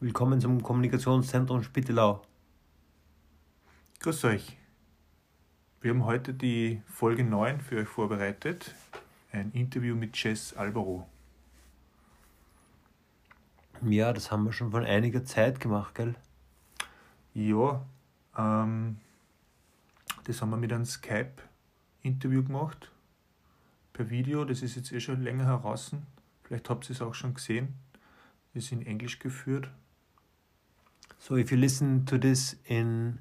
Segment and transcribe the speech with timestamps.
[0.00, 2.22] Willkommen zum Kommunikationszentrum Spittelau.
[3.98, 4.56] Grüß euch.
[5.80, 8.76] Wir haben heute die Folge 9 für euch vorbereitet.
[9.32, 11.08] Ein Interview mit Jess Albaro.
[13.82, 16.14] Ja, das haben wir schon vor einiger Zeit gemacht, gell?
[17.34, 17.84] Ja,
[18.36, 19.00] ähm,
[20.22, 22.92] das haben wir mit einem Skype-Interview gemacht.
[23.94, 25.90] Per Video, das ist jetzt eh schon länger heraus.
[26.44, 27.74] Vielleicht habt ihr es auch schon gesehen.
[28.54, 29.68] Das ist in Englisch geführt.
[31.18, 33.20] So if you listen to this in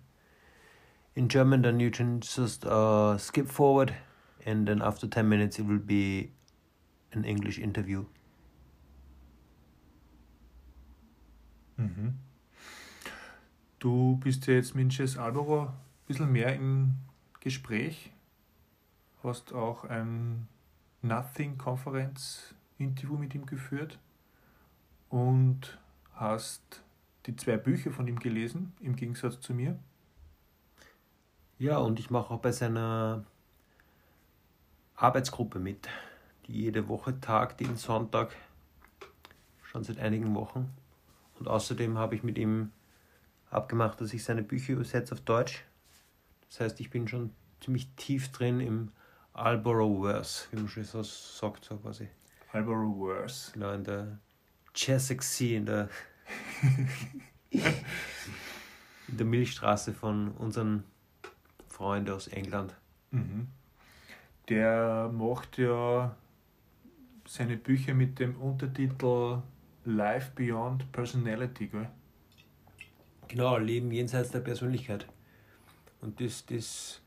[1.16, 3.94] in German, then you can just uh, skip forward,
[4.46, 6.32] and then after ten minutes it will be
[7.12, 8.06] an English interview.
[11.78, 12.14] Mhm.
[13.80, 15.74] Du bist ja jetzt mit Jess Albaro ein
[16.08, 16.96] bisschen mehr im
[17.40, 18.12] Gespräch.
[19.24, 20.48] Hast auch ein
[21.02, 24.00] Nothing-Konferenz-Interview mit ihm geführt
[25.10, 25.78] und
[26.14, 26.82] hast
[27.28, 29.78] die zwei Bücher von ihm gelesen, im Gegensatz zu mir.
[31.60, 33.26] Ja, und ich mache auch bei seiner
[34.96, 35.88] Arbeitsgruppe mit,
[36.48, 38.36] die jede Woche tagt, jeden Sonntag,
[39.64, 40.74] schon seit einigen Wochen.
[41.40, 42.72] Und außerdem habe ich mit ihm
[43.50, 45.64] abgemacht, dass ich seine Bücher übersetze auf Deutsch.
[46.50, 48.92] Das heißt, ich bin schon ziemlich tief drin im
[49.34, 52.08] Alborough-Verse, wie man schon so sagt, so quasi.
[52.52, 53.52] Alborough-Verse.
[53.54, 54.20] Genau, in der
[54.74, 55.90] Chessex Sea, in der,
[57.52, 60.84] in der Milchstraße von unseren
[61.68, 62.76] Freunden aus England.
[63.12, 63.48] Mhm.
[64.50, 66.16] Der macht ja
[67.26, 69.42] seine Bücher mit dem Untertitel
[69.86, 71.90] Life Beyond Personality, gell?
[73.28, 75.06] Genau, Leben jenseits der Persönlichkeit.
[76.02, 77.02] Und das, das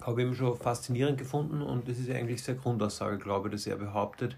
[0.00, 3.66] habe ich eben schon faszinierend gefunden und das ist eigentlich seine Grundaussage, glaube ich, dass
[3.66, 4.36] er behauptet,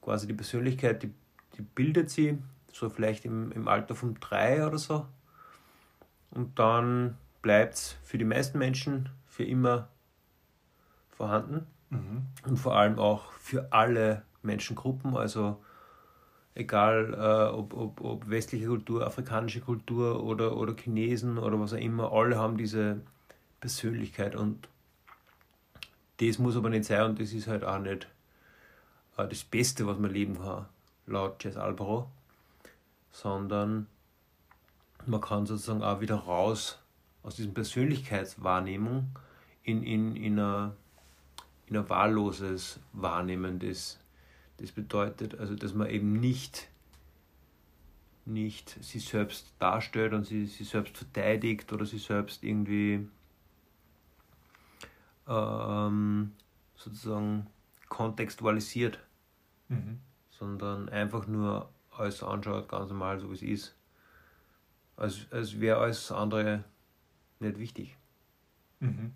[0.00, 1.12] quasi die Persönlichkeit, die,
[1.56, 2.38] die bildet sie,
[2.78, 5.06] so vielleicht im, im Alter von drei oder so.
[6.30, 9.88] Und dann bleibt es für die meisten Menschen für immer
[11.10, 11.66] vorhanden.
[11.90, 12.26] Mhm.
[12.44, 15.62] Und vor allem auch für alle Menschengruppen, also
[16.54, 21.78] egal äh, ob, ob, ob westliche Kultur, afrikanische Kultur oder, oder Chinesen oder was auch
[21.78, 23.00] immer, alle haben diese
[23.60, 24.68] Persönlichkeit und
[26.18, 28.08] das muss aber nicht sein und das ist halt auch nicht
[29.18, 30.66] äh, das Beste, was man leben kann,
[31.06, 32.10] laut Jess Albaro,
[33.16, 33.86] sondern
[35.06, 36.78] man kann sozusagen auch wieder raus
[37.22, 39.08] aus dieser Persönlichkeitswahrnehmung
[39.62, 40.72] in, in, in, ein,
[41.66, 43.98] in ein wahlloses Wahrnehmen des
[44.58, 46.68] das bedeutet also, dass man eben nicht,
[48.24, 53.06] nicht sich selbst darstellt und sie, sie selbst verteidigt oder sie selbst irgendwie
[55.28, 56.32] ähm,
[56.74, 57.46] sozusagen
[57.88, 58.98] kontextualisiert,
[59.68, 59.98] Mhm.
[60.30, 63.76] sondern einfach nur alles anschaut, ganz normal, so wie es ist.
[64.96, 66.64] Als, als wäre alles andere
[67.40, 67.96] nicht wichtig.
[68.80, 69.12] Mhm.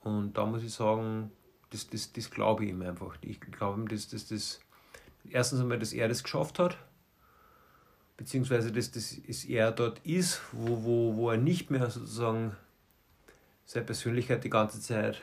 [0.00, 1.30] Und da muss ich sagen,
[1.70, 3.16] das, das, das glaube ich ihm einfach.
[3.20, 4.60] Ich glaube ihm, dass, dass das
[5.28, 6.76] erstens einmal, dass er das geschafft hat,
[8.16, 12.56] beziehungsweise dass, dass er dort ist, wo, wo, wo er nicht mehr sozusagen
[13.64, 15.20] seine Persönlichkeit die ganze Zeit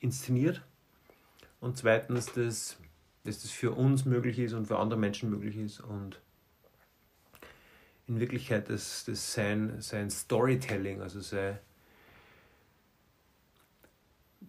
[0.00, 0.62] inszeniert.
[1.60, 2.76] Und zweitens, dass,
[3.24, 5.80] dass das für uns möglich ist und für andere Menschen möglich ist.
[5.80, 6.20] Und
[8.06, 11.58] in Wirklichkeit dass das sein, sein Storytelling, also sein,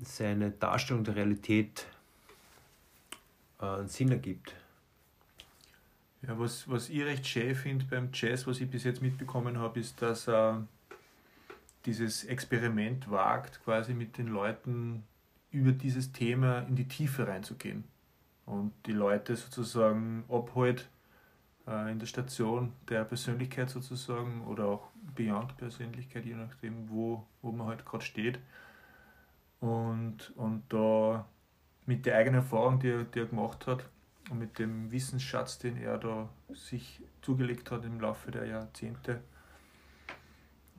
[0.01, 1.87] seine Darstellung der Realität
[3.61, 4.53] äh, einen Sinn ergibt.
[6.21, 9.79] Ja, was, was ich recht schön finde beim Jazz, was ich bis jetzt mitbekommen habe,
[9.79, 10.67] ist, dass er
[11.85, 15.03] dieses Experiment wagt, quasi mit den Leuten
[15.51, 17.85] über dieses Thema in die Tiefe reinzugehen.
[18.45, 20.87] Und die Leute sozusagen abholt
[21.67, 27.51] äh, in der Station der Persönlichkeit sozusagen oder auch Beyond Persönlichkeit, je nachdem, wo, wo
[27.51, 28.39] man halt gerade steht.
[29.59, 31.25] Und, und da
[31.85, 33.85] mit der eigenen Erfahrung, die er, die er gemacht hat
[34.29, 39.21] und mit dem Wissensschatz, den er da sich zugelegt hat im Laufe der Jahrzehnte,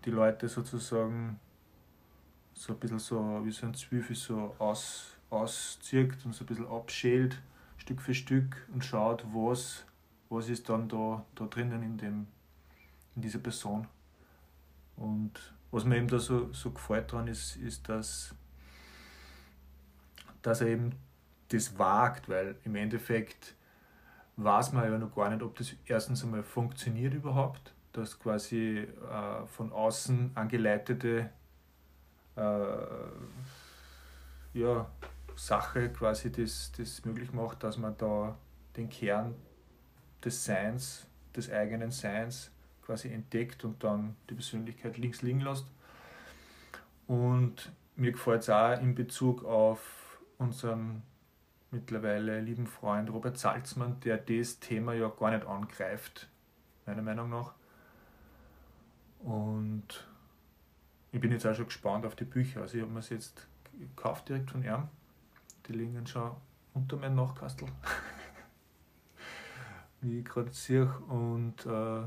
[0.04, 1.40] die Leute sozusagen
[2.54, 6.69] so ein bisschen so wie so ein Zwiebel so aus, auszirkt und so ein bisschen
[6.69, 7.40] abschält,
[7.86, 9.84] Stück für Stück und schaut, was,
[10.28, 12.26] was ist dann da, da drinnen in, dem,
[13.14, 13.86] in dieser Person.
[14.96, 18.34] Und was mir eben da so, so gefällt dran ist, ist, dass,
[20.42, 20.96] dass er eben
[21.50, 23.54] das wagt, weil im Endeffekt
[24.34, 29.46] weiß man ja noch gar nicht, ob das erstens einmal funktioniert überhaupt, dass quasi äh,
[29.46, 31.30] von außen angeleitete
[32.34, 32.40] äh,
[34.54, 34.90] ja,
[35.36, 38.36] Sache quasi das, das möglich macht, dass man da
[38.76, 39.34] den Kern
[40.24, 41.06] des Seins
[41.36, 42.50] des eigenen Seins
[42.82, 45.66] quasi entdeckt und dann die Persönlichkeit links liegen lässt.
[47.06, 51.02] Und mir gefällt es auch in Bezug auf unseren
[51.70, 56.28] mittlerweile lieben Freund Robert Salzmann, der das Thema ja gar nicht angreift,
[56.86, 57.54] meiner Meinung nach.
[59.20, 60.06] Und
[61.12, 62.62] ich bin jetzt auch schon gespannt auf die Bücher.
[62.62, 63.46] Also ich habe mir es jetzt
[63.78, 64.88] gekauft direkt von ihm.
[65.66, 66.30] Die liegen schon
[66.74, 67.66] unter meinem Nachkastel.
[70.00, 70.86] Wie ich gerade sehe.
[71.08, 72.02] Und äh,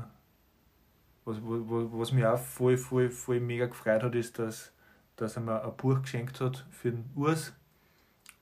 [1.24, 4.72] was, wo, was mich auch voll, voll, voll mega gefreut hat, ist, dass,
[5.16, 7.52] dass er mir ein Buch geschenkt hat für den Urs.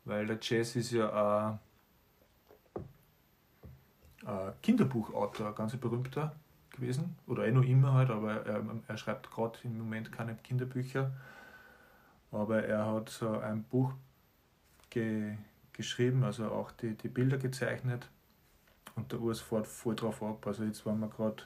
[0.05, 1.59] Weil der Jazz ist ja
[2.73, 2.85] ein,
[4.27, 6.37] ein Kinderbuchautor, ein ganz berühmter
[6.71, 7.17] gewesen.
[7.27, 11.13] Oder eh noch immer halt, aber er, er schreibt gerade im Moment keine Kinderbücher.
[12.31, 13.93] Aber er hat so ein Buch
[14.91, 15.37] ge,
[15.73, 18.09] geschrieben, also auch die, die Bilder gezeichnet.
[18.97, 20.47] Und der Urs fährt voll drauf ab.
[20.47, 21.45] Also jetzt waren wir gerade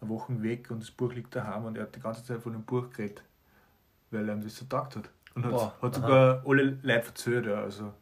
[0.00, 2.52] eine Woche weg und das Buch liegt daheim und er hat die ganze Zeit von
[2.52, 3.22] dem Buch geredet,
[4.10, 5.10] weil er ihm das so gedacht hat.
[5.34, 7.46] Und hat, Boah, hat sogar alle Leute erzählt.
[7.46, 7.62] Ja.
[7.62, 7.92] Also,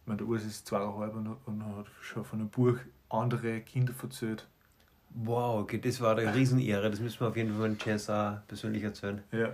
[0.00, 2.78] ich meine, der Urs ist zweieinhalb und, und hat schon von dem Buch
[3.08, 4.48] andere Kinder erzählt.
[5.10, 6.90] Wow, okay, das war eine Riesenehre.
[6.90, 9.22] Das müssen wir auf jeden Fall in Jazz auch persönlich erzählen.
[9.30, 9.52] Ja.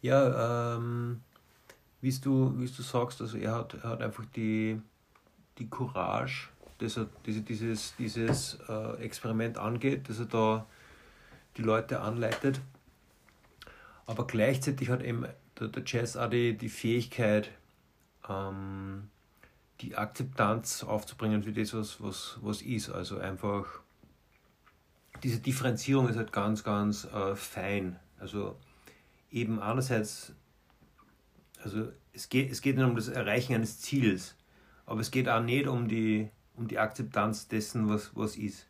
[0.00, 1.22] Ja, ähm,
[2.00, 4.80] wie du, du sagst, also er hat, er hat einfach die,
[5.58, 6.48] die Courage,
[6.78, 10.66] dass er diese, dieses, dieses äh, Experiment angeht, dass er da
[11.56, 12.60] die Leute anleitet.
[14.06, 15.26] Aber gleichzeitig hat eben
[15.58, 17.50] der, der Jazz auch die, die Fähigkeit,
[18.28, 19.10] ähm,
[19.80, 22.90] die Akzeptanz aufzubringen für das, was, was, was ist.
[22.90, 23.66] Also einfach,
[25.22, 27.98] diese Differenzierung ist halt ganz, ganz äh, fein.
[28.18, 28.56] Also
[29.30, 30.32] eben einerseits,
[31.62, 34.34] also es geht, es geht nicht um das Erreichen eines Ziels,
[34.86, 38.66] aber es geht auch nicht um die, um die Akzeptanz dessen, was, was ist.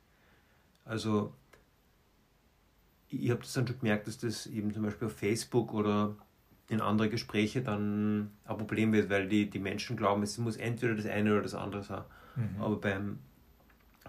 [0.85, 1.32] Also
[3.08, 6.17] ich habe das dann schon gemerkt, dass das eben zum Beispiel auf Facebook oder
[6.69, 10.94] in andere Gespräche dann ein Problem wird, weil die, die Menschen glauben, es muss entweder
[10.94, 12.02] das eine oder das andere sein.
[12.37, 12.61] Mhm.
[12.61, 13.19] Aber beim,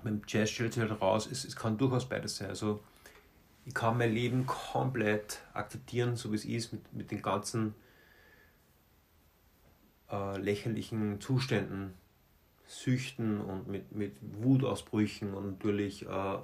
[0.03, 2.49] beim Jazz stellt sich halt raus, es, es kann durchaus beides sein.
[2.49, 2.81] Also
[3.65, 7.75] ich kann mein Leben komplett akzeptieren, so wie es ist, mit, mit den ganzen
[10.11, 11.93] äh, lächerlichen Zuständen,
[12.67, 16.37] Süchten und mit, mit Wutausbrüchen und natürlich äh,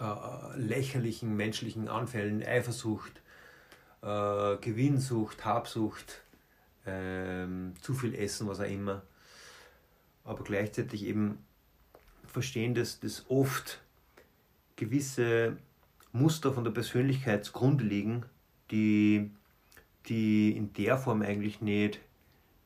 [0.00, 3.20] äh, lächerlichen menschlichen Anfällen, Eifersucht,
[4.02, 6.22] äh, Gewinnsucht, Habsucht,
[6.86, 9.02] ähm, zu viel Essen, was auch immer.
[10.24, 11.38] Aber gleichzeitig eben
[12.26, 13.80] verstehen, dass das oft
[14.76, 15.56] gewisse
[16.12, 17.50] Muster von der Persönlichkeit
[17.80, 18.24] liegen,
[18.70, 19.30] die,
[20.08, 22.00] die in der Form eigentlich nicht,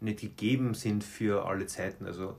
[0.00, 2.06] nicht gegeben sind für alle Zeiten.
[2.06, 2.36] Also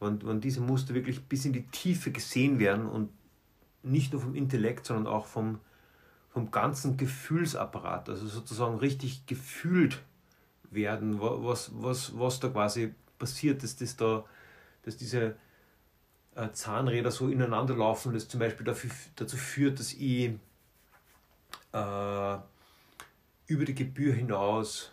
[0.00, 3.10] wenn, wenn diese Muster wirklich bis in die Tiefe gesehen werden und
[3.82, 5.60] nicht nur vom Intellekt, sondern auch vom,
[6.30, 10.02] vom ganzen Gefühlsapparat, also sozusagen richtig gefühlt
[10.70, 14.24] werden, was, was, was da quasi passiert, dass, das da,
[14.82, 15.36] dass diese
[16.34, 20.32] äh, Zahnräder so ineinander laufen, das zum Beispiel dafür, dazu führt, dass ich
[21.72, 22.38] äh,
[23.50, 24.92] über die Gebühr hinaus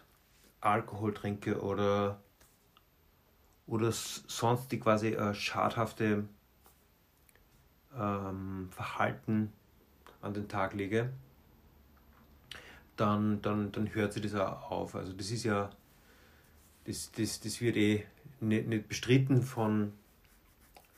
[0.62, 2.20] Alkohol trinke oder,
[3.68, 6.28] oder sonst die quasi äh, schadhafte
[7.96, 9.54] ähm, Verhalten
[10.22, 11.12] an den Tag lege
[12.98, 14.96] dann, dann, dann hört sich das auch auf.
[14.96, 15.70] Also das ist ja,
[16.86, 18.04] das, das, das wird eh
[18.42, 19.94] nicht, nicht bestritten von,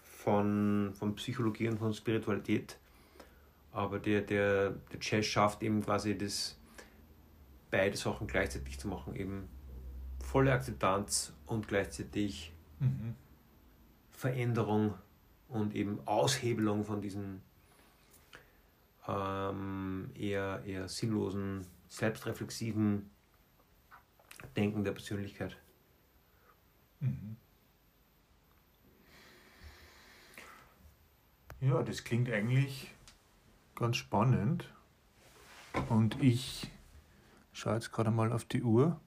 [0.01, 2.77] von, von Psychologie und von Spiritualität.
[3.71, 6.57] Aber der, der, der Jazz schafft eben quasi das,
[7.71, 9.15] beide Sachen gleichzeitig zu machen.
[9.15, 9.47] Eben
[10.19, 13.15] volle Akzeptanz und gleichzeitig mhm.
[14.11, 14.93] Veränderung
[15.47, 17.41] und eben Aushebelung von diesen
[19.07, 23.09] ähm, eher, eher sinnlosen selbstreflexiven
[24.55, 25.57] Denken der Persönlichkeit.
[26.99, 27.35] Mhm.
[31.61, 32.93] Ja, das klingt eigentlich
[33.75, 34.71] ganz spannend.
[35.89, 36.69] Und ich
[37.59, 38.99] schaue jetzt gerade mal auf die Uhr.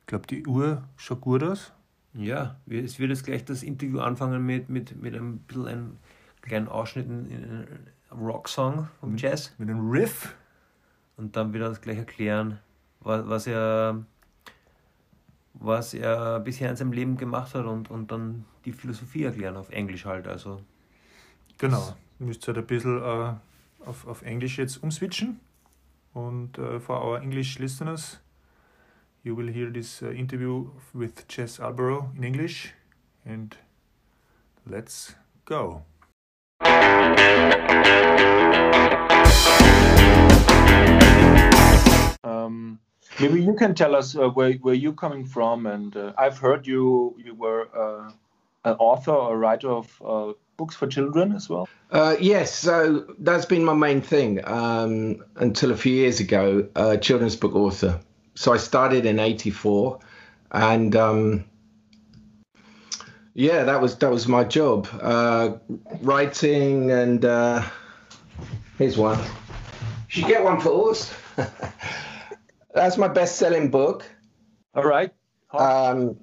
[0.00, 1.72] Ich glaube, die Uhr schaut gut aus.
[2.14, 5.98] Ja, es wird jetzt gleich das Interview anfangen mit, mit, mit ein bisschen einem
[6.40, 7.66] kleinen Ausschnitt in einem
[8.10, 9.54] Rocksong vom Jazz.
[9.58, 10.34] Mit einem Riff
[11.16, 12.58] und dann wieder das gleich erklären,
[13.00, 14.04] was, was er
[15.60, 19.70] was er bisher in seinem Leben gemacht hat und, und dann die Philosophie erklären, auf
[19.70, 20.28] Englisch halt.
[20.28, 20.62] Also.
[21.58, 23.34] Genau, ihr müsst halt ein bisschen uh,
[23.84, 25.40] auf, auf Englisch jetzt umswitchen.
[26.18, 28.18] Und uh, for our English listeners,
[29.22, 32.74] you will hear this uh, interview with Jez Alborough in English.
[33.24, 33.56] And
[34.66, 35.84] let's go.
[42.24, 42.80] Um,
[43.20, 45.66] maybe you can tell us uh, where, where you're coming from.
[45.66, 48.10] And uh, I've heard you you were uh,
[48.64, 51.66] an author or writer of uh, books for children as well.
[51.90, 56.68] Uh, yes, so that's been my main thing um, until a few years ago.
[57.00, 57.98] children's book author.
[58.34, 59.98] So I started in '84,
[60.52, 61.44] and um,
[63.38, 65.52] yeah, that was that was my job, uh,
[66.02, 67.62] writing and uh,
[68.78, 69.18] here's one.
[69.18, 69.24] You
[70.08, 71.14] should get one for us.
[72.74, 74.04] That's my best-selling book.
[74.74, 75.12] All right.
[75.52, 76.18] Um,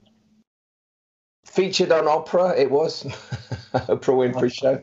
[1.45, 3.05] featured on Oprah, it was
[3.87, 4.81] Oprah Winfrey Show.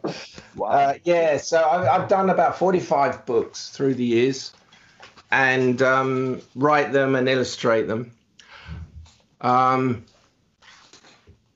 [0.54, 0.68] Wow.
[0.68, 4.52] Uh, yeah, so I've, I've, done about 45 books through the years,
[5.30, 8.12] and um, write them and illustrate them.
[9.40, 10.04] Um,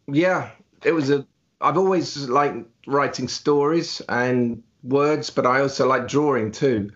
[0.06, 0.50] yeah,
[0.82, 1.26] it was a.
[1.60, 6.90] I've always liked writing stories and words, but I also like drawing too.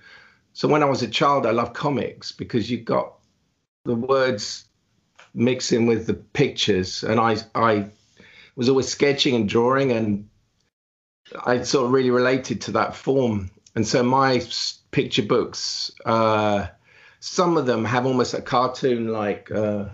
[0.54, 3.12] So when I was a child, I loved comics because you got
[3.85, 4.64] the words
[5.35, 7.90] mixing with the pictures, and I I
[8.56, 10.30] was always sketching and drawing, and
[11.45, 13.51] I sort of really related to that form.
[13.75, 14.43] And so my
[14.91, 16.67] picture books, uh,
[17.21, 19.51] some of them have almost a cartoon like.
[19.51, 19.87] Uh,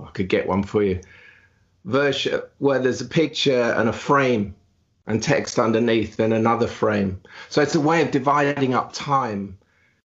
[0.00, 1.00] I could get one for you
[1.84, 4.54] version where there's a picture and a frame
[5.06, 7.20] and text underneath, then another frame.
[7.50, 9.58] So it's a way of dividing up time.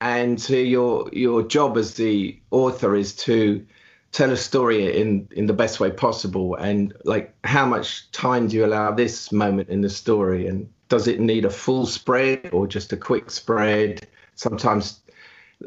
[0.01, 3.67] And so your your job as the author is to
[4.13, 6.55] tell a story in in the best way possible.
[6.55, 10.47] And like, how much time do you allow this moment in the story?
[10.47, 14.07] And does it need a full spread or just a quick spread?
[14.35, 15.01] Sometimes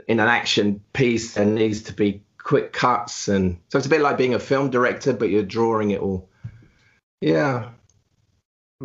[0.07, 3.99] in an action piece, there needs to be quick cuts and so it's a bit
[3.99, 6.29] like being a film director but you're drawing it all
[7.19, 7.71] yeah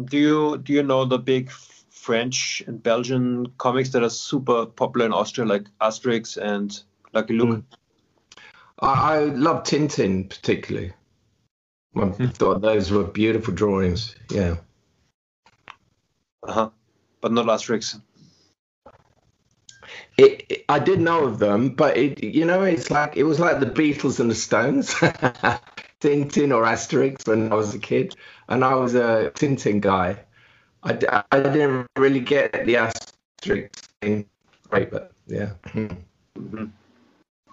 [0.05, 5.07] do you do you know the big french and belgian comics that are super popular
[5.07, 7.65] in austria like asterix and lucky luke mm.
[8.81, 10.93] I, I, love tintin particularly
[11.95, 12.35] i mm.
[12.35, 14.57] thought those were beautiful drawings yeah
[16.43, 16.71] uh-huh
[17.21, 18.01] but not asterix
[20.17, 23.41] it, it, I did know of them, but it, you know, it's like it was
[23.41, 24.95] like the Beatles and the Stones,
[26.01, 28.15] Tintin or Asterix when I was a kid,
[28.49, 30.19] and I was a Tintin guy.
[30.83, 33.71] I, I didn't really get the Asterix
[34.01, 34.27] thing,
[34.71, 34.91] right?
[34.91, 35.53] But yeah.
[35.69, 36.65] Mm-hmm.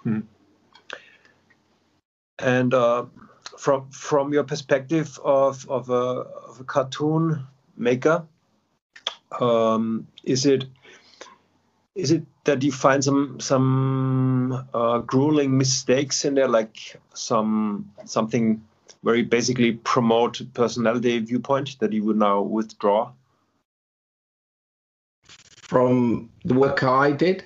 [0.03, 0.19] Hmm.
[2.39, 3.05] And uh,
[3.58, 7.46] from from your perspective of of a, of a cartoon
[7.77, 8.25] maker,
[9.40, 10.66] um, is it
[11.96, 18.64] is it that you find some some uh, grueling mistakes in there, like some something
[19.02, 23.12] where you basically promote personality viewpoint that you would now withdraw
[25.24, 27.46] from the work I did?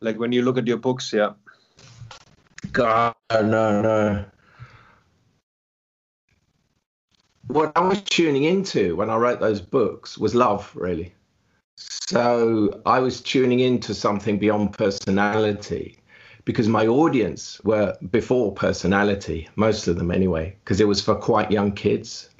[0.00, 1.32] Like when you look at your books, yeah.
[2.72, 4.24] God, no, no.
[7.48, 11.14] What I was tuning into when I wrote those books was love, really.
[11.76, 15.98] So I was tuning into something beyond personality
[16.44, 21.50] because my audience were before personality, most of them anyway, because it was for quite
[21.50, 22.30] young kids.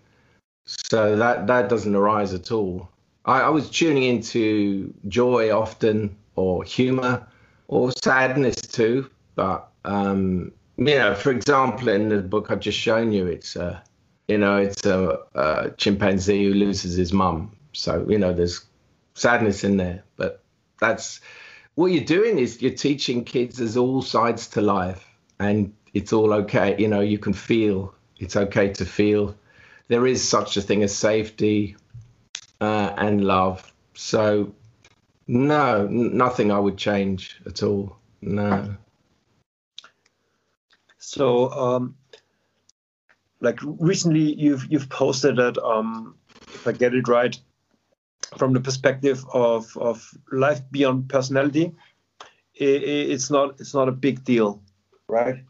[0.66, 2.88] So that that doesn't arise at all.
[3.24, 7.26] I, I was tuning into joy often, or humor,
[7.68, 9.10] or sadness too.
[9.34, 13.82] But um, you know, for example, in the book I've just shown you, it's a
[14.28, 17.56] you know it's a, a chimpanzee who loses his mum.
[17.72, 18.64] So you know, there's
[19.14, 20.04] sadness in there.
[20.16, 20.42] But
[20.80, 21.20] that's
[21.74, 25.06] what you're doing is you're teaching kids there's all sides to life
[25.40, 26.76] and it's all okay.
[26.78, 29.36] You know, you can feel it's okay to feel.
[29.88, 31.76] There is such a thing as safety
[32.60, 33.72] uh, and love.
[33.94, 34.54] So,
[35.26, 37.96] no, nothing I would change at all.
[38.22, 38.76] No.
[40.98, 41.96] So, um,
[43.44, 46.16] like recently, you've you've posted that um,
[46.54, 47.38] if I get it right,
[48.36, 51.72] from the perspective of, of life beyond personality,
[52.54, 54.62] it, it's not it's not a big deal,
[55.08, 55.44] right?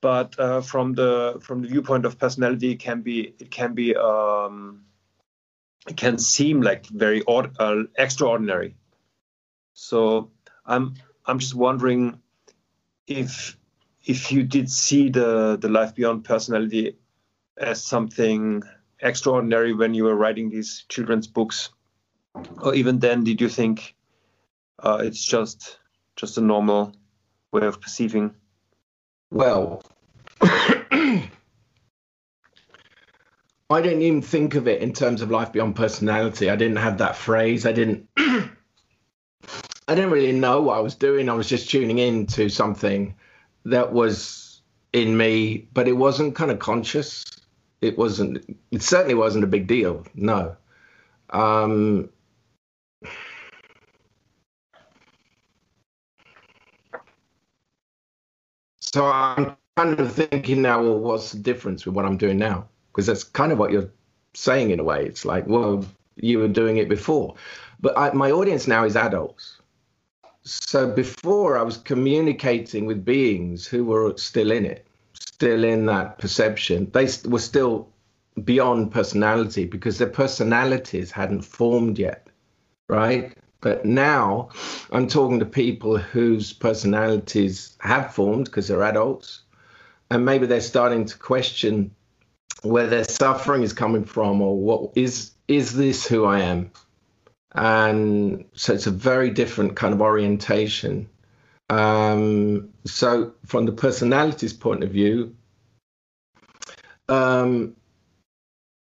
[0.00, 3.94] But uh, from the from the viewpoint of personality, it can be it can be
[3.96, 4.84] um,
[5.88, 8.76] it can seem like very odd, uh, extraordinary.
[9.74, 10.30] So
[10.66, 10.94] I'm
[11.24, 12.20] I'm just wondering
[13.06, 13.56] if
[14.04, 16.96] if you did see the the life beyond personality
[17.56, 18.62] as something
[19.00, 21.70] extraordinary when you were writing these children's books,
[22.60, 23.94] or even then, did you think
[24.78, 25.78] uh, it's just
[26.16, 26.94] just a normal
[27.52, 28.34] way of perceiving?
[29.30, 29.82] Well,
[30.40, 31.28] I
[33.70, 36.50] didn't even think of it in terms of life beyond personality.
[36.50, 37.66] I didn't have that phrase.
[37.66, 38.08] I didn't.
[39.88, 41.28] I didn't really know what I was doing.
[41.28, 43.14] I was just tuning in to something
[43.64, 47.24] that was in me, but it wasn't kind of conscious.
[47.80, 48.58] It wasn't.
[48.70, 50.06] It certainly wasn't a big deal.
[50.14, 50.56] No.
[51.30, 52.10] Um,
[58.80, 62.68] so I'm kind of thinking now, well, what's the difference with what I'm doing now?
[62.92, 63.90] Because that's kind of what you're
[64.34, 65.06] saying in a way.
[65.06, 65.84] It's like, well,
[66.16, 67.36] you were doing it before,
[67.80, 69.61] but I, my audience now is adults.
[70.44, 74.86] So before I was communicating with beings who were still in it,
[75.42, 76.90] still in that perception.
[76.92, 77.88] They were still
[78.44, 82.28] beyond personality because their personalities hadn't formed yet,
[82.88, 83.36] right?
[83.60, 84.48] But now
[84.90, 89.42] I'm talking to people whose personalities have formed because they're adults,
[90.10, 91.94] and maybe they're starting to question
[92.62, 96.70] where their suffering is coming from or what is is this who I am?
[97.54, 101.08] And so it's a very different kind of orientation.
[101.70, 105.34] Um, so from the personalities point of view,
[107.08, 107.76] um,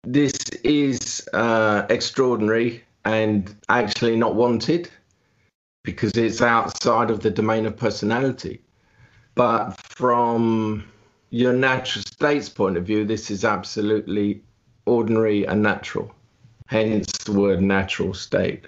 [0.03, 4.89] this is uh, extraordinary and actually not wanted
[5.83, 8.61] because it's outside of the domain of personality.
[9.35, 10.85] But from
[11.29, 14.41] your natural state's point of view, this is absolutely
[14.85, 16.11] ordinary and natural.
[16.67, 18.65] Hence the word natural state,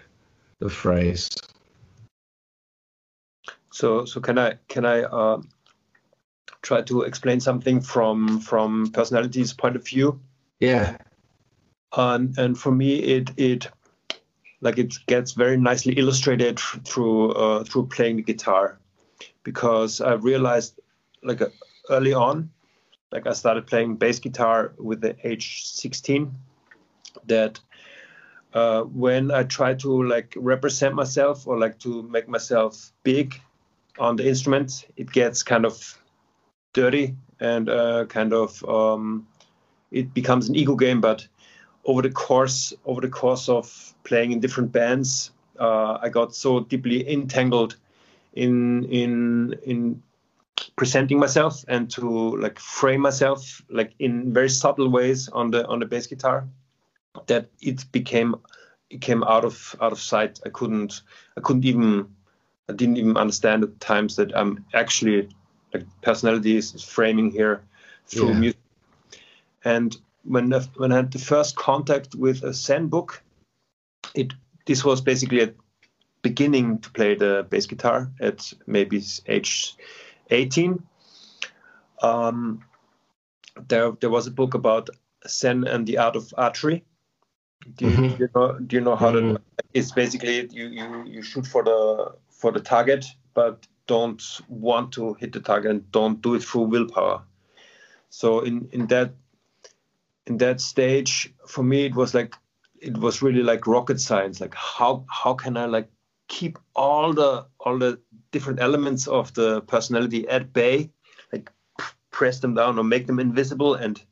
[0.59, 1.29] the phrase.
[3.71, 5.41] So, so can I can I uh,
[6.61, 10.19] try to explain something from from personality's point of view?
[10.59, 10.97] Yeah.
[11.95, 13.69] And and for me, it it
[14.61, 18.79] like it gets very nicely illustrated through uh, through playing the guitar
[19.43, 20.79] because I realized
[21.23, 21.49] like uh,
[21.89, 22.49] early on
[23.11, 26.33] like I started playing bass guitar with the age 16
[27.25, 27.59] that
[28.57, 33.39] uh, when I try to like represent myself or like to make myself big
[33.99, 35.75] on the instrument it gets kind of
[36.73, 39.27] dirty and uh, kind of um,
[39.91, 41.01] it becomes an ego game.
[41.01, 41.27] But
[41.85, 46.61] over the course over the course of playing in different bands, uh, I got so
[46.61, 47.75] deeply entangled
[48.33, 50.01] in in in
[50.75, 55.79] presenting myself and to like frame myself like in very subtle ways on the on
[55.79, 56.47] the bass guitar
[57.27, 58.35] that it became
[58.89, 60.39] it came out of out of sight.
[60.45, 61.01] I couldn't
[61.37, 62.07] I couldn't even
[62.69, 65.29] I didn't even understand at times that I'm actually
[65.73, 67.63] like personality is framing here
[68.05, 68.39] through yeah.
[68.39, 68.59] music.
[69.63, 73.21] And when I, when I had the first contact with a Zen book,
[74.13, 74.33] it
[74.65, 75.53] this was basically a
[76.21, 79.75] beginning to play the bass guitar at maybe age
[80.29, 80.83] 18.
[82.01, 82.63] Um,
[83.67, 84.89] there there was a book about
[85.27, 86.83] Zen and the art of archery.
[87.75, 88.15] Do you, mm-hmm.
[88.15, 89.35] do you know, do you know how mm-hmm.
[89.35, 89.41] to?
[89.73, 95.13] It's basically you, you you shoot for the for the target, but don't want to
[95.15, 97.23] hit the target and don't do it through willpower.
[98.09, 99.13] So in in that
[100.27, 102.35] in that stage for me it was like
[102.79, 105.89] it was really like rocket science like how how can i like
[106.27, 107.99] keep all the all the
[108.31, 110.89] different elements of the personality at bay
[111.31, 111.51] like
[112.11, 114.03] press them down or make them invisible and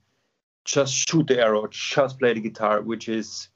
[0.66, 3.50] just shoot the arrow just play the guitar which is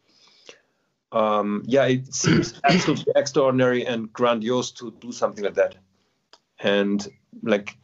[1.12, 5.76] um yeah it seems absolutely extraordinary and grandiose to do something like that
[6.60, 7.08] and
[7.42, 7.76] like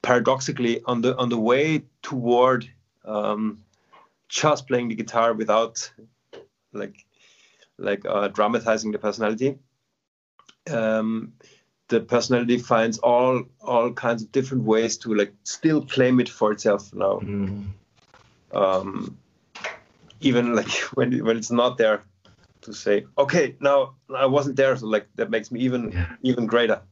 [0.00, 2.70] paradoxically on the on the way toward
[3.04, 3.58] um
[4.28, 5.90] just playing the guitar without
[6.72, 7.04] like
[7.78, 9.58] like uh, dramatizing the personality.
[10.70, 11.32] Um,
[11.88, 16.52] the personality finds all all kinds of different ways to like still claim it for
[16.52, 17.20] itself now.
[17.20, 17.68] Mm.
[18.52, 19.18] Um,
[20.20, 22.02] even like when when it's not there,
[22.62, 26.16] to say, okay, now I wasn't there, so like that makes me even yeah.
[26.22, 26.82] even greater.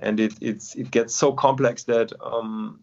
[0.00, 2.80] And it it's it gets so complex that um,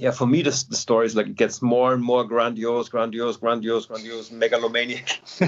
[0.00, 3.36] yeah, for me, the, the story is like it gets more and more grandiose, grandiose,
[3.36, 5.20] grandiose, grandiose, megalomaniac.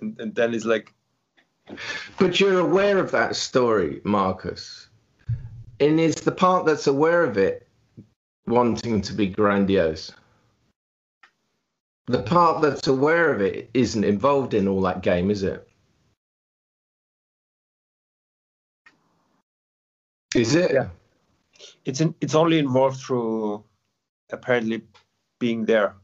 [0.00, 0.92] and, and then it's like.
[2.18, 4.85] But you're aware of that story, Marcus.
[5.80, 7.66] And is the part that's aware of it
[8.46, 10.12] wanting to be grandiose?
[12.06, 15.68] The part that's aware of it isn't involved in all that game, is it?
[20.34, 20.72] Is it?
[20.72, 20.88] Yeah
[21.84, 23.64] it's in, it's only involved through
[24.30, 24.82] apparently
[25.38, 25.94] being there.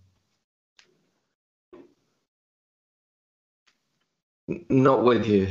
[4.69, 5.49] Not with you.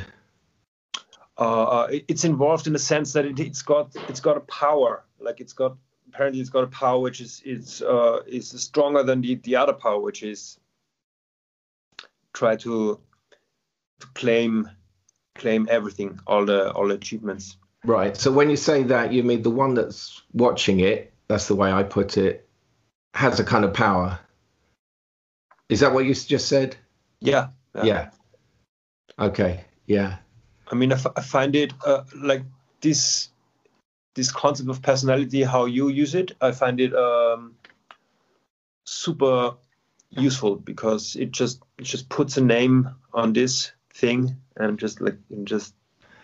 [1.41, 5.03] Uh, uh it's involved in the sense that it, has got it's got a power,
[5.19, 5.75] like it's got
[6.09, 9.73] apparently it's got a power which is it's uh, is stronger than the, the other
[9.73, 10.59] power, which is
[12.33, 12.99] try to
[13.99, 14.69] to claim
[15.35, 17.57] claim everything, all the all the achievements.
[17.83, 18.15] Right.
[18.15, 21.71] So when you say that, you mean the one that's watching it, that's the way
[21.71, 22.47] I put it,
[23.13, 24.19] has a kind of power.
[25.69, 26.75] Is that what you just said?
[27.19, 27.47] Yeah.
[27.73, 27.83] Yeah.
[27.83, 28.09] yeah.
[29.17, 29.65] Okay.
[29.87, 30.17] Yeah.
[30.71, 32.43] I mean, I, find it uh, like
[32.79, 33.29] this
[34.15, 37.55] this concept of personality, how you use it, I find it um,
[38.85, 39.55] super
[40.09, 45.17] useful because it just it just puts a name on this thing and just like
[45.29, 45.73] and just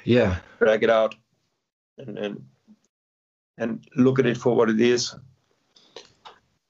[0.03, 1.15] yeah drag it out
[1.97, 2.45] and and
[3.57, 5.15] and look at it for what it is.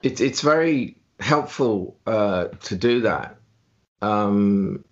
[0.02, 3.38] It's it's very helpful uh, to do that
[4.00, 4.84] um,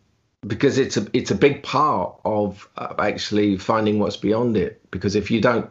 [0.46, 4.80] because it's a it's a big part of actually finding what's beyond it.
[4.90, 5.70] Because if you don't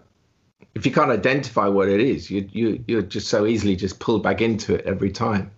[0.73, 4.23] if you can't identify what it is, you you you're just so easily just pulled
[4.23, 5.51] back into it every time.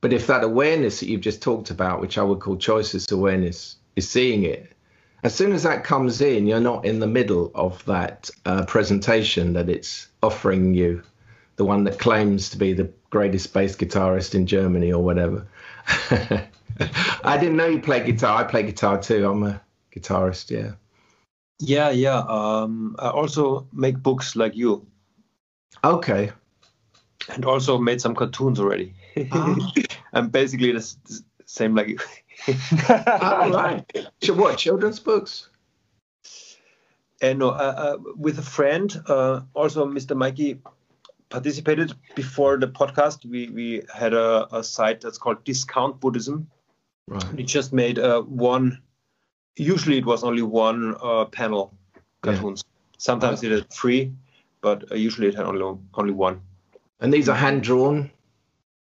[0.00, 3.76] But if that awareness that you've just talked about, which I would call choiceless awareness,
[3.96, 4.72] is seeing it,
[5.24, 9.54] as soon as that comes in, you're not in the middle of that uh, presentation
[9.54, 11.02] that it's offering you,
[11.56, 15.48] the one that claims to be the greatest bass guitarist in Germany or whatever.
[17.24, 18.38] I didn't know you play guitar.
[18.38, 19.28] I play guitar too.
[19.28, 19.60] I'm a
[19.94, 20.50] guitarist.
[20.50, 20.72] Yeah.
[21.60, 22.18] Yeah, yeah.
[22.18, 24.86] Um, I also make books like you.
[25.82, 26.30] Okay.
[27.28, 28.94] And also made some cartoons already.
[29.32, 29.72] Oh.
[30.12, 31.98] I'm basically the same like you.
[32.88, 33.84] oh, right.
[34.28, 35.48] What children's books?
[37.20, 40.16] And uh, uh, with a friend, uh, also Mr.
[40.16, 40.60] Mikey
[41.30, 43.24] participated before the podcast.
[43.28, 46.48] We we had a, a site that's called Discount Buddhism.
[47.08, 47.34] Right.
[47.34, 48.82] We just made uh, one
[49.58, 51.74] usually it was only one uh, panel
[52.22, 52.64] cartoons.
[52.64, 52.72] Yeah.
[52.98, 54.12] Sometimes it had three,
[54.60, 56.40] but uh, usually it had only only one.
[57.00, 58.10] And these are hand drawn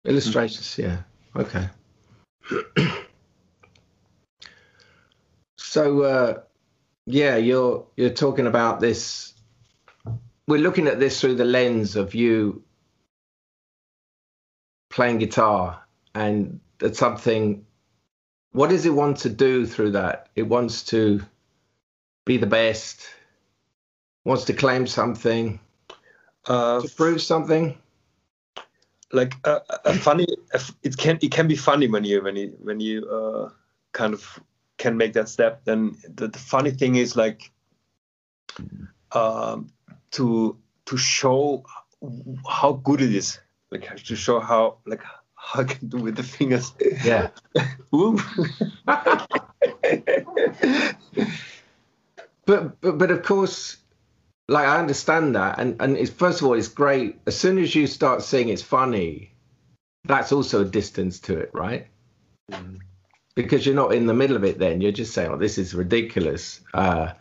[0.05, 0.67] illustrations.
[0.77, 0.81] Mm-hmm.
[0.81, 0.97] Yeah.
[1.41, 1.69] Okay.
[5.57, 6.41] so uh,
[7.05, 9.33] yeah, you're you're talking about this.
[10.47, 12.63] We're looking at this through the lens of you
[14.89, 15.83] playing guitar,
[16.13, 17.65] and that's something
[18.55, 20.29] what does it want to do through that?
[20.33, 21.21] It wants to
[22.23, 23.05] be the best,
[24.23, 25.59] wants to claim something,
[26.45, 27.77] uh, to prove something.
[29.11, 30.25] Like a, a funny,
[30.83, 33.49] it can it can be funny when you when you when you uh,
[33.91, 34.39] kind of
[34.77, 35.65] can make that step.
[35.65, 37.51] Then the, the funny thing is like
[39.11, 39.69] um,
[40.11, 41.65] to to show
[42.49, 43.37] how good it is,
[43.69, 45.01] like to show how like
[45.53, 46.73] I can do with the fingers.
[47.03, 47.29] Yeah.
[52.45, 53.77] but, but but of course,
[54.47, 57.19] like I understand that, and and it's first of all, it's great.
[57.25, 59.33] As soon as you start seeing it's funny,
[60.05, 61.87] that's also a distance to it, right?
[62.51, 62.79] Mm.
[63.35, 64.59] Because you're not in the middle of it.
[64.59, 67.13] Then you're just saying, "Oh, this is ridiculous." Uh,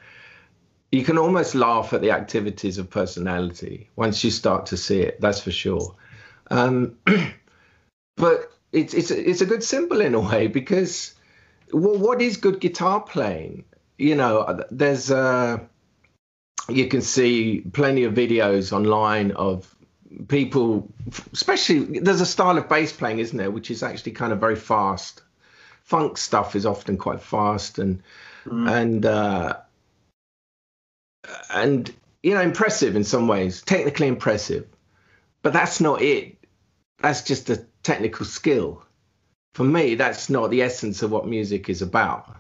[0.93, 5.21] you can almost laugh at the activities of personality once you start to see it.
[5.21, 5.97] That's for sure.
[6.51, 6.99] Um,
[8.17, 11.15] but it's it's a, it's a good symbol in a way because
[11.73, 13.65] well, what is good guitar playing?
[13.99, 15.59] You know, there's uh,
[16.69, 19.75] you can see plenty of videos online of
[20.29, 20.89] people,
[21.33, 24.57] especially there's a style of bass playing, isn't there, which is actually kind of very
[24.57, 25.23] fast.
[25.83, 28.03] Funk stuff is often quite fast and
[28.47, 28.71] mm.
[28.71, 29.57] and uh,
[31.53, 34.67] and you know impressive in some ways, technically impressive,
[35.43, 36.39] but that's not it.
[37.01, 38.83] That's just a technical skill.
[39.55, 42.37] For me, that's not the essence of what music is about.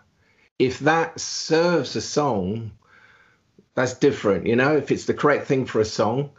[0.59, 2.73] If that serves a song,
[3.75, 6.31] that's different, you know, if it's the correct thing for a song.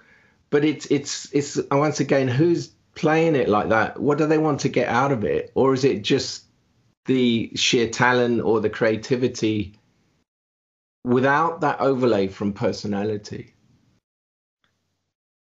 [0.50, 4.00] But it's it's it's uh, once again, who's playing it like that?
[4.00, 5.52] What do they want to get out of it?
[5.56, 6.46] Or is it just
[7.06, 9.78] the sheer talent or the creativity
[11.04, 13.54] without that overlay from personality?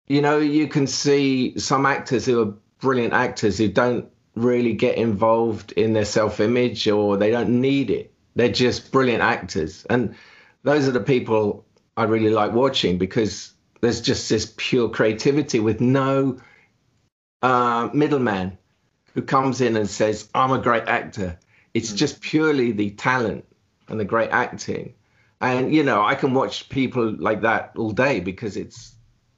[0.07, 4.97] You know, you can see some actors who are brilliant actors who don't really get
[4.97, 8.13] involved in their self image or they don't need it.
[8.35, 9.85] They're just brilliant actors.
[9.89, 10.15] And
[10.63, 15.79] those are the people I really like watching because there's just this pure creativity with
[15.79, 16.39] no
[17.41, 18.57] uh, middleman
[19.13, 21.39] who comes in and says, I'm a great actor.
[21.73, 21.95] It's mm.
[21.95, 23.45] just purely the talent
[23.87, 24.95] and the great acting.
[25.39, 28.95] And, you know, I can watch people like that all day because it's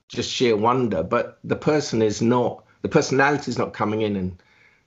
[0.08, 1.04] just sheer wonder.
[1.04, 4.42] But the person is not the personality is not coming in and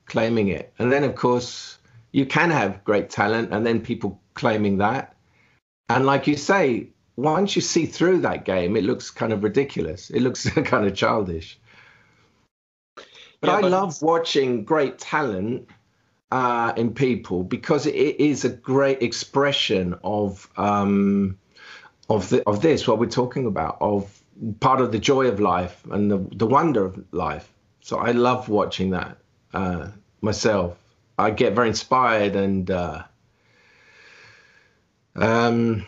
[0.06, 0.72] claiming it.
[0.78, 1.78] And then, of course,
[2.12, 5.14] you can have great talent and then people claiming that.
[5.88, 10.10] And like you say, once you see through that game, it looks kind of ridiculous.
[10.10, 11.58] It looks kind of childish.
[12.96, 13.70] But yeah, I but...
[13.70, 15.68] love watching great talent
[16.30, 21.38] uh, in people because it is a great expression of um,
[22.08, 24.22] of the, of this what we're talking about of
[24.60, 27.52] part of the joy of life and the, the wonder of life.
[27.80, 29.18] So I love watching that
[29.52, 29.88] uh,
[30.20, 30.76] myself.
[31.18, 33.02] I get very inspired and uh,
[35.16, 35.86] um,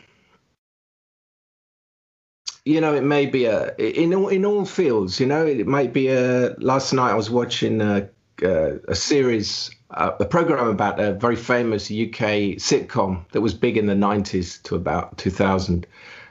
[2.65, 5.19] you know, it may be a in all in all fields.
[5.19, 6.55] You know, it might be a.
[6.59, 8.09] Last night I was watching a,
[8.43, 13.77] a, a series, a, a program about a very famous UK sitcom that was big
[13.77, 15.87] in the '90s to about 2000,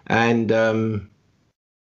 [0.08, 1.11] and um,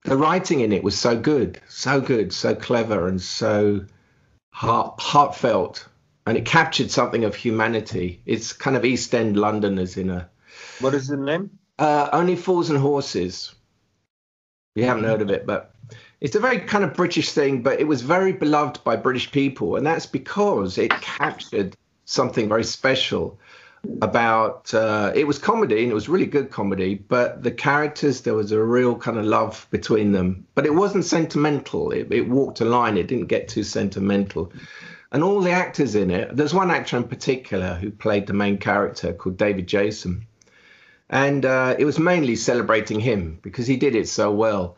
[0.04, 3.86] the writing in it was so good, so good, so clever, and so
[4.52, 5.88] heart, heartfelt,
[6.26, 8.22] and it captured something of humanity.
[8.26, 10.30] It's kind of East End Londoners in a.
[10.80, 11.52] What is the name?
[11.80, 13.54] Uh, Only Fools and Horses.
[14.76, 15.74] You haven't heard of it, but
[16.20, 19.76] it's a very kind of British thing, but it was very beloved by British people,
[19.76, 23.40] and that's because it captured something very special
[24.02, 28.34] about uh, it was comedy and it was really good comedy but the characters there
[28.34, 30.48] was a real kind of love between them.
[30.56, 31.92] But it wasn't sentimental.
[31.92, 32.98] It, it walked a line.
[32.98, 34.54] It didn't get too sentimental.
[35.12, 38.58] And all the actors in it there's one actor in particular who played the main
[38.58, 40.28] character called david jason.
[41.10, 44.78] And uh, it was mainly celebrating him because he did it so well.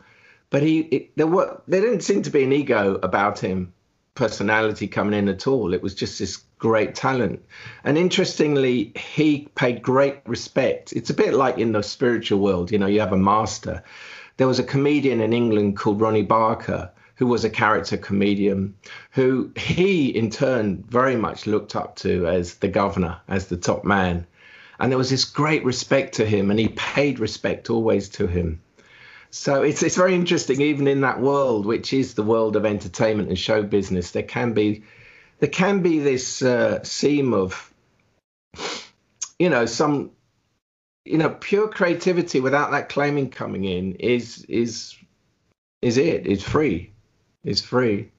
[0.49, 3.73] But he, it, there were there didn't seem to be an ego about him,
[4.15, 5.73] personality coming in at all.
[5.73, 7.43] It was just this great talent,
[7.83, 10.93] and interestingly, he paid great respect.
[10.93, 13.83] It's a bit like in the spiritual world, you know, you have a master.
[14.37, 18.75] There was a comedian in England called Ronnie Barker who was a character comedian,
[19.11, 23.85] who he in turn very much looked up to as the governor, as the top
[23.85, 24.27] man
[24.79, 28.61] and there was this great respect to him, and he paid respect always to him.
[29.35, 33.27] So it's it's very interesting, even in that world, which is the world of entertainment
[33.27, 34.85] and show business, there can be
[35.39, 37.73] there can be this uh, seam of
[39.37, 40.11] you know some
[41.03, 44.95] you know pure creativity without that claiming coming in is is
[45.81, 46.93] is it it's free
[47.43, 48.09] it's free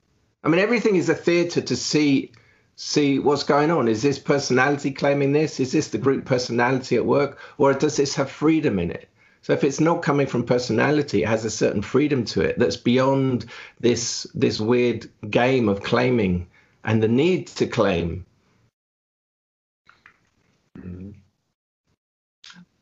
[0.45, 2.31] i mean everything is a theater to see
[2.77, 3.89] see what's going on.
[3.89, 5.61] Is this personality claiming this?
[5.61, 7.39] Is this the group personality at work?
[7.57, 9.09] Or does this have freedom in it?
[9.47, 12.77] So if it's not coming from personality, it has a certain freedom to it that's
[12.77, 13.47] beyond
[13.79, 16.49] this this weird game of claiming
[16.83, 18.27] and the need to claim.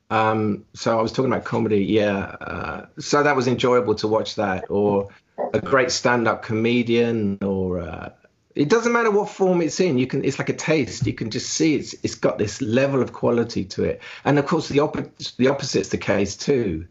[0.09, 2.35] Um, so I was talking about comedy, yeah.
[2.41, 5.09] Uh, so that was enjoyable to watch that, or
[5.53, 8.09] a great stand-up comedian, or uh,
[8.55, 11.07] it doesn't matter what form it's in you can it's like a taste.
[11.07, 14.01] You can just see it's it's got this level of quality to it.
[14.25, 16.87] And of course the opposite the opposite's the case too.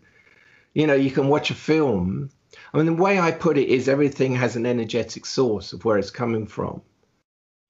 [0.74, 2.30] You know you can watch a film.
[2.74, 5.98] I mean the way i put it is everything has an energetic source of where
[5.98, 6.82] it's coming from.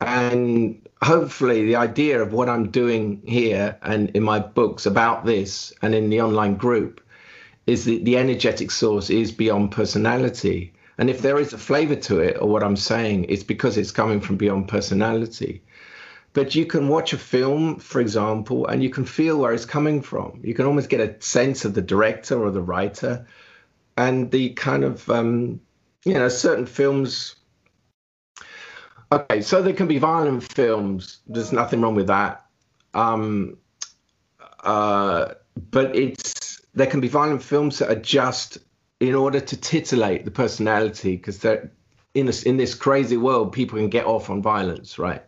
[0.02, 5.74] And hopefully the idea of what i'm doing here and in my books about this
[5.82, 7.02] and in the online group
[7.68, 12.20] is that the energetic source is beyond personality and if there is a flavor to
[12.20, 15.64] it, or what I'm saying, it's because it's coming from beyond personality.
[16.34, 20.02] But you can watch a film, for example, and you can feel where it's coming
[20.02, 20.40] from.
[20.44, 23.28] You can almost get a sense of the director or the writer
[23.98, 25.62] and the kind of, um,
[26.06, 27.36] you know, certain films.
[29.12, 31.20] Okay, so there can be violent films.
[31.28, 32.46] There's nothing wrong with that.
[32.96, 33.58] Um,
[34.64, 35.34] uh,
[35.70, 38.58] but it's there can be violent films that are just
[39.04, 41.70] in order to titillate the personality, because they're
[42.14, 45.22] in this in this crazy world, people can get off on violence, right?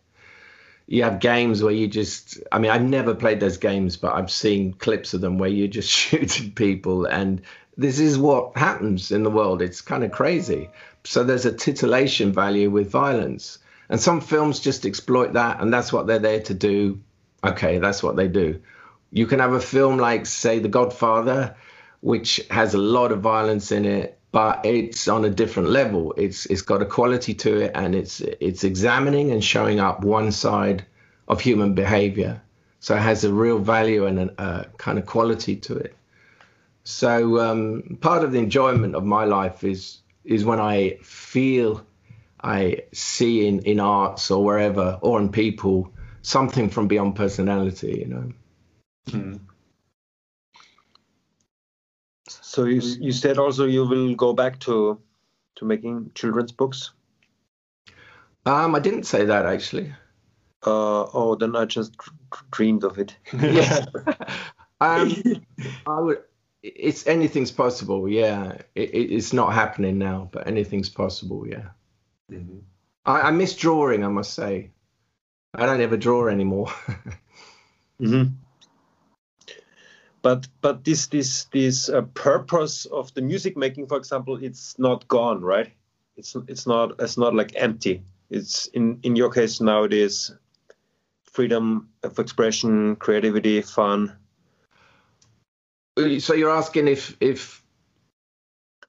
[0.86, 4.30] You have games where you just, I mean, I've never played those games, but I've
[4.30, 7.42] seen clips of them where you're just shooting people, and
[7.76, 9.60] this is what happens in the world.
[9.60, 10.70] It's kind of crazy.
[11.04, 13.58] So there's a titillation value with violence,
[13.90, 16.98] and some films just exploit that, and that's what they're there to do.
[17.44, 18.62] Okay, that's what they do.
[19.12, 21.56] You can have a film like, say, The Godfather,
[22.06, 26.14] which has a lot of violence in it, but it's on a different level.
[26.16, 30.30] It's it's got a quality to it, and it's it's examining and showing up one
[30.30, 30.86] side
[31.26, 32.40] of human behavior.
[32.78, 35.96] So it has a real value and a, kind of quality to it.
[36.84, 41.84] So um, part of the enjoyment of my life is is when I feel
[42.40, 45.92] I see in, in arts or wherever or in people
[46.22, 48.32] something from beyond personality, you know.
[49.10, 49.40] Mm.
[52.56, 54.98] So you you said also you will go back to
[55.56, 56.92] to making children's books.
[58.46, 59.92] Um, I didn't say that actually.
[60.64, 61.94] Uh, oh, then I just
[62.50, 63.14] dreamed of it.
[63.38, 63.84] yeah.
[64.80, 65.12] um,
[65.86, 66.22] I would.
[66.62, 68.08] it's anything's possible.
[68.08, 71.46] Yeah, it, it's not happening now, but anything's possible.
[71.46, 71.68] Yeah.
[72.32, 72.60] Mm-hmm.
[73.04, 74.02] I, I miss drawing.
[74.02, 74.70] I must say,
[75.52, 76.68] I don't ever draw anymore.
[78.00, 78.32] mm-hmm.
[80.26, 85.06] But but this this this uh, purpose of the music making, for example, it's not
[85.06, 85.70] gone, right?
[86.16, 88.02] It's it's not it's not like empty.
[88.30, 90.34] It's in in your case now it is
[91.32, 94.16] freedom of expression, creativity, fun
[96.18, 97.62] so you're asking if if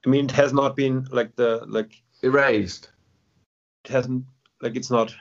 [0.06, 2.91] I mean it has not been like the like erased.
[3.86, 4.26] It hasn't
[4.62, 5.15] like it's not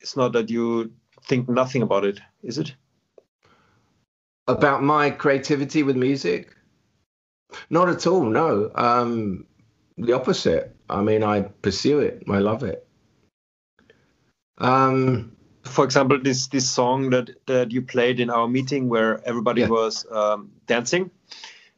[0.00, 0.92] it's not that you
[1.24, 2.74] think nothing about it, is it?
[4.48, 6.54] About my creativity with music?
[7.70, 8.70] Not at all, no.
[8.74, 9.46] Um
[9.98, 10.76] the opposite.
[10.88, 12.22] I mean I pursue it.
[12.28, 12.86] I love it.
[14.58, 19.62] Um for example, this this song that that you played in our meeting where everybody
[19.62, 19.68] yeah.
[19.68, 21.10] was um, dancing.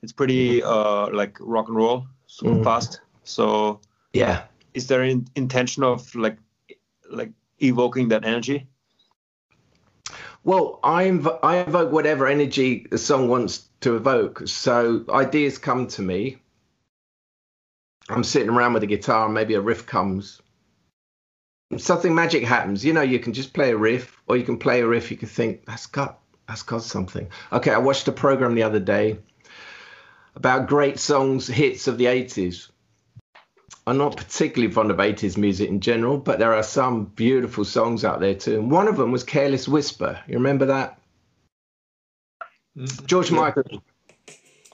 [0.02, 2.64] It's pretty uh, like rock and roll, so mm.
[2.64, 3.00] fast.
[3.24, 3.81] So
[4.12, 6.38] yeah, is there an intention of like
[7.11, 8.66] like evoking that energy?
[10.49, 14.49] Well, I inv- I evoke whatever energy the song wants to evoke.
[14.49, 16.39] So ideas come to me.
[18.09, 20.41] I'm sitting around with a guitar, and maybe a riff comes,
[21.77, 22.83] something magic happens.
[22.83, 25.11] You know, you can just play a riff, or you can play a riff.
[25.11, 27.29] You can think that's got that's got something.
[27.53, 29.19] Okay, I watched a program the other day
[30.35, 32.71] about great songs, hits of the '80s.
[33.88, 38.05] I'm not particularly fond of 80s music in general, but there are some beautiful songs
[38.05, 38.61] out there too.
[38.61, 40.20] And one of them was Careless Whisper.
[40.29, 41.01] You remember that?
[42.77, 43.07] Mm-hmm.
[43.07, 43.37] George yeah.
[43.37, 43.83] Michael.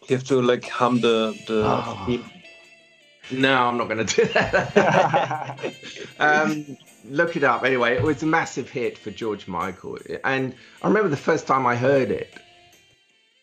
[0.08, 2.24] You have to like hum the the oh.
[3.30, 5.74] No, I'm not going to do that.
[6.18, 7.64] um, look it up.
[7.64, 9.98] Anyway, it was a massive hit for George Michael.
[10.24, 12.34] And I remember the first time I heard it,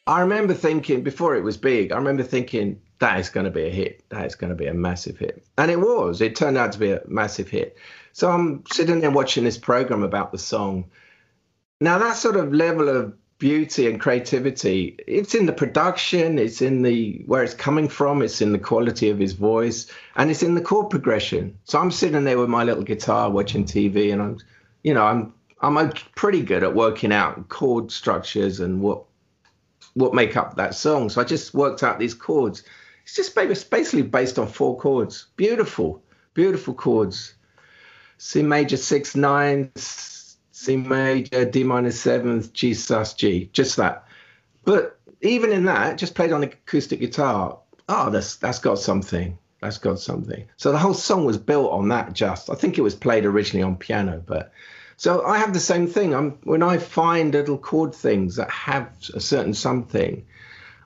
[0.07, 3.65] I remember thinking, before it was big, I remember thinking, that is going to be
[3.65, 4.03] a hit.
[4.09, 5.43] That is going to be a massive hit.
[5.57, 6.21] And it was.
[6.21, 7.77] It turned out to be a massive hit.
[8.13, 10.91] So I'm sitting there watching this program about the song.
[11.79, 16.83] Now, that sort of level of beauty and creativity it's in the production it's in
[16.83, 20.53] the where it's coming from it's in the quality of his voice and it's in
[20.53, 24.37] the chord progression so i'm sitting there with my little guitar watching tv and i'm
[24.83, 25.33] you know i'm
[25.63, 29.05] i'm pretty good at working out chord structures and what
[29.93, 32.63] what make up that song so i just worked out these chords
[33.03, 36.01] it's just basically based on four chords beautiful
[36.33, 37.35] beautiful chords
[38.17, 39.71] c major six nine
[40.61, 44.05] C major, D minor seventh, G sus G, just that.
[44.63, 47.57] But even in that, just played on acoustic guitar.
[47.89, 49.39] Oh, that's that's got something.
[49.59, 50.47] That's got something.
[50.57, 52.13] So the whole song was built on that.
[52.13, 54.51] Just I think it was played originally on piano, but
[55.01, 56.13] so I have the same thing.
[56.13, 60.27] I'm when I find little chord things that have a certain something,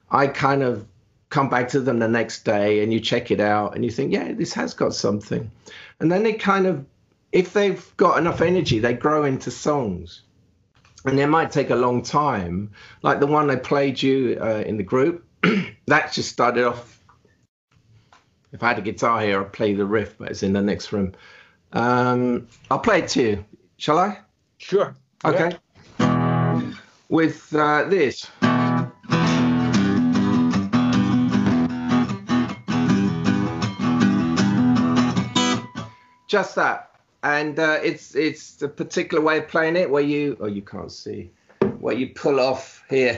[0.10, 0.88] I kind of
[1.30, 4.14] come back to them the next day and you check it out and you think,
[4.14, 5.52] yeah, this has got something,
[6.00, 6.86] and then it kind of
[7.34, 10.22] if they've got enough energy, they grow into songs.
[11.04, 14.78] And they might take a long time, like the one I played you uh, in
[14.78, 15.26] the group.
[15.88, 17.04] that just started off.
[18.54, 20.94] If I had a guitar here, I'd play the riff, but it's in the next
[20.94, 21.16] room.
[21.74, 23.46] Um, I'll play it to you.
[23.78, 24.20] Shall I?
[24.58, 24.96] Sure.
[25.24, 25.58] Okay.
[26.00, 26.72] Yeah.
[27.10, 28.28] With uh, this.
[36.28, 40.46] Just that and uh, it's it's a particular way of playing it where you oh
[40.46, 41.32] you can't see
[41.80, 43.18] where you pull off here.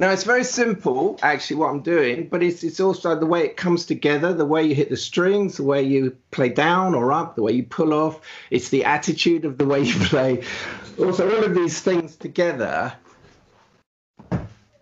[0.00, 3.58] Now it's very simple, actually, what I'm doing, but it's it's also the way it
[3.58, 7.36] comes together, the way you hit the strings, the way you play down or up,
[7.36, 8.18] the way you pull off.
[8.50, 10.42] It's the attitude of the way you play.
[10.98, 12.94] Also, all of these things together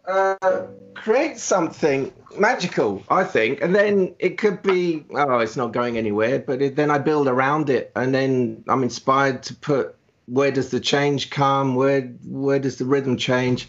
[0.07, 0.37] uh,
[0.95, 3.61] create something magical, I think.
[3.61, 7.27] And then it could be, oh, it's not going anywhere, but it, then I build
[7.27, 12.61] around it, and then I'm inspired to put where does the change come, where where
[12.61, 13.67] does the rhythm change,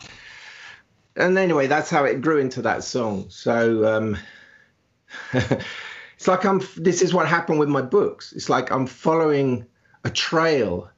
[1.19, 3.25] and anyway, that's how it grew into that song.
[3.29, 4.17] So um,
[5.33, 6.61] it's like I'm.
[6.77, 8.33] This is what happened with my books.
[8.33, 9.65] It's like I'm following
[10.03, 10.89] a trail.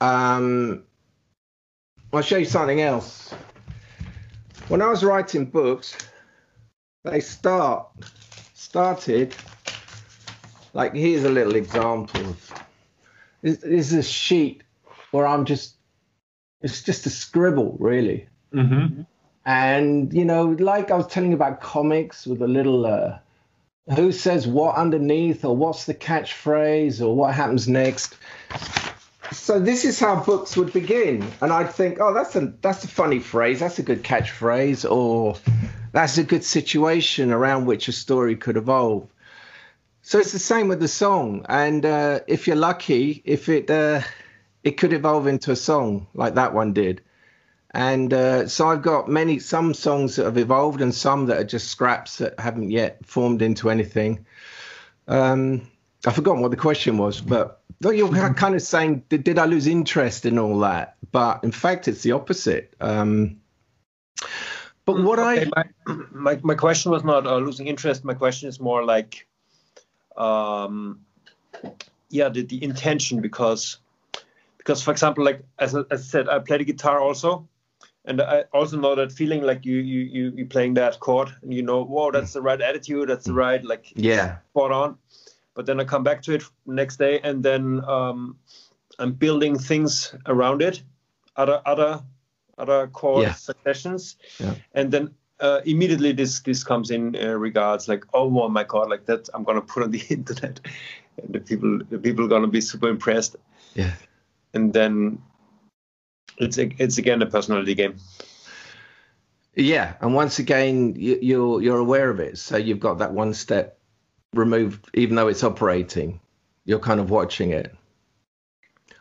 [0.00, 0.84] Um,
[2.12, 3.32] I'll show you something else
[4.68, 5.96] when I was writing books,
[7.04, 7.88] they start
[8.54, 9.34] started
[10.72, 12.52] like here's a little example of
[13.42, 14.62] this is a sheet
[15.10, 15.74] where I'm just
[16.62, 18.28] it's just a scribble really.
[18.54, 19.02] Mm-hmm.
[19.44, 23.18] And you know, like I was telling you about comics with a little uh,
[23.94, 28.16] who says what underneath or what's the catchphrase or what happens next.
[29.32, 32.88] so this is how books would begin, and I'd think, oh, that's a that's a
[32.88, 35.36] funny phrase, that's a good catchphrase, or
[35.92, 39.08] that's a good situation around which a story could evolve.
[40.02, 44.02] So it's the same with the song, and uh, if you're lucky, if it uh,
[44.62, 47.00] it could evolve into a song like that one did.
[47.74, 51.44] And uh, so I've got many, some songs that have evolved and some that are
[51.44, 54.26] just scraps that haven't yet formed into anything.
[55.08, 55.62] Um,
[56.06, 59.66] I've forgotten what the question was, but you're kind of saying, did, did, I lose
[59.66, 60.96] interest in all that?
[61.12, 62.74] But in fact, it's the opposite.
[62.80, 63.40] Um,
[64.84, 65.64] but what okay, I.
[65.86, 68.04] My, my, my, question was not uh, losing interest.
[68.04, 69.26] My question is more like,
[70.16, 71.00] um,
[72.10, 73.78] yeah, the, the intention, because,
[74.58, 77.48] because for example, like as as I said, I play the guitar also
[78.04, 81.54] and I also know that feeling like you you you you playing that chord and
[81.54, 84.98] you know, whoa, that's the right attitude, that's the right like yeah, spot on.
[85.54, 88.36] But then I come back to it next day, and then um,
[88.98, 90.82] I'm building things around it,
[91.36, 92.02] other other
[92.58, 93.34] other chord yeah.
[93.34, 94.54] successions, yeah.
[94.74, 98.90] and then uh, immediately this this comes in uh, regards like oh, oh my god
[98.90, 100.60] like that I'm gonna put on the internet,
[101.22, 103.36] and the people the people are gonna be super impressed.
[103.74, 103.94] Yeah,
[104.54, 105.22] and then
[106.38, 107.96] it's it's again a personality game.
[109.54, 113.34] Yeah, and once again, you, you're you're aware of it, so you've got that one
[113.34, 113.78] step
[114.32, 116.20] removed, even though it's operating.
[116.64, 117.74] You're kind of watching it.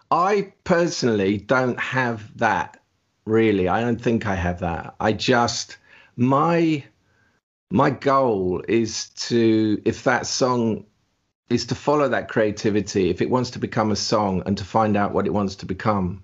[0.09, 2.82] I personally don't have that
[3.25, 3.67] really.
[3.69, 4.95] I don't think I have that.
[4.99, 5.77] I just
[6.17, 6.84] my
[7.71, 10.86] my goal is to if that song
[11.49, 14.97] is to follow that creativity if it wants to become a song and to find
[14.97, 16.23] out what it wants to become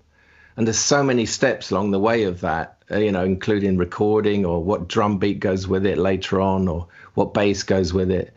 [0.58, 4.44] and there's so many steps along the way of that uh, you know including recording
[4.44, 8.36] or what drum beat goes with it later on or what bass goes with it.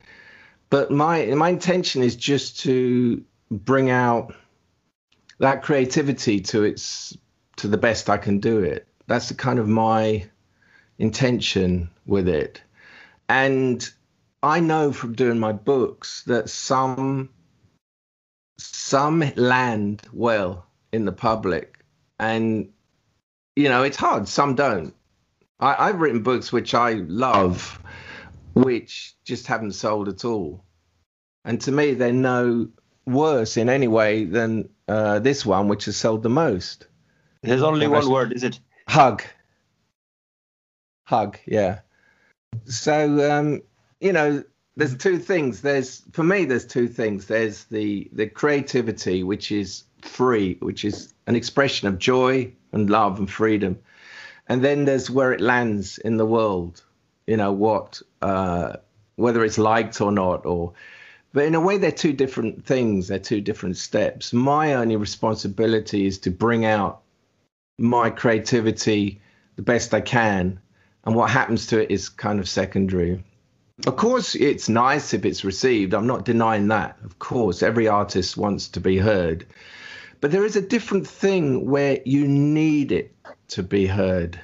[0.69, 4.35] But my my intention is just to bring out
[5.39, 7.17] that creativity to its
[7.55, 8.87] to the best I can do it.
[9.07, 10.29] That's the kind of my
[10.99, 12.61] intention with it.
[13.29, 13.89] And
[14.43, 17.29] I know from doing my books that some
[18.59, 21.80] some land well in the public
[22.21, 22.69] and
[23.55, 24.29] you know it's hard.
[24.29, 24.93] Some don't.
[25.59, 27.81] I, I've written books which I love,
[28.53, 30.63] which just haven't sold at all,
[31.43, 32.69] and to me they're no
[33.05, 36.87] worse in any way than uh, this one, which has sold the most.
[37.41, 38.59] There's only one word, is it?
[38.87, 39.23] Hug.
[41.05, 41.79] Hug, yeah.
[42.65, 43.61] So um,
[43.99, 44.43] you know,
[44.75, 45.61] there's two things.
[45.61, 47.25] There's for me, there's two things.
[47.25, 53.19] There's the the creativity, which is free, which is an expression of joy and love
[53.19, 53.79] and freedom.
[54.47, 56.83] And then there's where it lands in the world,
[57.27, 58.77] you know, what, uh,
[59.15, 60.73] whether it's liked or not, or,
[61.33, 64.33] but in a way, they're two different things, they're two different steps.
[64.33, 67.01] My only responsibility is to bring out
[67.77, 69.21] my creativity
[69.55, 70.59] the best I can.
[71.05, 73.23] And what happens to it is kind of secondary.
[73.87, 75.93] Of course, it's nice if it's received.
[75.93, 76.97] I'm not denying that.
[77.03, 79.45] Of course, every artist wants to be heard.
[80.21, 83.13] But there is a different thing where you need it
[83.49, 84.39] to be heard.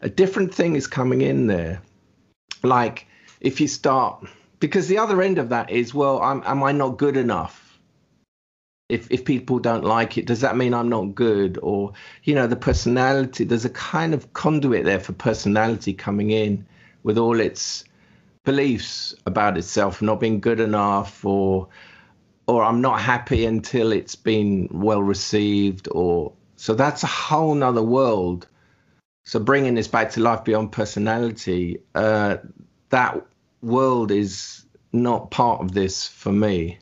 [0.00, 1.80] A different thing is coming in there.
[2.64, 3.06] Like
[3.40, 4.26] if you start,
[4.58, 7.78] because the other end of that is, well, I'm, am I not good enough?
[8.88, 11.58] If, if people don't like it, does that mean I'm not good?
[11.62, 11.92] Or,
[12.24, 16.66] you know, the personality, there's a kind of conduit there for personality coming in
[17.02, 17.84] with all its
[18.44, 21.68] beliefs about itself not being good enough or
[22.46, 27.82] or I'm not happy until it's been well received, or so that's a whole nother
[27.82, 28.46] world.
[29.24, 32.36] So bringing this back to life beyond personality, uh,
[32.90, 33.26] that
[33.60, 36.78] world is not part of this for me.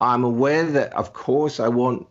[0.00, 2.08] I'm aware that, of course, I want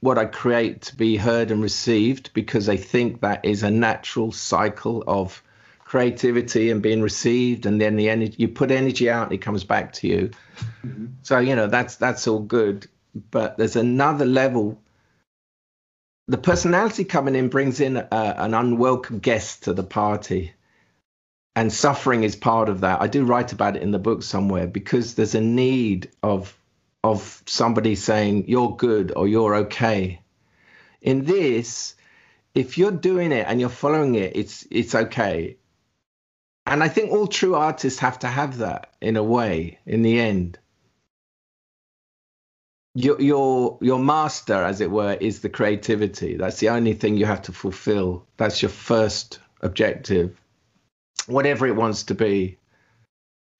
[0.00, 4.30] what I create to be heard and received because I think that is a natural
[4.30, 5.42] cycle of
[5.86, 9.62] creativity and being received and then the energy you put energy out and it comes
[9.62, 10.30] back to you.
[10.84, 11.06] Mm-hmm.
[11.22, 12.88] so you know that's that's all good
[13.30, 14.78] but there's another level.
[16.28, 20.52] The personality coming in brings in a, an unwelcome guest to the party
[21.54, 23.00] and suffering is part of that.
[23.00, 26.54] I do write about it in the book somewhere because there's a need of
[27.04, 30.20] of somebody saying you're good or you're okay.
[31.00, 31.94] In this
[32.54, 35.56] if you're doing it and you're following it it's it's okay
[36.66, 40.18] and I think all true artists have to have that in a way, in the
[40.18, 40.58] end.
[42.94, 46.36] Your, your, your master, as it were, is the creativity.
[46.36, 48.26] That's the only thing you have to fulfill.
[48.36, 50.40] That's your first objective,
[51.26, 52.58] whatever it wants to be.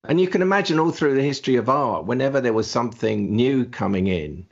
[0.08, 3.66] And you can imagine all through the history of art, whenever there was something new
[3.66, 4.46] coming in,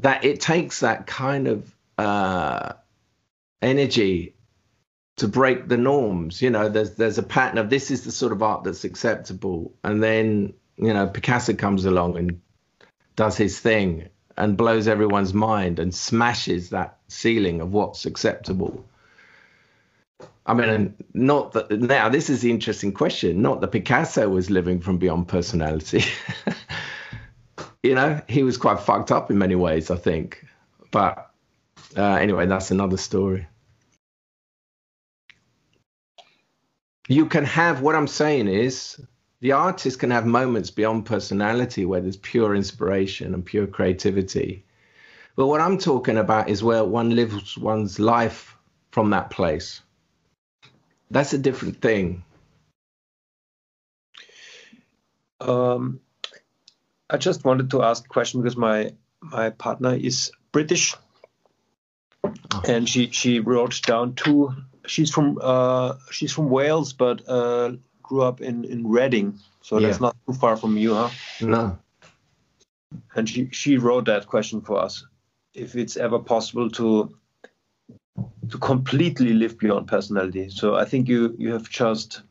[0.00, 2.72] that it takes that kind of uh,
[3.60, 4.34] energy
[5.18, 6.40] to break the norms.
[6.40, 9.74] You know, there's there's a pattern of this is the sort of art that's acceptable,
[9.84, 12.40] and then you know Picasso comes along and
[13.16, 18.84] does his thing and blows everyone's mind and smashes that ceiling of what's acceptable.
[20.46, 23.42] I mean, not that now this is the interesting question.
[23.42, 26.04] Not that Picasso was living from beyond personality.
[27.82, 30.46] you know, he was quite fucked up in many ways, I think.
[30.90, 31.30] But
[31.96, 33.46] uh, anyway, that's another story.
[37.08, 39.00] You can have what I'm saying is
[39.40, 44.64] the artist can have moments beyond personality where there's pure inspiration and pure creativity.
[45.34, 48.56] But what I'm talking about is where one lives one's life
[48.90, 49.80] from that place.
[51.10, 52.24] That's a different thing.
[55.40, 56.00] Um,
[57.08, 60.94] I just wanted to ask a question because my my partner is British,
[62.24, 62.62] oh.
[62.68, 64.52] and she she wrote down two.
[64.88, 67.72] She's from uh, she's from Wales, but uh,
[68.02, 69.86] grew up in in Reading, so yeah.
[69.86, 71.10] that's not too far from you, huh?
[71.40, 71.78] No.
[73.14, 75.06] And she she wrote that question for us,
[75.54, 77.14] if it's ever possible to
[78.50, 80.48] to completely live beyond personality.
[80.48, 82.22] So I think you you have just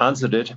[0.00, 0.54] answered it,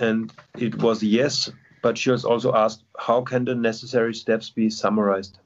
[0.00, 1.50] and it was yes.
[1.82, 5.40] But she was also asked, how can the necessary steps be summarized?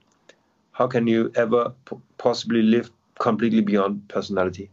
[0.72, 1.72] How can you ever
[2.18, 4.70] possibly live completely beyond personality?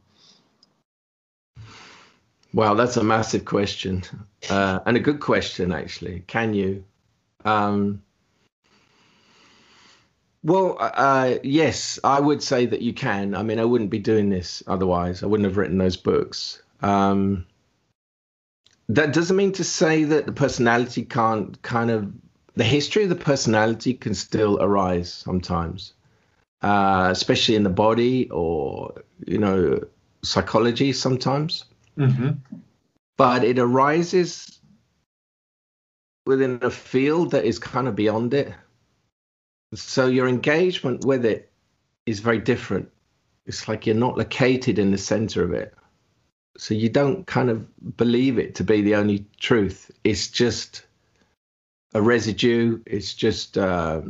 [2.54, 4.04] Well, that's a massive question,
[4.50, 6.24] uh, and a good question actually.
[6.28, 6.86] Can you?
[7.44, 8.04] Um,
[10.44, 13.34] well, uh, yes, I would say that you can.
[13.34, 15.24] I mean, I wouldn't be doing this otherwise.
[15.24, 16.62] I wouldn't have written those books.
[16.82, 17.46] Um,
[18.90, 22.12] that doesn't mean to say that the personality can't kind of
[22.56, 25.94] the history of the personality can still arise sometimes,
[26.62, 29.80] uh, especially in the body or you know
[30.24, 31.66] psychology sometimes.
[31.98, 32.32] Mm-hmm.
[33.18, 34.60] But it arises
[36.26, 38.54] within a field that is kind of beyond it.
[39.74, 41.52] So your engagement with it
[42.06, 42.90] is very different.
[43.46, 45.74] It's like you're not located in the center of it.
[46.58, 49.92] So you don't kind of believe it to be the only truth.
[50.04, 50.86] It's just
[51.94, 52.82] a residue.
[52.86, 54.02] It's just uh,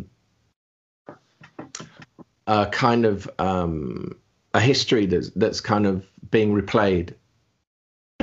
[2.48, 4.18] a kind of um,
[4.54, 7.14] a history that's that's kind of being replayed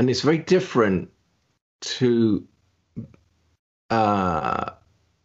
[0.01, 1.11] and it's very different
[1.83, 2.49] to
[3.91, 4.71] uh,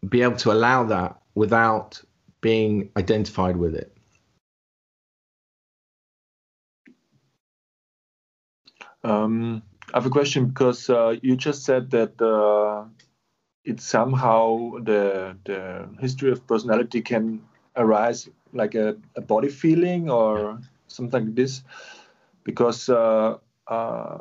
[0.09, 2.01] be able to allow that without
[2.41, 3.95] being identified with it.
[9.05, 9.63] Um,
[9.93, 12.83] I have a question because uh, you just said that uh,
[13.63, 17.41] it's somehow the the history of personality can
[17.77, 21.63] arise like a, a body feeling or something like this,
[22.43, 24.17] because uh, uh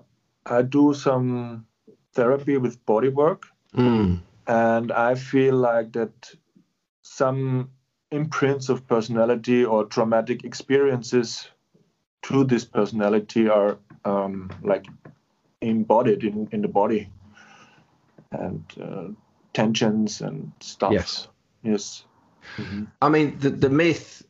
[0.47, 1.67] I do some
[2.13, 4.21] therapy with body work, mm.
[4.47, 6.35] and I feel like that
[7.03, 7.71] some
[8.11, 11.49] imprints of personality or traumatic experiences
[12.23, 14.87] to this personality are um, like
[15.61, 17.09] embodied in, in the body
[18.31, 19.09] and uh,
[19.53, 20.93] tensions and stuff.
[20.93, 21.29] Yes.
[21.63, 22.05] Yes.
[22.57, 22.85] Mm-hmm.
[23.03, 24.25] I mean, the, the myth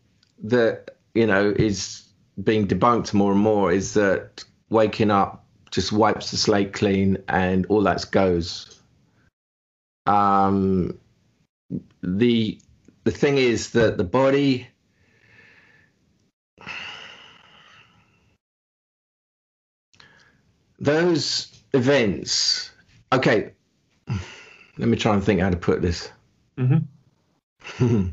[0.45, 2.05] that, you know, is
[2.43, 5.44] being debunked more and more is that waking up
[5.75, 8.81] just wipes the slate clean and all that goes.
[10.07, 10.99] Um,
[12.03, 12.61] the
[13.03, 14.69] the thing is that the body
[20.79, 22.71] those events
[23.13, 23.53] okay
[24.79, 26.11] let me try and think how to put this
[26.59, 26.79] mm-hmm.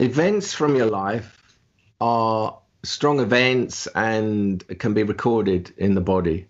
[0.00, 1.43] events from your life
[2.04, 6.46] are strong events and can be recorded in the body.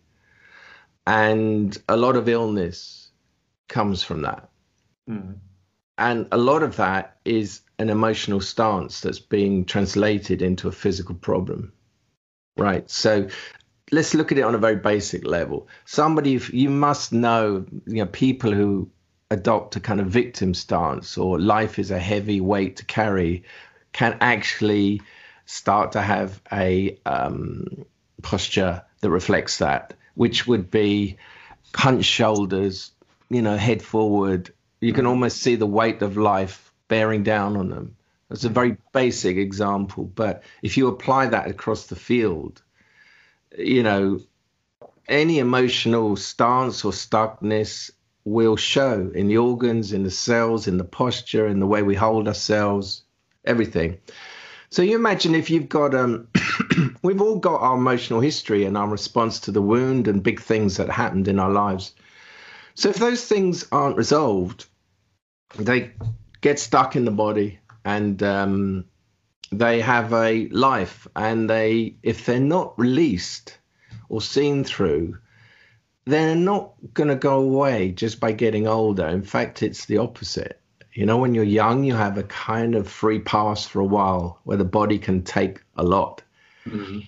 [1.06, 3.10] And a lot of illness
[3.68, 4.48] comes from that.
[5.08, 5.36] Mm.
[5.96, 11.14] And a lot of that is an emotional stance that's being translated into a physical
[11.14, 11.72] problem.
[12.56, 12.90] Right.
[12.90, 13.28] So
[13.92, 15.68] let's look at it on a very basic level.
[15.84, 18.90] Somebody, you must know, you know, people who
[19.30, 23.44] adopt a kind of victim stance or life is a heavy weight to carry
[23.92, 25.00] can actually
[25.46, 27.84] start to have a um,
[28.22, 31.16] posture that reflects that, which would be
[31.74, 32.92] hunched shoulders,
[33.30, 34.52] you know, head forward.
[34.80, 37.96] You can almost see the weight of life bearing down on them.
[38.28, 42.62] That's a very basic example, but if you apply that across the field,
[43.56, 44.20] you know,
[45.06, 47.90] any emotional stance or stuckness
[48.24, 51.94] will show in the organs, in the cells, in the posture, in the way we
[51.94, 53.02] hold ourselves,
[53.44, 53.98] everything.
[54.74, 56.26] So you imagine if you've got um
[57.04, 60.78] we've all got our emotional history and our response to the wound and big things
[60.78, 61.94] that happened in our lives.
[62.74, 64.66] So if those things aren't resolved,
[65.54, 65.92] they
[66.40, 68.86] get stuck in the body and um,
[69.52, 73.56] they have a life and they if they're not released
[74.08, 75.16] or seen through
[76.04, 80.60] they're not going to go away just by getting older in fact it's the opposite
[80.94, 84.40] you know when you're young you have a kind of free pass for a while
[84.44, 86.22] where the body can take a lot
[86.66, 87.00] mm-hmm.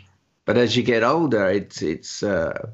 [0.44, 2.70] but as you get older it's it's uh,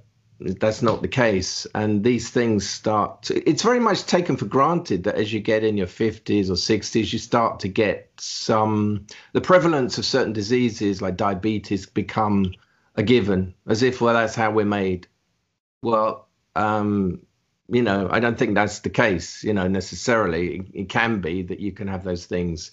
[0.61, 1.67] that's not the case.
[1.75, 5.65] And these things start, to, it's very much taken for granted that as you get
[5.65, 11.03] in your 50s or 60s, you start to get some, the prevalence of certain diseases
[11.03, 12.53] like diabetes become
[12.97, 15.07] a given, as if, well, that's how we're made.
[15.83, 17.23] Well, um,
[17.73, 20.57] you know, I don't think that's the case, you know, necessarily.
[20.57, 22.71] It, it can be that you can have those things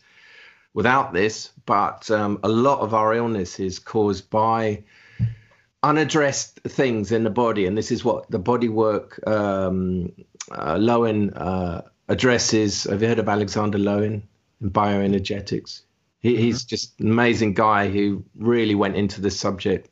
[0.74, 4.84] without this, but um, a lot of our illness is caused by
[5.84, 10.12] unaddressed things in the body, and this is what the body work um,
[10.52, 12.84] uh, Lowen uh, addresses.
[12.84, 14.24] Have you heard of Alexander Lowen
[14.62, 15.84] in bioenergetics?
[16.20, 16.42] He, mm-hmm.
[16.42, 19.90] He's just an amazing guy who really went into this subject.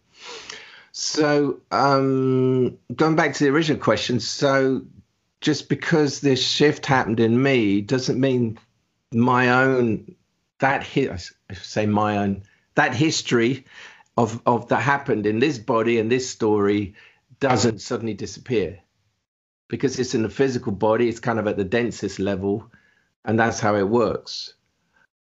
[0.91, 4.81] So, um, going back to the original question, so
[5.41, 8.57] just because this shift happened in me doesn't mean
[9.13, 10.15] my own
[10.59, 10.87] that.
[10.95, 12.43] I say my own
[12.75, 13.65] that history
[14.17, 16.95] of of that happened in this body and this story
[17.39, 18.79] doesn't suddenly disappear
[19.67, 22.71] because it's in the physical body it's kind of at the densest level
[23.25, 24.53] and that's how it works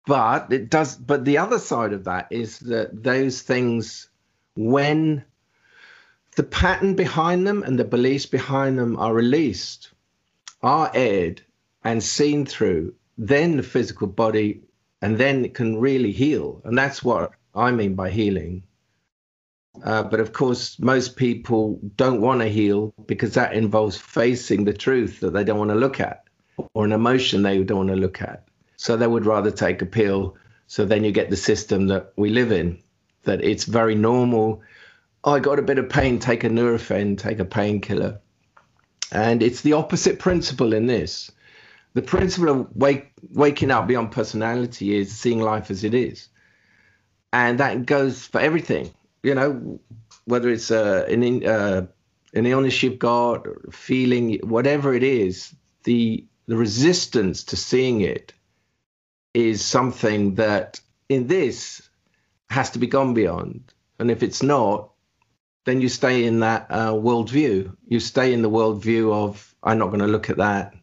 [0.05, 4.09] but it does but the other side of that is that those things
[4.55, 5.23] when
[6.35, 9.91] the pattern behind them and the beliefs behind them are released
[10.65, 11.41] are aired
[11.85, 14.61] and seen through then the physical body
[15.01, 18.61] and then it can really heal and that's what i mean by healing
[19.83, 24.73] uh, but of course, most people don't want to heal because that involves facing the
[24.73, 26.23] truth that they don't want to look at
[26.73, 28.47] or an emotion they don't want to look at.
[28.77, 30.37] So they would rather take a pill.
[30.67, 32.81] So then you get the system that we live in,
[33.23, 34.61] that it's very normal.
[35.23, 38.19] Oh, I got a bit of pain, take a Nurofen, take a painkiller.
[39.11, 41.31] And it's the opposite principle in this.
[41.93, 46.27] The principle of wake, waking up beyond personality is seeing life as it is.
[47.31, 48.91] And that goes for everything
[49.25, 49.79] you know,
[50.25, 51.87] whether it's uh, an uh,
[52.35, 55.53] an illness you've got, feeling, whatever it is,
[55.83, 58.33] the the resistance to seeing it
[59.33, 60.79] is something that
[61.09, 61.89] in this
[62.51, 63.73] has to be gone beyond.
[63.97, 64.91] And if it's not,
[65.65, 67.75] then you stay in that uh, worldview.
[67.87, 70.73] You stay in the worldview of I'm not going to look at that,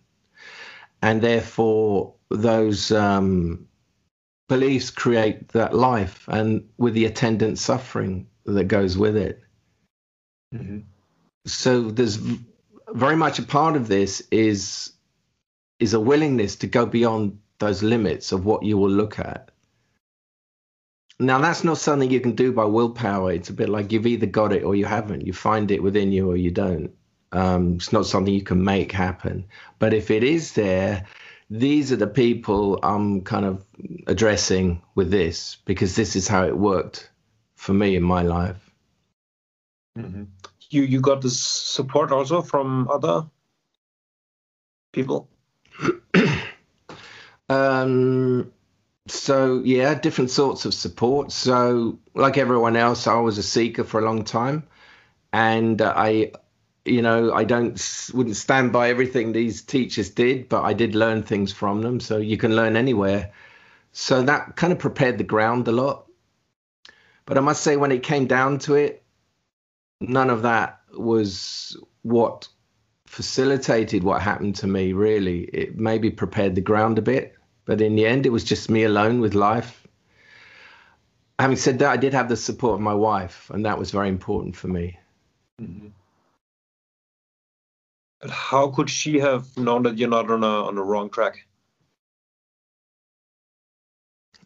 [1.01, 3.69] and therefore those um,
[4.49, 9.43] beliefs create that life, and with the attendant suffering that goes with it.
[10.53, 10.81] Mm-hmm.
[11.47, 12.19] So there's
[12.89, 14.93] very much a part of this is
[15.79, 19.52] is a willingness to go beyond those limits of what you will look at.
[21.19, 23.33] Now that's not something you can do by willpower.
[23.33, 25.27] It's a bit like you've either got it or you haven't.
[25.27, 26.93] You find it within you or you don't.
[27.33, 29.47] Um, it's not something you can make happen.
[29.79, 31.07] But if it is there,
[31.51, 33.65] these are the people I'm kind of
[34.07, 37.11] addressing with this because this is how it worked
[37.57, 38.71] for me in my life.
[39.99, 40.25] Mm-hmm.
[40.71, 43.27] You you got this support also from other
[44.93, 45.29] people.
[47.49, 48.51] um.
[49.09, 51.33] So yeah, different sorts of support.
[51.33, 54.65] So like everyone else, I was a seeker for a long time,
[55.33, 56.33] and uh, I
[56.85, 61.23] you know i don't wouldn't stand by everything these teachers did but i did learn
[61.23, 62.01] things from them.
[62.01, 63.31] So you can learn anywhere.
[63.93, 66.07] So that kind of prepared the ground a lot.
[67.27, 69.05] But I must say, when it came down to it,
[70.01, 72.49] none of that was what
[73.07, 75.43] facilitated what happened to me, really.
[75.45, 77.35] It maybe prepared the ground a bit,
[77.65, 79.87] but in the end, it was just me alone with life.
[81.39, 84.09] Having said that, I did have the support of my wife, and that was very
[84.09, 84.99] important for me.
[85.61, 85.89] Mm-hmm.
[88.29, 91.45] How could she have known that you're not on a on a wrong track?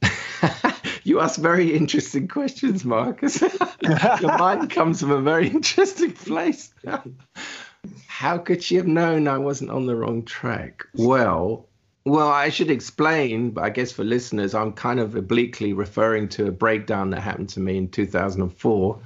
[1.04, 3.40] you ask very interesting questions, Marcus.
[3.82, 6.72] Your mind comes from a very interesting place.
[8.06, 10.84] How could she have known I wasn't on the wrong track?
[10.94, 11.68] Well,
[12.06, 16.46] well, I should explain, but I guess for listeners, I'm kind of obliquely referring to
[16.46, 19.00] a breakdown that happened to me in 2004.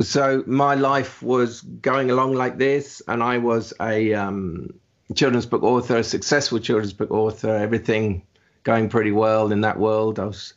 [0.00, 4.72] So my life was going along like this, and I was a um,
[5.14, 8.22] children's book author, a successful children's book author, everything
[8.62, 10.18] going pretty well in that world.
[10.18, 10.54] I was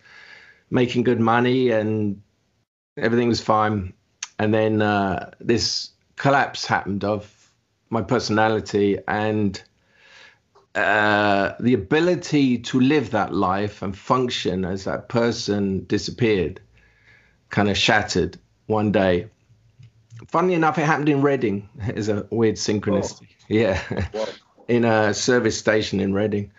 [0.71, 2.21] making good money and
[2.95, 3.93] everything was fine.
[4.39, 7.51] And then uh, this collapse happened of
[7.89, 9.61] my personality and
[10.77, 16.61] uh, the ability to live that life and function as that person disappeared,
[17.49, 19.27] kind of shattered one day.
[20.27, 21.67] Funnily enough, it happened in Reading.
[21.87, 23.27] It's a weird synchronicity.
[23.31, 23.45] Oh.
[23.49, 23.81] Yeah,
[24.67, 26.51] in a service station in Reading.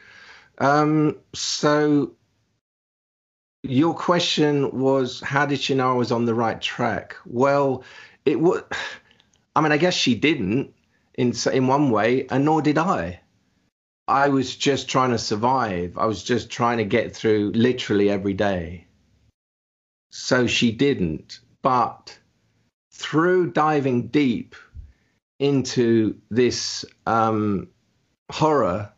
[0.58, 2.12] Um, so
[3.62, 7.16] your question was, how did she know I was on the right track?
[7.24, 7.84] Well,
[8.24, 8.64] it would.
[9.54, 10.74] I mean, I guess she didn't
[11.14, 13.20] in in one way, and nor did I.
[14.08, 15.98] I was just trying to survive.
[15.98, 18.86] I was just trying to get through literally every day.
[20.10, 21.40] So she didn't.
[21.60, 22.18] But
[22.92, 24.56] through diving deep
[25.38, 27.68] into this um,
[28.32, 28.90] horror,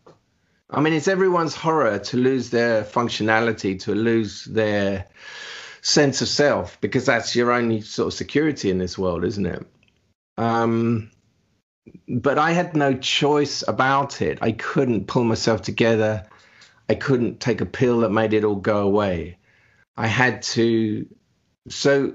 [0.70, 5.08] I mean, it's everyone's horror to lose their functionality, to lose their
[5.82, 9.66] sense of self, because that's your only sort of security in this world, isn't it?
[10.38, 11.10] Um,
[12.08, 14.38] but I had no choice about it.
[14.40, 16.26] I couldn't pull myself together.
[16.88, 19.38] I couldn't take a pill that made it all go away.
[19.96, 21.06] I had to.
[21.68, 22.14] So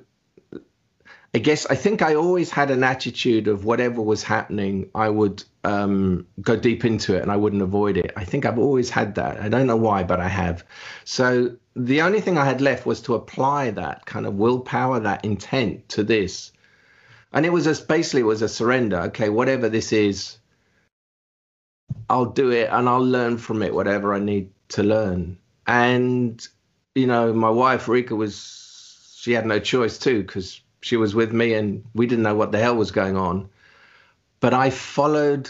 [1.36, 5.44] I guess I think I always had an attitude of whatever was happening, I would
[5.66, 8.14] um, go deep into it and I wouldn't avoid it.
[8.16, 9.42] I think I've always had that.
[9.42, 10.64] I don't know why, but I have.
[11.04, 15.26] So the only thing I had left was to apply that kind of willpower, that
[15.26, 16.54] intent to this
[17.36, 18.98] and it was just basically it was a surrender.
[19.02, 20.38] Okay, whatever this is,
[22.10, 25.38] I'll do it and I'll learn from it whatever I need to learn.
[25.68, 26.46] And
[26.96, 31.34] you know, my wife Rika was she had no choice too because she was with
[31.34, 33.50] me and we didn't know what the hell was going on.
[34.40, 35.50] But I followed.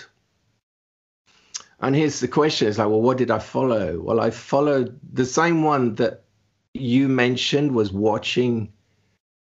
[1.82, 4.00] And here's the question: Is like, well, what did I follow?
[4.00, 6.24] Well, I followed the same one that
[6.74, 8.74] you mentioned was watching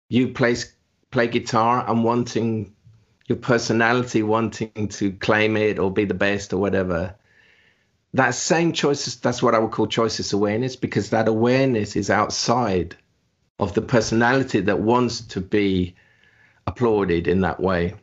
[0.09, 0.74] you place
[1.11, 2.75] play guitar and wanting
[3.31, 7.15] your personality wanting to claim it or be the best or whatever.
[8.15, 12.97] That same choices that's what i would call choiceless awareness because that awareness is outside
[13.61, 15.95] of the personality that wants to be
[16.67, 17.95] applauded in that way.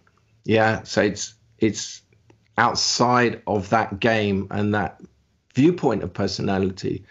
[0.45, 2.01] Yeah so it's it's
[2.57, 5.01] outside of that game and that
[5.53, 7.03] viewpoint of personality.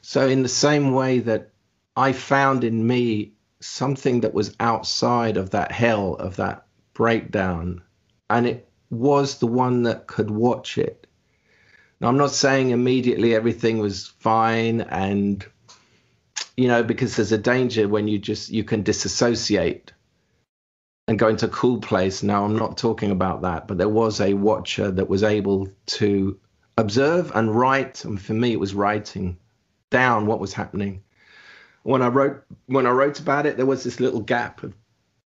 [0.00, 1.50] So in the same way that
[1.96, 3.34] i found in me
[3.64, 7.82] something that was outside of that hell of that breakdown
[8.28, 11.06] and it was the one that could watch it.
[12.00, 15.44] Now i'm not saying immediately everything was fine and
[16.56, 19.92] you know because there's a danger when you just you can disassociate
[21.08, 22.22] and go into a cool place.
[22.22, 26.38] Now i'm not talking about that but there was a watcher that was able to
[26.76, 28.04] observe and write.
[28.04, 29.38] And for me it was writing
[29.90, 31.02] down what was happening
[31.82, 34.62] when I wrote when I wrote about it, there was this little gap.
[34.62, 34.74] Of,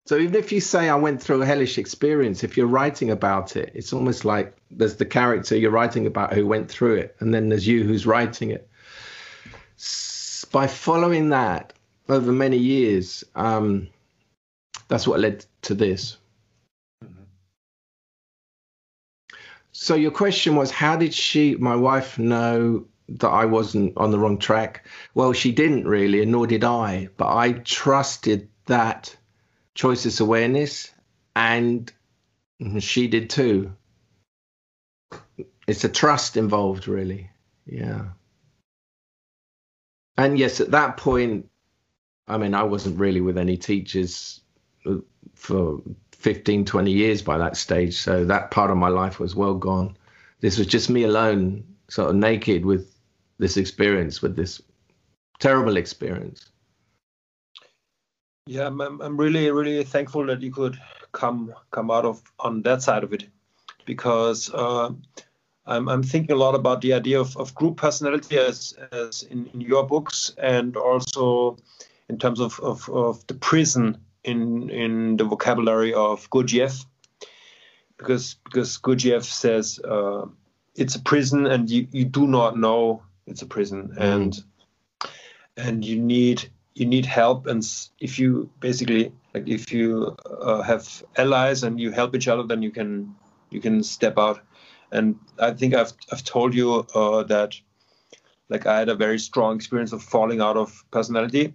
[0.07, 3.57] so even if you say I went through a hellish experience, if you're writing about
[3.57, 7.33] it, it's almost like there's the character you're writing about who went through it, and
[7.33, 8.69] then there's you who's writing it.
[9.79, 11.73] S- by following that
[12.09, 13.89] over many years, um,
[14.89, 16.19] that's what led to this.
[17.03, 17.25] Mm-hmm.
[19.73, 24.19] So your question was, how did she, my wife, know that I wasn't on the
[24.19, 24.87] wrong track?
[25.15, 27.09] Well, she didn't really, and nor did I.
[27.17, 29.17] But I trusted that
[29.75, 30.91] choiceless awareness,
[31.37, 31.93] and
[32.79, 33.73] she did too.
[35.67, 37.31] It's a trust involved, really.
[37.67, 38.07] Yeah.
[40.17, 41.51] And yes, at that point,
[42.29, 44.41] I mean, I wasn't really with any teachers
[44.87, 44.97] uh,
[45.35, 45.83] for
[46.13, 47.99] 15, 20 years by that stage.
[47.99, 49.97] So that part of my life was well gone.
[50.41, 52.94] This was just me alone, sort of naked with
[53.39, 54.63] this experience with this
[55.41, 56.51] terrible experience.
[58.47, 60.79] Yeah i'm, I'm really really thankful that you could
[61.13, 63.27] come come out of on that side of it
[63.87, 64.91] because uh,
[65.67, 69.47] I'm, I'm thinking a lot about the idea of, of group personality as, as in,
[69.55, 71.57] in your books and also
[72.09, 76.85] in terms of, of, of the prison in in the vocabulary of Gurdjieff
[77.97, 80.27] because because Gurdjieff says uh,
[80.75, 84.01] it's a prison and you, you do not know it's a prison mm.
[84.01, 84.45] and
[85.57, 87.47] and you need you need help.
[87.47, 87.65] And
[88.01, 92.63] if you basically like if you uh, have allies and you help each other then
[92.63, 93.15] you can
[93.51, 94.41] you can step out.
[94.93, 97.57] And i think i've i've told you uh, that
[98.49, 101.55] like i had a very strong experience of falling out of personality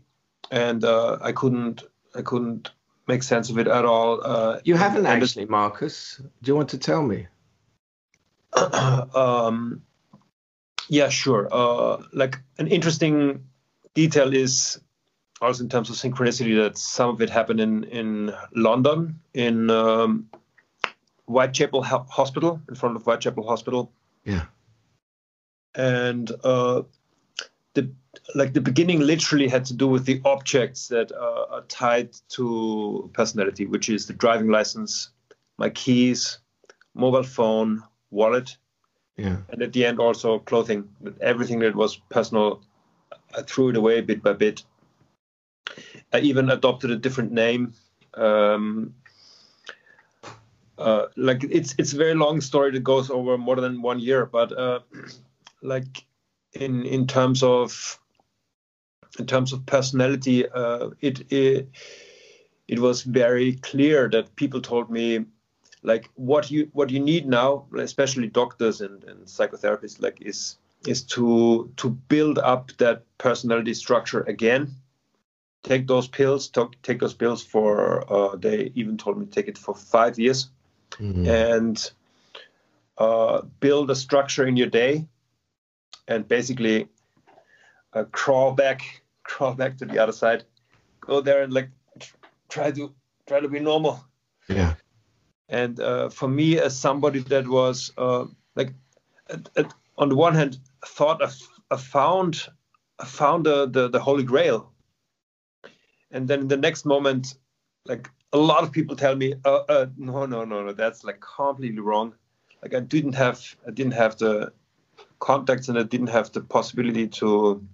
[0.51, 1.84] and uh, i couldn't
[2.15, 2.72] i couldn't
[3.07, 6.22] make sense of it at all uh, you haven't actually marcus.
[6.41, 7.28] Do you want to tell me?
[9.15, 9.84] Um,
[10.89, 11.47] yeah, sure.
[11.51, 13.45] Uh, like an interesting
[13.93, 14.79] detail is
[15.41, 20.27] also in terms of synchronicity that some of it happened in in London in um,
[21.25, 23.91] Whitechapel Hospital in front of Whitechapel Hospital.
[24.25, 24.45] Yeah.
[25.75, 26.81] And uh,
[27.75, 27.91] the
[28.33, 33.09] like the beginning literally had to do with the objects that uh, are tied to
[33.13, 35.11] personality, which is the driving license,
[35.57, 36.39] my keys,
[36.95, 38.57] mobile phone, wallet,
[39.20, 39.38] yeah.
[39.49, 40.88] and at the end also clothing.
[41.22, 42.61] Everything that was personal,
[43.36, 44.63] I threw it away bit by bit.
[46.13, 47.74] I even adopted a different name.
[48.13, 48.95] Um,
[50.78, 54.26] uh, like it's it's a very long story that goes over more than one year,
[54.26, 54.80] but uh,
[55.61, 56.05] like
[56.53, 57.99] in in terms of
[59.20, 61.70] in terms of personality, uh, it, it
[62.67, 65.26] it was very clear that people told me
[65.84, 70.57] like what you what you need now, especially doctors and, and psychotherapists, like is
[70.88, 74.75] is to to build up that personality structure again.
[75.63, 76.47] Take those pills.
[76.47, 78.11] Talk, take those pills for.
[78.11, 80.49] Uh, they even told me take it for five years,
[80.91, 81.27] mm-hmm.
[81.27, 81.91] and
[82.97, 85.05] uh, build a structure in your day,
[86.07, 86.88] and basically
[87.93, 90.43] uh, crawl back, crawl back to the other side.
[91.01, 91.69] Go there and like
[92.49, 92.93] try to
[93.27, 94.03] try to be normal.
[94.47, 94.75] Yeah.
[95.50, 98.26] And uh, for me, as somebody that was uh,
[98.56, 98.74] like,
[99.30, 101.22] at, at, on the one hand, thought
[101.72, 102.47] I, found
[103.00, 104.72] I found the, the, the Holy Grail,
[106.12, 107.36] and then in the next moment,
[107.86, 111.20] like a lot of people tell me, uh, uh, no, no, no, no, that's like
[111.20, 112.14] completely wrong.
[112.62, 114.52] Like I didn't have I didn't have the
[115.20, 117.66] contacts and I didn't have the possibility to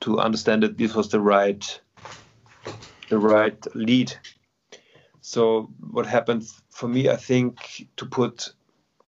[0.00, 1.80] to understand that this was the right
[3.08, 4.14] the right lead
[5.32, 8.52] so what happened for me i think to put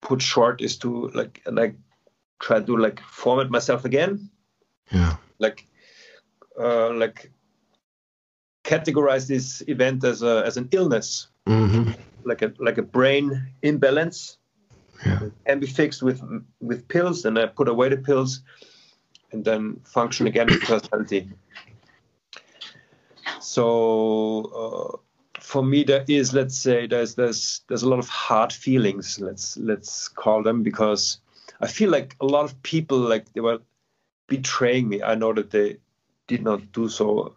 [0.06, 1.76] put short is to like like
[2.40, 4.30] try to like format myself again.
[4.92, 5.16] Yeah.
[5.40, 5.66] Like
[6.60, 7.32] uh like
[8.64, 11.28] categorize this event as a as an illness.
[11.48, 11.92] Mm-hmm.
[12.24, 14.38] like a like a brain imbalance.
[15.06, 15.20] Yeah.
[15.46, 16.22] can be fixed with
[16.62, 18.42] with pills and i put away the pills
[19.32, 21.30] and then function again with personality.
[23.42, 23.66] So
[24.62, 25.05] uh,
[25.46, 29.56] for me there is let's say there's there's there's a lot of hard feelings let's
[29.58, 31.20] let's call them because
[31.62, 33.60] i feel like a lot of people like they were
[34.28, 35.04] betraying me.
[35.04, 35.78] I know that they
[36.26, 37.36] did not do so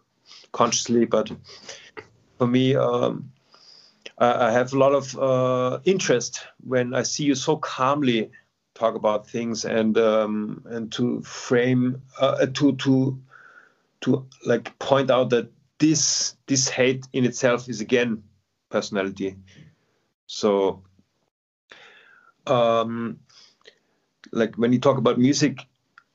[0.51, 1.31] consciously but
[2.39, 3.31] for me um,
[4.17, 8.31] I, I have a lot of uh, interest when i see you so calmly
[8.73, 13.19] talk about things and um, and to frame uh, to to
[14.01, 18.23] to like point out that this this hate in itself is again
[18.69, 19.35] personality.
[20.27, 20.83] So
[22.45, 23.19] um
[24.31, 25.65] like when you talk about music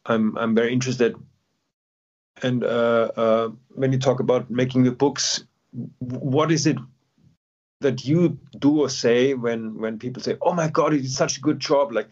[0.07, 1.17] i'm i'm very interested.
[2.43, 5.45] And uh, uh, when you talk about making the books
[5.99, 6.77] what is it
[7.81, 11.39] that you do or say when when people say oh my god you did such
[11.39, 12.11] a good job like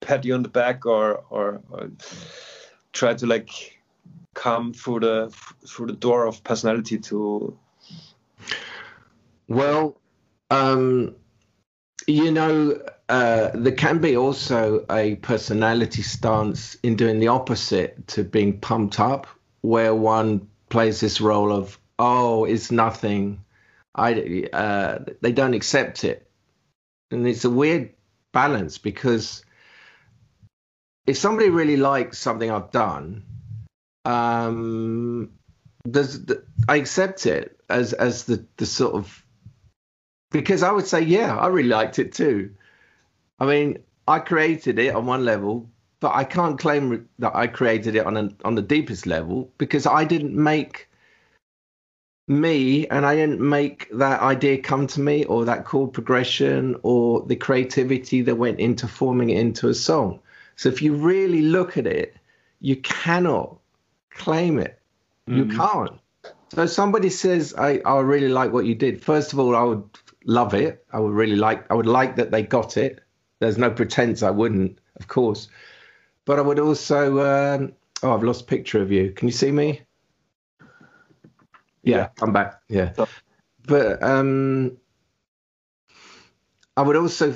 [0.00, 1.90] pat you on the back or or, or
[2.92, 3.75] try to like
[4.36, 5.34] come through the
[5.66, 7.58] through the door of personality to
[9.48, 9.98] well
[10.50, 11.16] um
[12.06, 12.78] you know
[13.08, 18.98] uh, there can be also a personality stance in doing the opposite to being pumped
[18.98, 19.26] up
[19.60, 23.40] where one plays this role of oh it's nothing.
[23.94, 26.28] I uh, they don't accept it.
[27.12, 27.94] And it's a weird
[28.32, 29.44] balance because
[31.06, 33.22] if somebody really likes something i've done
[34.06, 35.32] um,
[35.90, 39.24] does the, I accept it as as the the sort of
[40.30, 42.54] because I would say yeah I really liked it too.
[43.40, 47.96] I mean I created it on one level, but I can't claim that I created
[47.96, 50.88] it on on the deepest level because I didn't make
[52.28, 57.22] me and I didn't make that idea come to me or that chord progression or
[57.22, 60.20] the creativity that went into forming it into a song.
[60.56, 62.16] So if you really look at it,
[62.60, 63.58] you cannot
[64.16, 64.80] claim it.
[65.26, 66.00] You mm can't.
[66.54, 69.02] So somebody says, I, I really like what you did.
[69.02, 69.84] First of all, I would
[70.24, 70.84] love it.
[70.92, 73.00] I would really like I would like that they got it.
[73.40, 75.48] There's no pretense I wouldn't, of course.
[76.24, 79.10] But I would also um, oh I've lost a picture of you.
[79.12, 79.82] Can you see me?
[81.82, 82.08] Yeah, yeah.
[82.16, 82.60] come back.
[82.68, 82.92] Yeah.
[83.66, 84.76] But um
[86.76, 87.34] I would also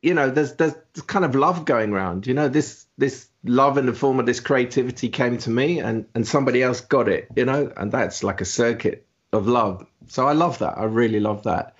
[0.00, 0.74] you know, there's there's
[1.06, 2.26] kind of love going around.
[2.26, 6.06] You know, this this love in the form of this creativity came to me, and
[6.14, 7.28] and somebody else got it.
[7.36, 9.86] You know, and that's like a circuit of love.
[10.08, 10.78] So I love that.
[10.78, 11.76] I really love that.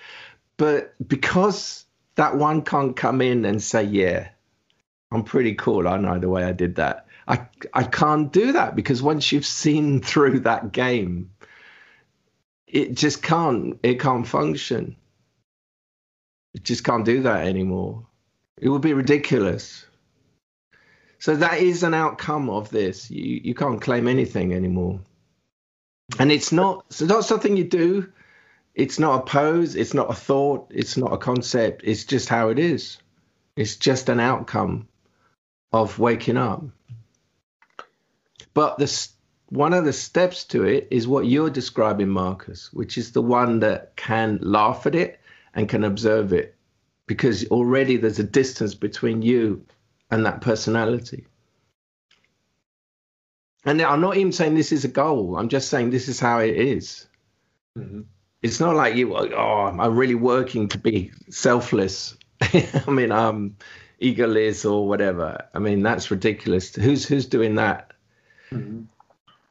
[0.57, 1.85] But because
[2.15, 4.29] that one can't come in and say, yeah,
[5.11, 5.89] I'm pretty cool.
[5.89, 7.07] I know the way I did that.
[7.29, 11.31] I, I can't do that because once you've seen through that game,
[12.67, 14.97] it just can't, it can't function.
[16.55, 18.07] It just can't do that anymore.
[18.59, 19.87] It would be ridiculous.
[21.23, 23.11] So that is an outcome of this.
[23.11, 25.01] You, you can't claim anything anymore.
[26.19, 28.13] And it's not, it's not something you do
[28.75, 32.49] it's not a pose, it's not a thought, it's not a concept, it's just how
[32.49, 32.99] it is.
[33.57, 34.89] It's just an outcome
[35.73, 36.65] of waking up.
[38.55, 39.09] But the
[39.51, 43.61] one of the steps to it is what you're describing, Marcus, which is the one
[43.61, 45.21] that can laugh at it
[45.55, 46.57] and can observe it,
[47.07, 49.67] because already there's a distance between you
[50.13, 51.27] and that personality.
[53.65, 55.37] And I'm not even saying this is a goal.
[55.37, 57.07] I'm just saying this is how it is.
[57.77, 58.03] Mm-hmm
[58.43, 63.57] it's not like you oh i'm really working to be selfless i mean um
[64.01, 67.93] egoless or whatever i mean that's ridiculous who's who's doing that
[68.51, 68.83] mm-hmm.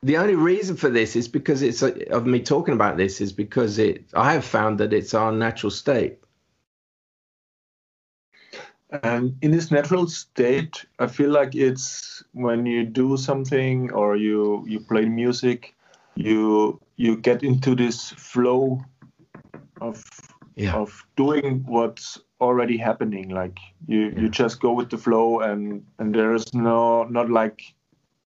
[0.03, 3.79] the only reason for this is because it's of me talking about this is because
[3.79, 6.19] it i have found that it's our natural state
[9.03, 14.63] and in this natural state i feel like it's when you do something or you
[14.67, 15.73] you play music
[16.15, 18.83] you you get into this flow
[19.79, 20.03] of
[20.55, 20.73] yeah.
[20.73, 24.19] of doing what's already happening like you yeah.
[24.19, 27.61] you just go with the flow and and there's no not like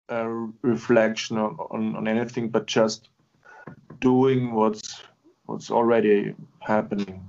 [0.08, 0.28] a
[0.62, 3.08] reflection on, on, on anything but just
[4.00, 5.02] doing what's
[5.46, 7.22] what's already happening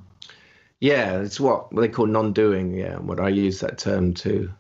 [0.80, 4.52] yeah it's what they call non-doing yeah what i use that term too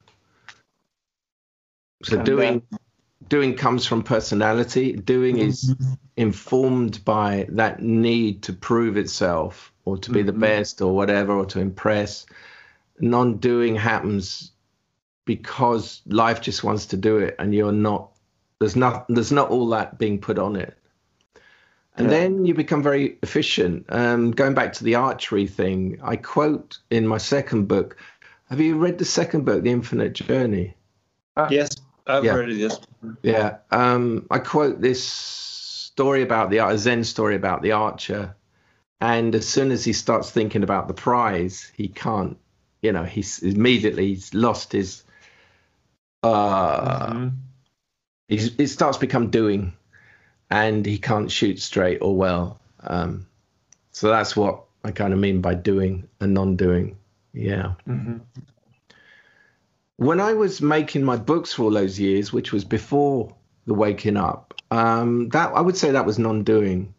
[2.03, 2.80] so and doing then,
[3.28, 4.93] doing comes from personality.
[4.93, 5.93] Doing is mm-hmm.
[6.15, 10.28] informed by that need to prove itself or to be mm-hmm.
[10.28, 12.26] the best or whatever or to impress.
[12.99, 14.51] Non doing happens
[15.26, 18.11] because life just wants to do it and you're not
[18.59, 20.78] there's not there's not all that being put on it.
[21.98, 22.20] And yeah.
[22.20, 23.86] then you become very efficient.
[23.89, 27.98] Um, going back to the archery thing, I quote in my second book.
[28.50, 30.76] Have you read the second book, The Infinite Journey?
[31.36, 31.70] Uh, yes.
[32.06, 32.34] I've yeah.
[32.34, 32.80] heard it, yes.
[33.22, 33.58] Yeah.
[33.72, 38.36] Um, I quote this story about the Zen story about the archer.
[39.02, 42.38] And as soon as he starts thinking about the prize, he can't,
[42.82, 45.04] you know, he's immediately he's lost his,
[46.24, 47.28] uh, mm-hmm.
[48.28, 49.74] he's, it starts become doing
[50.50, 52.60] and he can't shoot straight or well.
[52.82, 53.28] Um,
[53.91, 56.98] so that's what I kind of mean by doing and non-doing.
[57.34, 57.74] Yeah.
[57.88, 58.18] Mm-hmm
[59.98, 63.36] when I was making my books for all those years, which was before
[63.66, 66.93] the waking up, um, that I would say that was non-doing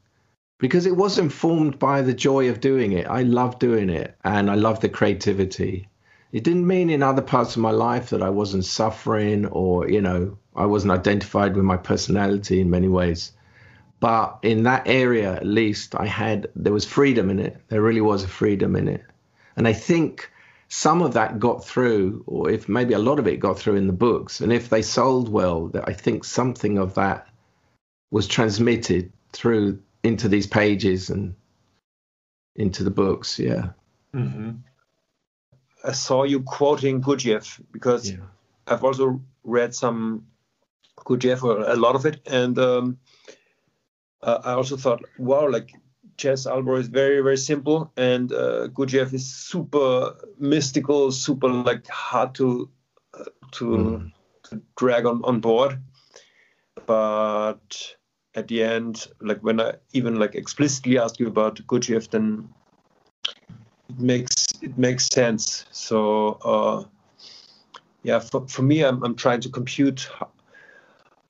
[0.59, 3.07] because it was informed by the joy of doing it.
[3.07, 5.89] I love doing it and I love the creativity.
[6.33, 10.03] It didn't mean in other parts of my life that I wasn't suffering or, you
[10.03, 13.33] know, I wasn't identified with my personality in many ways.
[14.01, 17.57] But in that area, at least, I had, there was freedom in it.
[17.69, 19.05] There really was a freedom in it.
[19.57, 20.31] And I think
[20.69, 23.87] some of that got through, or if maybe a lot of it got through in
[23.89, 24.41] the books.
[24.41, 27.27] And if they sold well, I think something of that
[28.11, 31.35] was transmitted through into these pages and
[32.55, 33.39] into the books.
[33.39, 33.71] Yeah.
[34.15, 34.51] Mm-hmm.
[35.85, 38.19] I saw you quoting Gurdjieff because yeah.
[38.67, 40.27] I've also read some
[40.99, 42.99] Gurdjieff, or a lot of it, and um,
[44.23, 45.73] uh, I also thought, wow, like
[46.16, 52.35] Jez Alborough is very very simple, and uh, Gurdjieff is super mystical, super like hard
[52.37, 52.69] to
[53.14, 54.12] uh, to, mm.
[54.45, 55.81] to drag on on board.
[56.87, 57.95] But
[58.35, 62.49] at the end, like when I even like explicitly ask you about Gurdjieff, then
[63.89, 65.66] it makes it makes sense.
[65.71, 66.85] So uh,
[68.03, 70.09] yeah, for, for me, I'm I'm trying to compute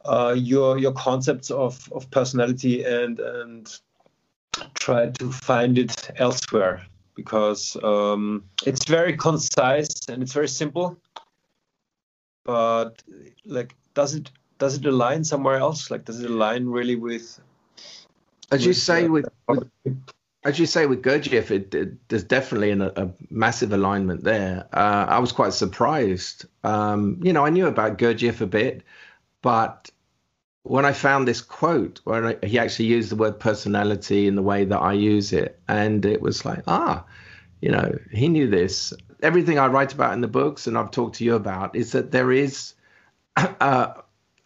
[0.08, 3.80] uh, your your concepts of of personality and and
[4.74, 6.82] try to find it elsewhere
[7.14, 10.96] because um, it's very concise and it's very simple.
[12.44, 13.02] But
[13.44, 15.90] like, does it does it align somewhere else?
[15.90, 17.40] Like, does it align really with?
[18.50, 19.70] As with, you say uh, with, with,
[20.44, 24.66] as you say with Gurdjieff, it, it, there's definitely an, a massive alignment there.
[24.72, 26.46] Uh, I was quite surprised.
[26.64, 28.82] Um, you know, I knew about Gurdjieff a bit,
[29.42, 29.90] but
[30.68, 34.64] when I found this quote where he actually used the word personality in the way
[34.64, 37.04] that I use it, and it was like, ah,
[37.60, 38.92] you know, he knew this.
[39.22, 42.12] Everything I write about in the books and I've talked to you about is that
[42.12, 42.74] there is
[43.36, 44.02] a,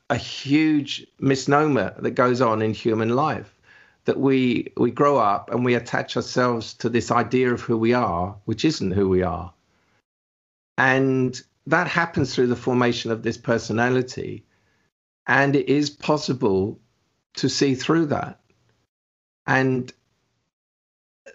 [0.09, 3.59] a huge misnomer that goes on in human life
[4.05, 7.93] that we we grow up and we attach ourselves to this idea of who we
[7.93, 9.53] are, which isn't who we are.
[10.79, 14.45] And that happens through the formation of this personality.
[15.27, 16.81] And it is possible
[17.35, 18.41] to see through that.
[19.47, 19.93] And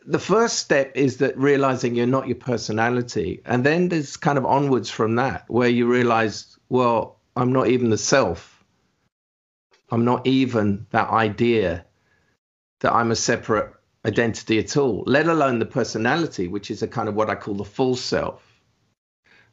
[0.05, 3.41] the first step is that realizing you're not your personality.
[3.45, 7.89] And then there's kind of onwards from that, where you realize, well, I'm not even
[7.89, 8.63] the self.
[9.89, 11.85] I'm not even that idea
[12.81, 13.73] that I'm a separate
[14.05, 17.55] identity at all, let alone the personality, which is a kind of what I call
[17.55, 18.43] the full self.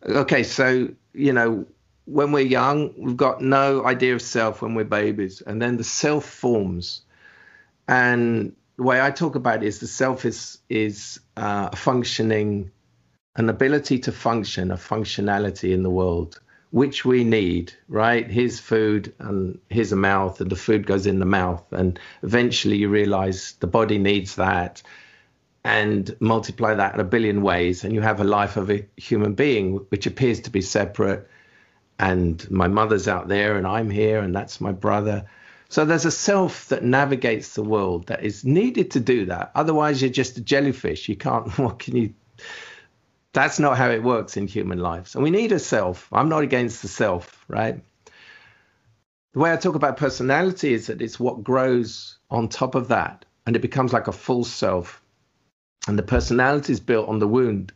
[0.07, 1.66] Okay, so, you know,
[2.07, 5.84] when we're young, we've got no idea of self when we're babies, and then the
[5.84, 7.02] self forms.
[7.88, 12.70] And the way I talk about it is the self is is uh, a functioning,
[13.36, 16.40] an ability to function, a functionality in the world
[16.74, 18.28] which we need, right?
[18.28, 21.62] Here's food and here's a mouth, and the food goes in the mouth.
[21.70, 24.82] And eventually you realize the body needs that
[25.62, 27.84] and multiply that in a billion ways.
[27.84, 31.28] And you have a life of a human being, which appears to be separate.
[31.99, 35.26] And my mother's out there, and I'm here, and that's my brother.
[35.68, 39.53] So there's a self that navigates the world that is needed to do that.
[39.55, 41.09] Otherwise, you're just a jellyfish.
[41.09, 42.14] You can't, what can you?
[43.34, 45.14] that's not how it works in human lives.
[45.14, 46.09] And we need a self.
[46.12, 47.82] I'm not against the self, right?
[49.32, 53.24] The way I talk about personality is that it's what grows on top of that
[53.45, 55.03] and it becomes like a full self.
[55.88, 57.72] And the personality is built on the wound.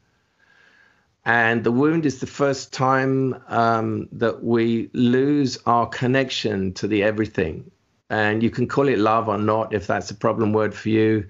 [1.25, 7.03] And the wound is the first time um, that we lose our connection to the
[7.03, 7.71] everything.
[8.09, 11.29] And you can call it love or not if that's a problem word for you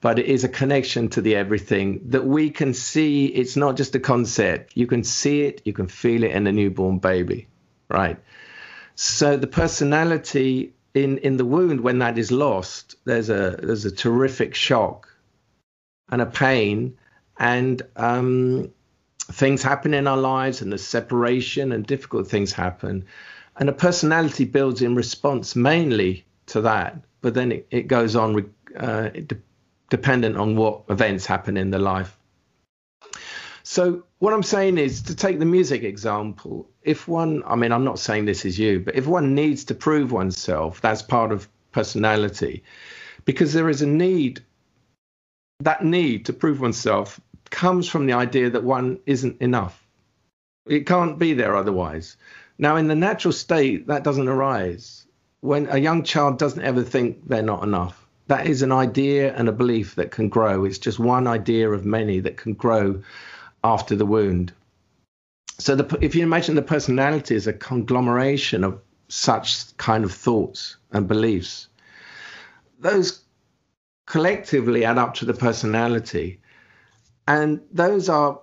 [0.00, 3.26] but it is a connection to the everything that we can see.
[3.26, 4.76] It's not just a concept.
[4.76, 7.48] You can see it, you can feel it in a newborn baby,
[7.88, 8.18] right?
[8.94, 13.90] So the personality in in the wound, when that is lost, there's a there's a
[13.90, 15.08] terrific shock
[16.08, 16.96] and a pain,
[17.38, 18.70] and um,
[19.32, 23.04] things happen in our lives, and the separation and difficult things happen,
[23.56, 27.00] and a personality builds in response mainly to that.
[27.20, 28.50] But then it, it goes on.
[28.78, 29.32] Uh, it,
[29.90, 32.16] dependent on what events happen in the life.
[33.62, 37.84] So, what I'm saying is to take the music example, if one, I mean, I'm
[37.84, 41.48] not saying this is you, but if one needs to prove oneself, that's part of
[41.72, 42.62] personality,
[43.24, 44.40] because there is a need,
[45.60, 47.20] that need to prove oneself
[47.50, 49.82] comes from the idea that one isn't enough.
[50.66, 52.16] It can't be there otherwise.
[52.58, 55.06] Now, in the natural state, that doesn't arise.
[55.40, 59.48] When a young child doesn't ever think they're not enough that is an idea and
[59.48, 60.64] a belief that can grow.
[60.64, 63.02] It's just one idea of many that can grow
[63.62, 64.52] after the wound.
[65.58, 70.76] So, the, if you imagine the personality as a conglomeration of such kind of thoughts
[70.92, 71.68] and beliefs,
[72.78, 73.22] those
[74.06, 76.40] collectively add up to the personality.
[77.26, 78.40] And those are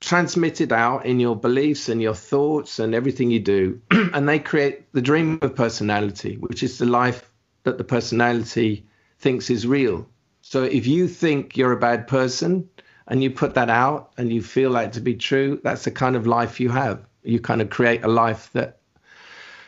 [0.00, 3.80] transmitted out in your beliefs and your thoughts and everything you do.
[3.90, 7.30] and they create the dream of personality, which is the life
[7.62, 8.86] that the personality
[9.18, 10.06] thinks is real.
[10.42, 12.68] So if you think you're a bad person
[13.08, 16.14] and you put that out and you feel that to be true, that's the kind
[16.14, 17.04] of life you have.
[17.22, 18.78] You kind of create a life that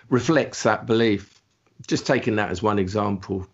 [0.09, 1.43] reflects that belief.
[1.87, 3.47] Just taking that as one example.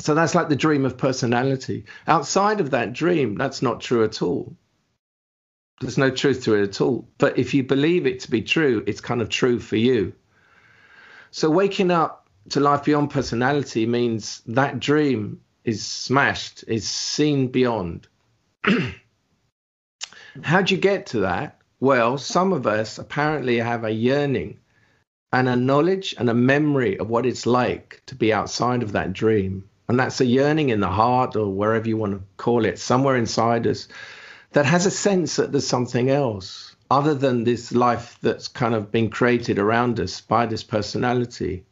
[0.00, 1.84] So that's like the dream of personality.
[2.06, 4.56] Outside of that dream, that's not true at all.
[5.80, 7.08] There's no truth to it at all.
[7.18, 10.12] But if you believe it to be true, it's kind of true for you.
[11.30, 18.06] So waking up to life beyond personality means that dream is smashed, is seen beyond.
[20.42, 21.60] How do you get to that?
[21.80, 24.58] Well, some of us apparently have a yearning
[25.32, 29.12] and a knowledge and a memory of what it's like to be outside of that
[29.12, 29.68] dream.
[29.88, 33.16] And that's a yearning in the heart or wherever you want to call it, somewhere
[33.16, 33.88] inside us
[34.52, 38.92] that has a sense that there's something else other than this life that's kind of
[38.92, 41.64] been created around us by this personality.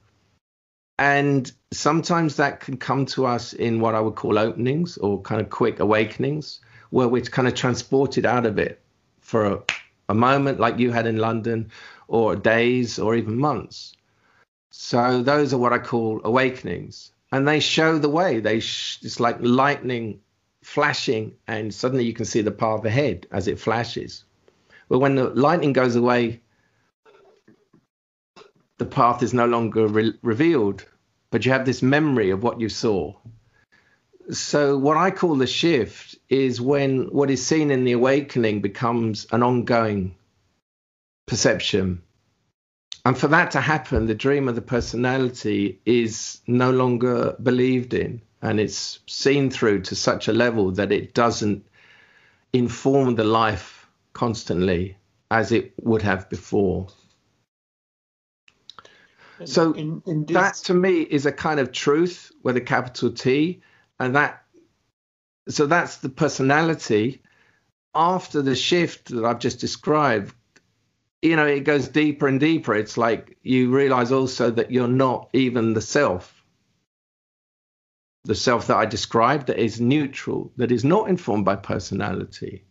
[0.98, 5.40] And sometimes that can come to us in what I would call openings or kind
[5.40, 6.60] of quick awakenings,
[6.90, 8.80] where we're kind of transported out of it
[9.20, 9.62] for a,
[10.08, 11.70] a moment, like you had in London,
[12.08, 13.94] or days, or even months.
[14.70, 18.40] So those are what I call awakenings, and they show the way.
[18.40, 20.20] They sh- it's like lightning
[20.62, 24.24] flashing, and suddenly you can see the path ahead as it flashes.
[24.88, 26.40] But when the lightning goes away,
[28.78, 30.84] the path is no longer re- revealed
[31.32, 33.14] but you have this memory of what you saw.
[34.30, 39.26] So, what I call the shift is when what is seen in the awakening becomes
[39.32, 40.14] an ongoing
[41.26, 42.02] perception.
[43.04, 48.22] And for that to happen, the dream of the personality is no longer believed in.
[48.42, 51.64] and it's seen through to such a level that it doesn't
[52.52, 54.96] inform the life constantly
[55.30, 56.88] as it would have before.
[59.44, 60.34] So in, in this...
[60.34, 63.62] that to me is a kind of truth with a capital T,
[63.98, 64.44] and that
[65.48, 67.22] so that's the personality.
[67.94, 70.34] After the shift that I've just described,
[71.22, 72.74] you know, it goes deeper and deeper.
[72.74, 76.44] It's like you realize also that you're not even the self.
[78.24, 82.64] The self that I described that is neutral, that is not informed by personality,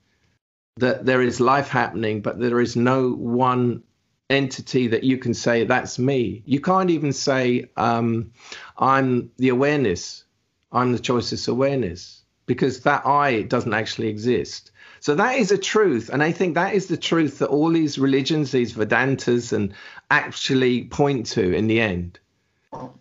[0.78, 3.84] that there is life happening, but there is no one
[4.30, 6.42] entity that you can say that's me.
[6.46, 8.32] You can't even say um,
[8.78, 10.24] I'm the awareness.
[10.72, 14.71] I'm the choiceless awareness because that I doesn't actually exist.
[15.02, 18.00] So that is a truth, and I think that is the truth that all these
[18.00, 19.74] religions, these Vedantas, and
[20.10, 22.20] actually point to in the end.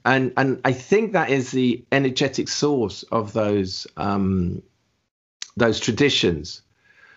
[0.04, 4.62] And and I think that is the energetic source of those um,
[5.56, 6.62] those traditions.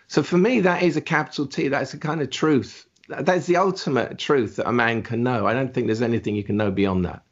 [0.07, 1.69] So for me, that is a capital T.
[1.69, 5.45] That's a kind of truth that's the ultimate truth that a man can know.
[5.45, 7.23] I don't think there's anything you can know beyond that.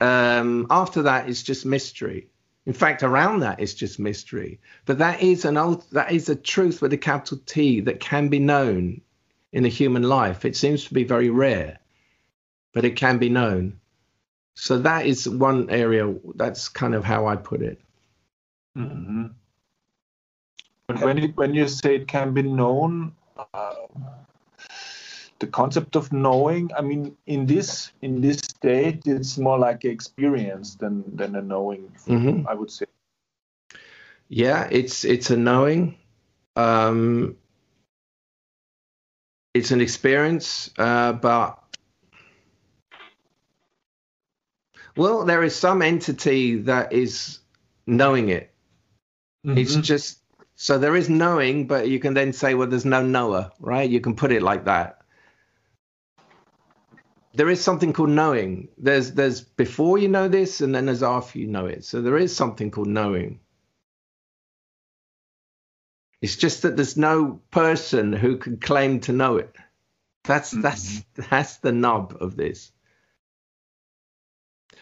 [0.00, 2.28] Um, after that, it's just mystery.
[2.68, 4.60] In fact, around that, it's just mystery.
[4.84, 8.28] But that is an old, that is a truth with a capital T that can
[8.28, 9.00] be known
[9.52, 10.44] in a human life.
[10.44, 11.78] It seems to be very rare,
[12.74, 13.80] but it can be known.
[14.52, 16.14] So that is one area.
[16.34, 17.80] That's kind of how I put it.
[18.76, 19.28] Mm-hmm.
[20.88, 23.12] But when it, when you say it can be known,
[23.54, 23.72] uh,
[25.40, 30.74] the concept of knowing i mean in this in this state it's more like experience
[30.76, 32.46] than than a knowing mm-hmm.
[32.48, 32.86] i would say
[34.28, 35.96] yeah it's it's a knowing
[36.56, 37.36] um
[39.54, 41.58] it's an experience uh but
[44.96, 47.38] well there is some entity that is
[47.86, 48.50] knowing it
[49.46, 49.56] mm-hmm.
[49.56, 50.18] it's just
[50.60, 53.88] so there is knowing, but you can then say, well, there's no knower, right?
[53.88, 54.97] You can put it like that
[57.34, 58.68] there is something called knowing.
[58.78, 61.84] There's there's before you know this, and then there's after you know it.
[61.84, 63.40] So there is something called knowing.
[66.20, 69.54] It's just that there's no person who can claim to know it.
[70.24, 70.62] That's mm-hmm.
[70.62, 72.72] that's that's the nub of this.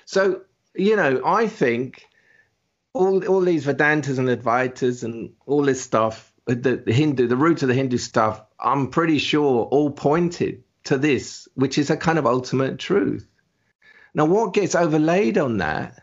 [0.05, 0.43] So
[0.75, 2.07] you know, I think
[2.93, 7.63] all all these Vedantas and Advaitas and all this stuff, the, the Hindu, the root
[7.63, 12.19] of the Hindu stuff, I'm pretty sure all pointed to this, which is a kind
[12.19, 13.27] of ultimate truth.
[14.15, 16.03] Now, what gets overlaid on that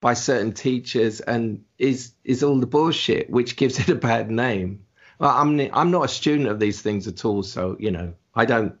[0.00, 4.84] by certain teachers and is is all the bullshit, which gives it a bad name.
[5.18, 8.44] Well, I'm I'm not a student of these things at all, so you know I
[8.44, 8.74] don't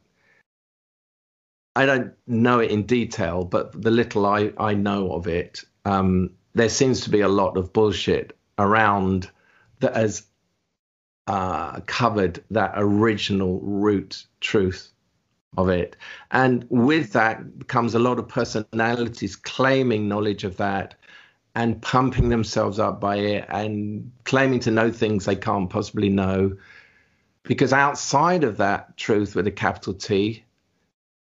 [1.74, 6.30] I don't know it in detail, but the little I I know of it, um,
[6.54, 9.30] there seems to be a lot of bullshit around
[9.80, 10.24] that has
[11.26, 14.92] uh, covered that original root truth
[15.56, 15.96] of it.
[16.30, 20.94] And with that comes a lot of personalities claiming knowledge of that
[21.54, 26.56] and pumping themselves up by it and claiming to know things they can't possibly know.
[27.44, 30.44] Because outside of that truth with a capital T,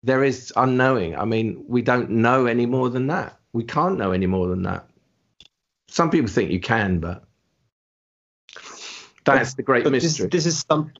[0.04, 1.16] there is unknowing.
[1.18, 3.40] I mean, we don't know any more than that.
[3.54, 4.88] We can't know any more than that.
[5.88, 7.24] Some people think you can, but
[9.24, 10.28] that's the great but mystery.
[10.28, 10.92] This, this is some.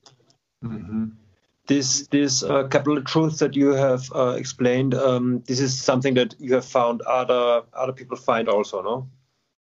[0.64, 1.08] Mm-hmm
[1.68, 6.36] this this uh, capital truth that you have uh, explained um, this is something that
[6.40, 9.10] you have found other other people find also no?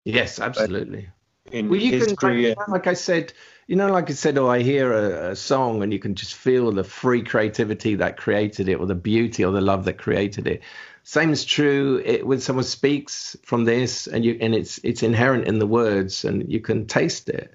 [0.05, 1.09] Yes absolutely.
[1.51, 3.33] In well, you history can, like i said
[3.67, 6.35] you know like i said oh i hear a, a, song and you can just
[6.35, 10.47] feel the free creativity that created it or the beauty or the love that created
[10.47, 10.63] it.
[11.05, 15.47] Same is true it, when someone speaks from this and you and it's it's inherent
[15.47, 17.55] in the words and you can taste it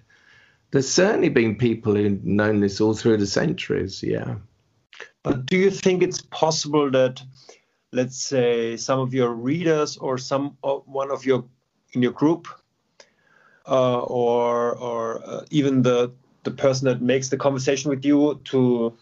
[0.72, 4.35] there's certainly been people who've known this all through the centuries, yeah.
[5.23, 7.22] But do you think it's possible that,
[7.91, 11.45] let's say, some of your readers or some uh, one of your
[11.94, 12.48] in your group,
[13.68, 16.11] uh, or or uh, even the
[16.44, 18.98] the person that makes the conversation with you to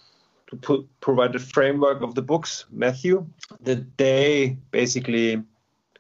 [0.48, 3.26] to put, provide the framework of the books, Matthew,
[3.62, 5.44] that they basically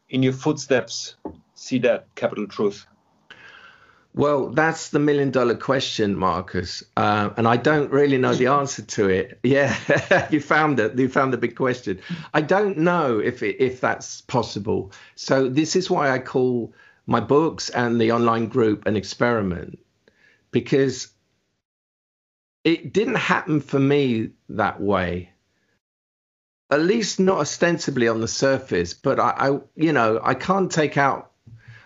[0.09, 1.15] in your footsteps
[1.55, 2.85] see that capital truth?
[4.15, 6.83] Well, that's the million dollar question, Marcus.
[6.95, 9.39] Uh, and I don't really know the answer to it.
[9.43, 9.75] Yeah,
[10.31, 10.97] you found it.
[10.97, 11.99] You found the big question.
[12.33, 14.93] I don't know if it, if that's possible.
[15.15, 16.73] So this is why I call
[17.05, 19.79] my books and the online group an experiment,
[20.49, 21.09] because
[22.63, 25.29] it didn't happen for me that way.
[26.71, 30.97] At least not ostensibly on the surface, but I, I you know, I can't take
[30.97, 31.31] out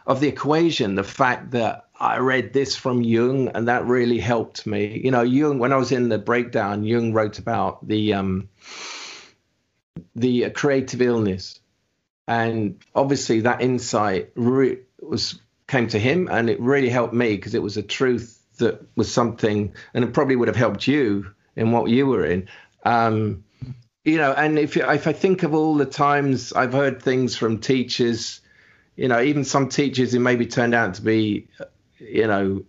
[0.05, 0.95] of the equation.
[0.95, 5.01] The fact that I read this from Jung, and that really helped me.
[5.03, 5.59] You know, Jung.
[5.59, 8.49] When I was in the breakdown, Jung wrote about the um,
[10.15, 11.59] the creative illness,
[12.27, 17.53] and obviously that insight re- was came to him, and it really helped me because
[17.53, 21.71] it was a truth that was something, and it probably would have helped you in
[21.71, 22.47] what you were in.
[22.85, 23.43] Um,
[24.05, 27.59] you know, and if if I think of all the times I've heard things from
[27.59, 28.39] teachers,
[28.95, 31.47] you know, even some teachers who maybe turned out to be,
[31.99, 32.63] you know,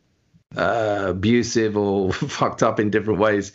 [0.56, 3.52] uh, abusive or fucked up in different ways,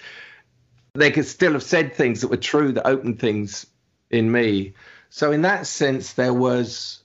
[0.94, 3.66] they could still have said things that were true that opened things
[4.10, 4.74] in me.
[5.10, 7.04] So in that sense, there was,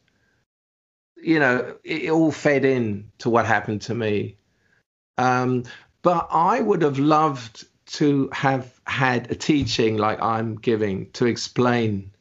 [1.17, 4.37] you know, it all fed in to what happened to me.
[5.19, 5.65] Um,
[6.03, 12.13] but I would have loved to have had a teaching like I'm giving to explain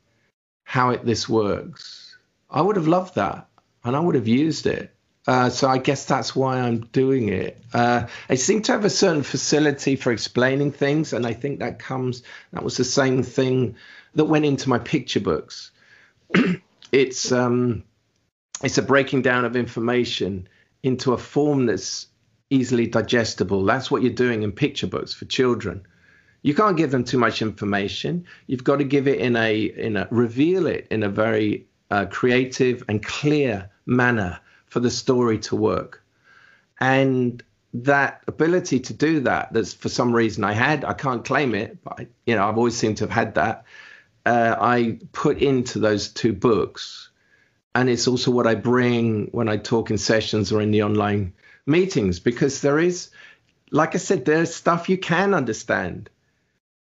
[0.64, 2.18] how it, this works.
[2.50, 3.48] I would have loved that
[3.84, 4.94] and I would have used it.
[5.30, 7.62] Uh, so I guess that's why I'm doing it.
[7.72, 11.78] Uh, I seem to have a certain facility for explaining things, and I think that
[11.78, 12.24] comes.
[12.52, 13.76] That was the same thing
[14.16, 15.70] that went into my picture books.
[16.92, 17.84] it's um,
[18.64, 20.50] it's a breaking down of information
[20.82, 22.08] into a form that's
[22.50, 23.64] easily digestible.
[23.66, 25.86] That's what you're doing in picture books for children.
[26.42, 28.26] You can't give them too much information.
[28.48, 32.08] You've got to give it in a in a reveal it in a very uh,
[32.08, 34.40] creative and clear manner
[34.70, 36.04] for the story to work.
[36.80, 37.44] And
[37.74, 41.84] that ability to do that, that's for some reason I had, I can't claim it,
[41.84, 43.66] but I, you know I've always seemed to have had that.
[44.26, 47.10] Uh, I put into those two books,
[47.76, 51.34] and it's also what I bring when I talk in sessions or in the online
[51.66, 53.12] meetings because there is,
[53.72, 56.10] like I said, there's stuff you can understand.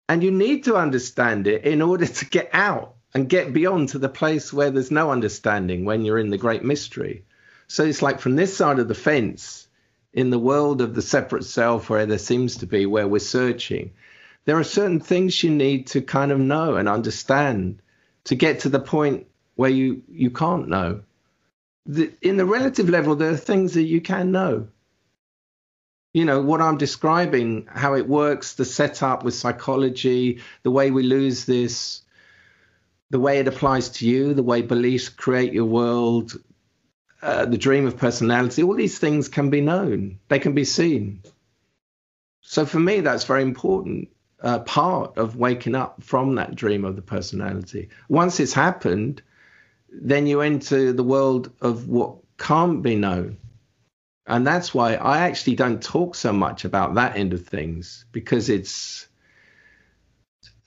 [0.09, 3.99] And you need to understand it in order to get out and get beyond to
[3.99, 7.25] the place where there's no understanding when you're in the great mystery.
[7.67, 9.67] So it's like from this side of the fence,
[10.13, 13.91] in the world of the separate self, where there seems to be, where we're searching,
[14.45, 17.81] there are certain things you need to kind of know and understand
[18.23, 21.01] to get to the point where you, you can't know
[21.87, 24.67] the, in the relative level, there are things that you can know.
[26.13, 31.03] You know, what I'm describing, how it works, the setup with psychology, the way we
[31.03, 32.01] lose this,
[33.09, 36.35] the way it applies to you, the way beliefs create your world,
[37.21, 41.21] uh, the dream of personality, all these things can be known, they can be seen.
[42.41, 44.09] So for me, that's very important.
[44.41, 47.89] Uh, part of waking up from that dream of the personality.
[48.07, 49.21] Once it's happened,
[49.89, 53.37] then you enter the world of what can't be known.
[54.27, 58.49] And that's why I actually don't talk so much about that end of things because
[58.49, 59.07] it's,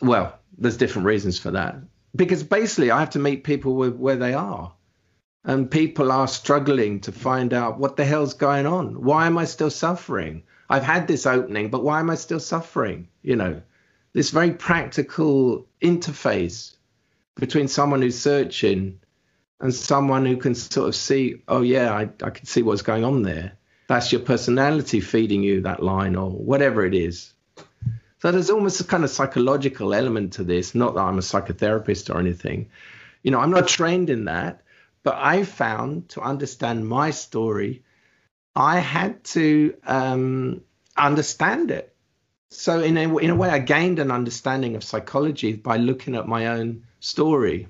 [0.01, 1.77] well, there's different reasons for that.
[2.17, 4.73] Because basically, I have to meet people where they are.
[5.45, 9.03] And people are struggling to find out what the hell's going on.
[9.03, 10.43] Why am I still suffering?
[10.69, 13.09] I've had this opening, but why am I still suffering?
[13.23, 13.63] You know,
[14.13, 16.75] this very practical interface
[17.37, 19.01] between someone who's searching
[19.61, 23.05] and someone who can sort of see, oh yeah, I, I can see what's going
[23.05, 23.53] on there.
[23.89, 27.33] That's your personality feeding you that line or whatever it is.
[28.21, 30.75] So there's almost a kind of psychological element to this.
[30.75, 32.69] Not that I'm a psychotherapist or anything.
[33.23, 34.63] You know, I'm not trained in that,
[35.03, 37.83] but I found to understand my story,
[38.55, 40.63] I had to um,
[40.97, 41.95] understand it.
[42.51, 46.27] So in a, in a way, I gained an understanding of psychology by looking at
[46.27, 47.69] my own story.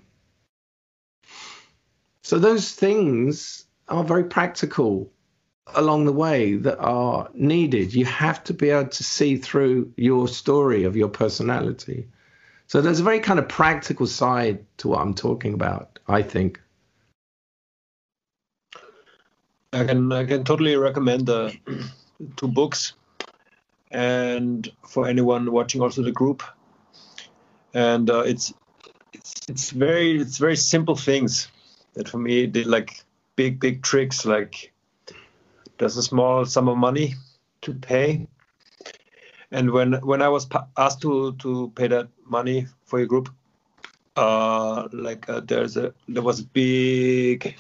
[2.23, 5.13] So those things are very practical
[5.75, 7.95] along the way that are needed.
[7.95, 12.09] You have to be able to see through your story of your personality.
[12.67, 16.61] So there's a very kind of practical side to what I'm talking about, I think.
[19.73, 21.57] I can I can totally recommend the
[22.37, 22.95] two books,
[23.91, 26.43] and for anyone watching also the group,
[27.73, 28.53] and uh, it's
[29.13, 31.49] it's it's very it's very simple things
[31.95, 33.05] that for me did like
[33.37, 34.73] big big tricks like
[35.79, 37.15] there's a small sum of money
[37.63, 38.27] to pay.
[39.53, 43.29] And when when i was asked to to pay that money for your group
[44.17, 47.57] uh like uh, there's a there was a big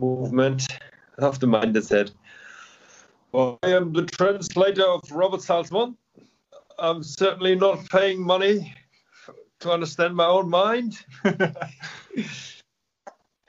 [0.00, 0.66] movement
[1.18, 2.10] of the mind that said
[3.32, 5.96] well, i am the translator of Robert Saltzman
[6.78, 8.74] i'm certainly not paying money
[9.60, 10.98] to understand my own mind.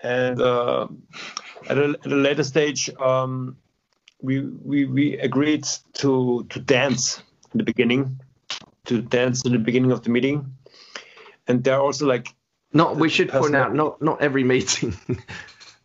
[0.03, 0.87] and uh,
[1.67, 3.55] at, a, at, a, later stage, um,
[4.21, 7.23] we, we we agreed to to dance
[7.53, 8.19] in the beginning,
[8.85, 10.53] to dance in the beginning of the meeting,
[11.47, 12.27] and there are also like
[12.71, 12.97] not.
[12.97, 14.95] We should point out not not every meeting.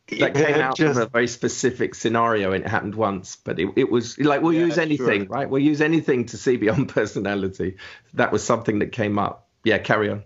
[0.08, 3.68] that came out just, of a very specific scenario and it happened once but it,
[3.76, 5.28] it was like we'll yeah, use anything sure.
[5.28, 5.50] right?
[5.50, 7.76] We'll use anything to see beyond personality.
[8.14, 9.48] That was something that came up.
[9.64, 10.22] Yeah carry on.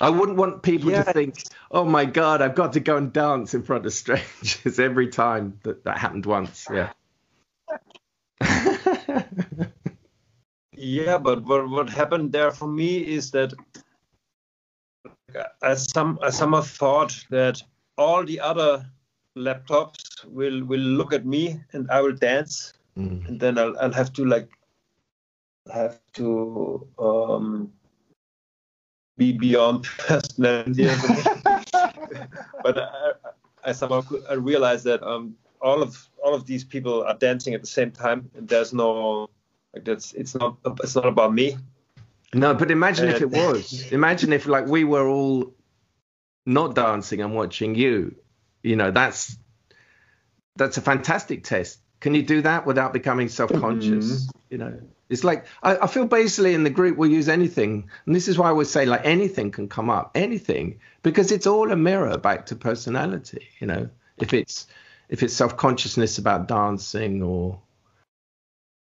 [0.00, 1.02] I wouldn't want people yeah.
[1.02, 4.78] to think oh my god i've got to go and dance in front of strangers
[4.78, 6.66] every time that that happened once.
[6.72, 6.92] Yeah.
[10.78, 13.54] Yeah but what, what happened there for me is that
[15.34, 17.62] uh, as some as some have thought that
[17.96, 18.86] all the other
[19.36, 23.26] laptops will will look at me and I will dance, mm.
[23.28, 24.48] and then I'll I'll have to like
[25.72, 27.72] have to um,
[29.16, 30.84] be beyond personality.
[32.62, 33.12] but I,
[33.64, 37.60] I somehow I realized that um, all of all of these people are dancing at
[37.60, 39.28] the same time, and there's no
[39.74, 41.56] like that's it's not it's not about me.
[42.34, 43.90] No, but imagine if it was.
[43.92, 45.54] Imagine if like we were all
[46.46, 48.14] not dancing and watching you.
[48.62, 49.36] You know, that's
[50.56, 51.80] that's a fantastic test.
[52.00, 54.26] Can you do that without becoming self-conscious?
[54.26, 54.38] Mm-hmm.
[54.50, 58.14] You know, it's like I, I, feel basically in the group we'll use anything, and
[58.14, 61.70] this is why I would say like anything can come up, anything, because it's all
[61.72, 63.48] a mirror back to personality.
[63.60, 64.66] You know, if it's
[65.08, 67.60] if it's self-consciousness about dancing or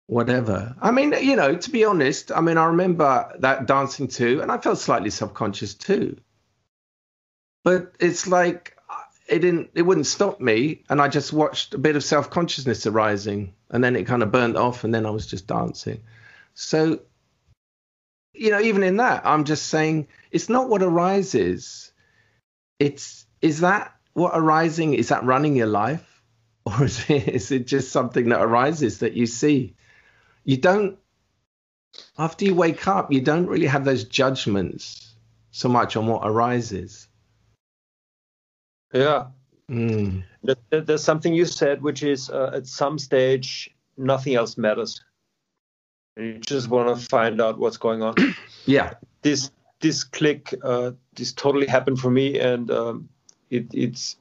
[0.07, 0.75] whatever.
[0.81, 4.51] I mean, you know, to be honest, I mean, I remember that dancing too, and
[4.51, 6.17] I felt slightly self-conscious too
[7.65, 8.95] but it's like uh,
[9.29, 13.55] it didn't it wouldn't stop me and i just watched a bit of self-consciousness arising
[13.71, 16.01] and then it kind of burnt off and then i was just dancing.
[16.55, 17.01] So
[18.35, 21.93] you know even in that i'm just saying it's not what arises.
[22.79, 26.07] It's is that what arising is that running your life?
[26.67, 29.75] Or is it, is it just something that arises that you see?
[30.45, 30.99] You don't
[32.19, 35.15] after you wake up you don't really have those judgments
[35.51, 37.09] so much on what arises
[38.93, 39.27] yeah.
[39.71, 40.25] Mm.
[40.71, 45.01] There's something you said, which is uh, at some stage, nothing else matters.
[46.17, 48.15] You just want to find out what's going on.
[48.67, 48.95] yeah.
[49.23, 49.51] This
[49.81, 53.09] this click, uh, this totally happened for me, and um,
[53.49, 54.17] it, it's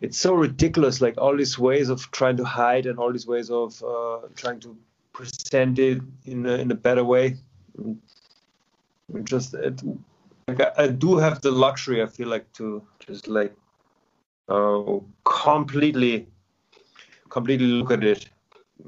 [0.00, 1.00] it's so ridiculous.
[1.00, 4.60] Like all these ways of trying to hide, and all these ways of uh, trying
[4.60, 4.76] to
[5.12, 7.36] present it in a, in a better way.
[9.24, 9.82] Just it,
[10.46, 12.02] like I, I do have the luxury.
[12.02, 13.54] I feel like to just like
[14.48, 16.26] uh, completely
[17.28, 18.28] completely look at it.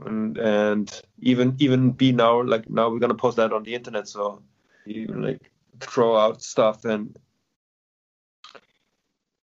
[0.05, 4.09] And, and even even be now like now we're gonna post that on the internet.
[4.09, 4.43] So
[4.87, 5.51] you like
[5.81, 7.19] throw out stuff and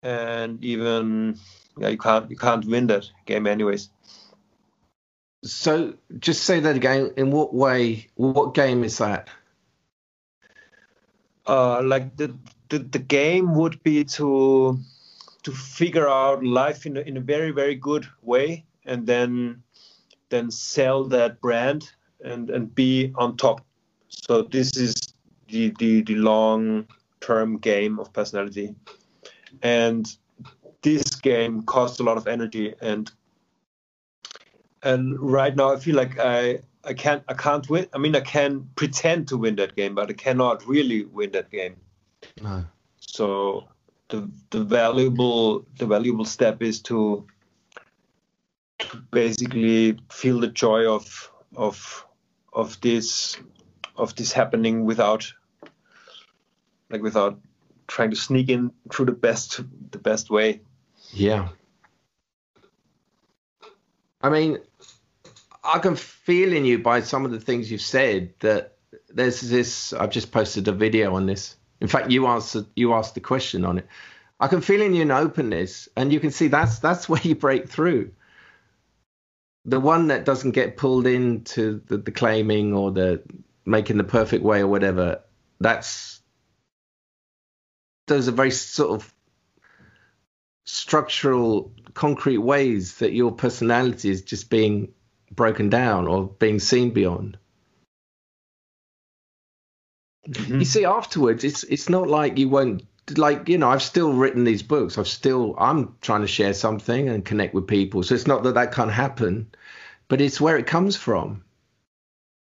[0.02, 1.38] and even
[1.78, 3.90] yeah you can't you can't win that game anyways.
[5.44, 7.12] So just say that again.
[7.16, 9.28] In what way what game is that?
[11.46, 12.34] Uh like the
[12.68, 14.78] the, the game would be to
[15.48, 19.62] to figure out life in a, in a very very good way and then
[20.28, 21.90] then sell that brand
[22.22, 23.64] and and be on top.
[24.08, 24.94] So this is
[25.48, 26.86] the the, the long
[27.20, 28.74] term game of personality.
[29.62, 30.06] And
[30.82, 33.10] this game costs a lot of energy and
[34.82, 38.20] and right now i feel like i i can't i can't win i mean i
[38.20, 41.74] can pretend to win that game but i cannot really win that game.
[42.40, 42.64] No.
[43.00, 43.66] so
[44.08, 47.26] the the valuable the valuable step is to
[48.78, 52.06] to basically feel the joy of of
[52.52, 53.36] of this
[53.96, 55.32] of this happening without
[56.90, 57.38] like without
[57.86, 59.60] trying to sneak in through the best
[59.90, 60.60] the best way.
[61.12, 61.48] Yeah.
[64.22, 64.58] I mean
[65.64, 68.76] i can feel in you by some of the things you've said that
[69.08, 73.14] there's this i've just posted a video on this in fact, you answered you asked
[73.14, 73.86] the question on it.
[74.40, 77.34] I can feel in you an openness, and you can see that's that's where you
[77.34, 78.12] break through.
[79.64, 83.22] The one that doesn't get pulled into the, the claiming or the
[83.66, 85.20] making the perfect way or whatever.
[85.60, 86.20] That's
[88.06, 89.14] those are very sort of
[90.64, 94.92] structural, concrete ways that your personality is just being
[95.30, 97.38] broken down or being seen beyond.
[100.28, 100.58] Mm-hmm.
[100.60, 102.82] You see, afterwards, it's it's not like you won't
[103.16, 104.98] like you know I've still written these books.
[104.98, 108.02] I've still I'm trying to share something and connect with people.
[108.02, 109.50] So it's not that that can't happen,
[110.08, 111.44] but it's where it comes from.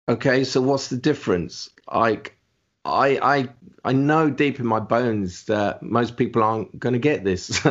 [0.08, 1.70] Okay, so what's the difference?
[1.92, 2.36] Like
[2.84, 3.50] I I
[3.84, 7.66] I know deep in my bones that most people aren't going to get this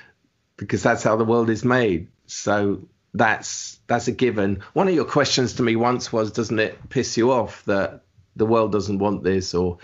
[0.56, 2.08] because that's how the world is made.
[2.26, 4.62] So that's that's a given.
[4.72, 8.02] One of your questions to me once was, doesn't it piss you off that
[8.40, 9.78] the world doesn't want this or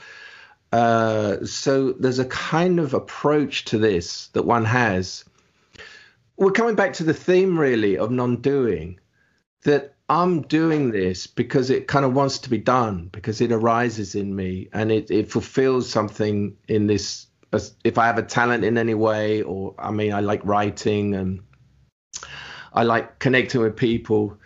[0.73, 5.25] Uh, so there's a kind of approach to this that one has.
[6.37, 8.99] We're coming back to the theme really of non-doing.
[9.63, 14.15] That I'm doing this because it kind of wants to be done because it arises
[14.15, 17.27] in me and it, it fulfills something in this.
[17.83, 21.41] If I have a talent in any way, or I mean, I like writing and
[22.73, 24.37] I like connecting with people.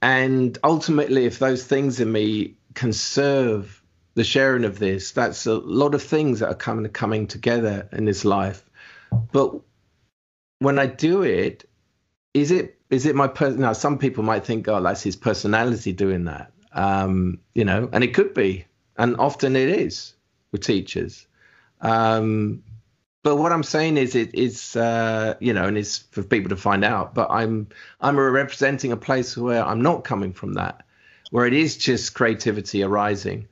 [0.00, 3.82] And ultimately, if those things in me can serve
[4.14, 8.04] the sharing of this, that's a lot of things that are coming coming together in
[8.04, 8.64] this life.
[9.32, 9.54] But
[10.60, 11.68] when I do it,
[12.32, 13.60] is it is it my person?
[13.60, 18.04] Now, some people might think, oh, that's his personality doing that, um, you know, and
[18.04, 18.64] it could be,
[18.96, 20.14] and often it is
[20.52, 21.26] with teachers.
[21.80, 22.62] Um,
[23.22, 26.56] but what I'm saying is, it is, uh, you know, and it's for people to
[26.56, 27.14] find out.
[27.14, 27.68] But I'm
[28.00, 30.85] I'm representing a place where I'm not coming from that,
[31.30, 33.48] where it is just creativity arising,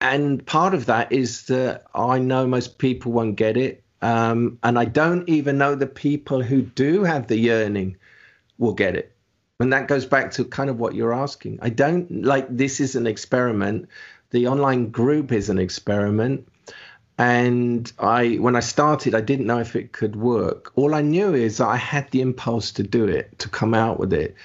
[0.00, 4.78] and part of that is that I know most people won't get it, um, and
[4.78, 7.96] I don't even know the people who do have the yearning
[8.58, 9.12] will get it.
[9.60, 11.58] And that goes back to kind of what you're asking.
[11.62, 13.88] I don't like this is an experiment.
[14.30, 16.46] The online group is an experiment
[17.18, 20.72] and I when I started I didn't know if it could work.
[20.76, 24.12] All I knew is I had the impulse to do it, to come out with
[24.12, 24.36] it.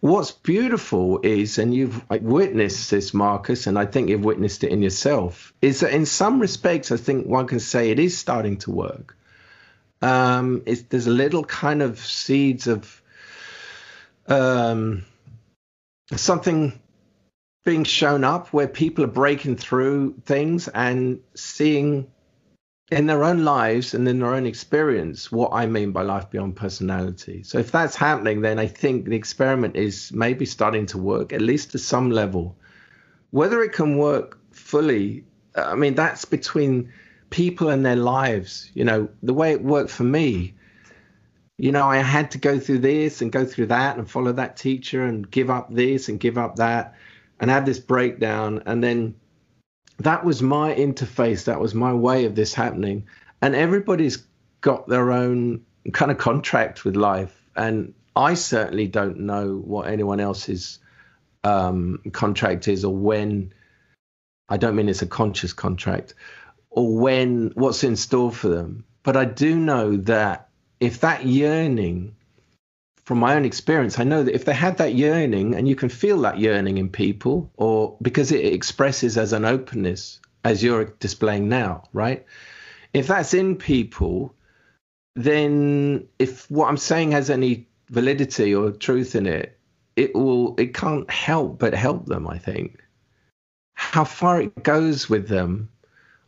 [0.00, 4.80] What's beautiful is, and you've witnessed this, Marcus, and I think you've witnessed it in
[4.80, 8.70] yourself, is that in some respects, I think one can say it is starting to
[8.70, 9.16] work.
[10.00, 13.02] Um, there's a little kind of seeds of
[14.28, 15.04] um,
[16.14, 16.78] something
[17.64, 22.06] being shown up where people are breaking through things and seeing
[22.90, 26.56] in their own lives and in their own experience what I mean by life beyond
[26.56, 27.42] personality.
[27.42, 31.42] So if that's happening, then I think the experiment is maybe starting to work, at
[31.42, 32.56] least to some level.
[33.30, 35.24] Whether it can work fully,
[35.54, 36.90] I mean, that's between
[37.28, 38.70] people and their lives.
[38.72, 40.54] You know, the way it worked for me,
[41.58, 44.56] you know, I had to go through this and go through that and follow that
[44.56, 46.94] teacher and give up this and give up that
[47.38, 48.62] and have this breakdown.
[48.64, 49.14] And then
[49.98, 51.44] that was my interface.
[51.44, 53.06] That was my way of this happening.
[53.42, 54.24] And everybody's
[54.60, 57.42] got their own kind of contract with life.
[57.56, 60.78] And I certainly don't know what anyone else's
[61.44, 63.52] um, contract is or when.
[64.48, 66.14] I don't mean it's a conscious contract
[66.70, 68.84] or when what's in store for them.
[69.02, 70.48] But I do know that
[70.80, 72.14] if that yearning
[73.08, 75.88] from my own experience, I know that if they had that yearning, and you can
[75.88, 81.48] feel that yearning in people, or because it expresses as an openness, as you're displaying
[81.48, 82.26] now, right?
[82.92, 84.34] If that's in people,
[85.16, 89.58] then if what I'm saying has any validity or truth in it,
[89.96, 92.78] it will, it can't help but help them, I think.
[93.72, 95.70] How far it goes with them,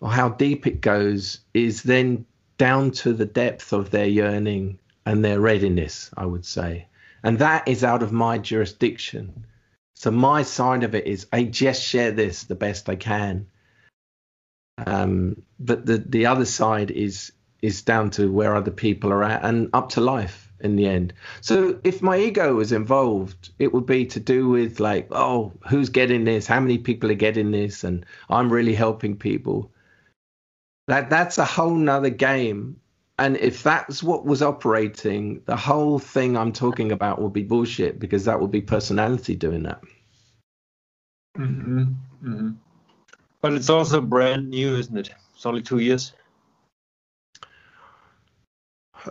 [0.01, 2.25] or how deep it goes, is then
[2.57, 4.79] down to the depth of their yearning
[5.11, 6.87] and their readiness, I would say.
[7.25, 9.45] And that is out of my jurisdiction.
[9.95, 13.49] So my side of it is I just share this the best I can.
[14.87, 19.45] Um, but the the other side is is down to where other people are at
[19.45, 21.13] and up to life in the end.
[21.41, 25.89] So if my ego was involved, it would be to do with like, oh, who's
[25.89, 26.47] getting this?
[26.47, 27.83] How many people are getting this?
[27.83, 29.73] And I'm really helping people.
[30.87, 32.81] That that's a whole nother game
[33.21, 37.99] and if that's what was operating, the whole thing I'm talking about will be bullshit
[37.99, 39.83] because that would be personality doing that.
[41.37, 41.83] Mm-hmm.
[42.25, 42.51] Mm-hmm.
[43.43, 45.11] But it's also brand new, isn't it?
[45.35, 46.15] It's only two years.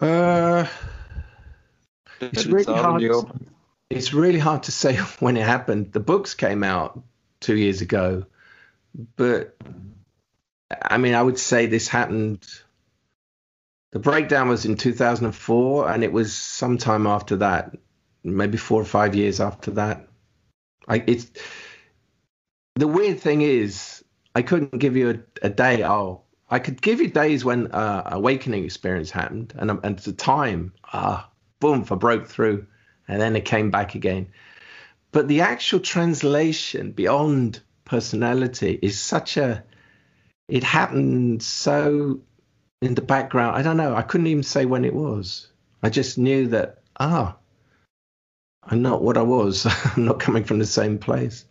[0.01, 0.65] Uh,
[2.19, 3.03] it's really hard.
[3.91, 5.91] It's really hard to say when it happened.
[5.91, 6.99] The books came out
[7.41, 8.25] two years ago,
[9.15, 9.55] but
[10.81, 12.43] I mean, I would say this happened
[13.91, 17.75] the breakdown was in 2004, and it was sometime after that,
[18.23, 20.07] maybe four or five years after that.
[20.87, 21.31] I, it's
[22.75, 24.03] the weird thing is
[24.35, 25.83] I couldn't give you a, a day.
[25.83, 30.73] Oh, I could give you days when uh, awakening experience happened, and, and the time,
[30.93, 31.29] ah,
[31.59, 32.67] boom, I broke through,
[33.07, 34.27] and then it came back again.
[35.11, 39.63] But the actual translation beyond personality is such a
[40.47, 42.21] it happened so
[42.81, 43.55] in the background.
[43.55, 43.95] I don't know.
[43.95, 45.47] I couldn't even say when it was.
[45.83, 47.35] I just knew that, ah,
[48.63, 49.65] I'm not what I was.
[49.95, 51.45] I'm not coming from the same place.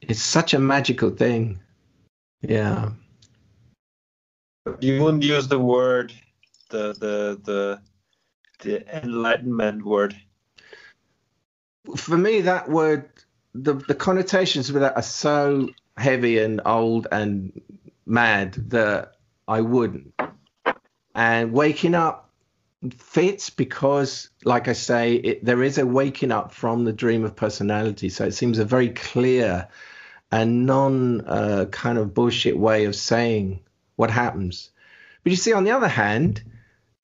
[0.00, 1.60] It's such a magical thing.
[2.40, 2.90] Yeah.
[4.80, 6.12] You wouldn't use the word,
[6.70, 7.80] the the the
[8.60, 10.14] the enlightenment word.
[11.96, 13.08] For me, that word,
[13.54, 17.60] the the connotations with that are so heavy and old and
[18.06, 19.14] mad that
[19.48, 20.12] I wouldn't.
[21.18, 22.30] And waking up
[22.96, 27.34] fits because, like I say, it, there is a waking up from the dream of
[27.34, 28.08] personality.
[28.08, 29.66] So it seems a very clear
[30.30, 33.58] and non uh, kind of bullshit way of saying
[33.96, 34.70] what happens.
[35.24, 36.40] But you see, on the other hand,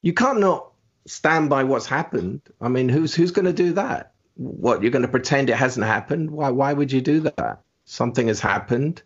[0.00, 0.70] you can't not
[1.06, 2.42] stand by what's happened.
[2.60, 4.12] I mean, who's who's going to do that?
[4.36, 6.30] What you're going to pretend it hasn't happened?
[6.30, 7.62] Why why would you do that?
[7.84, 9.02] Something has happened.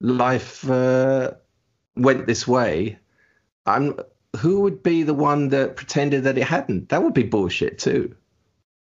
[0.00, 1.34] Life uh,
[1.94, 2.98] went this way.
[3.66, 3.98] I'm
[4.38, 6.88] who would be the one that pretended that it hadn't?
[6.88, 8.16] That would be bullshit too.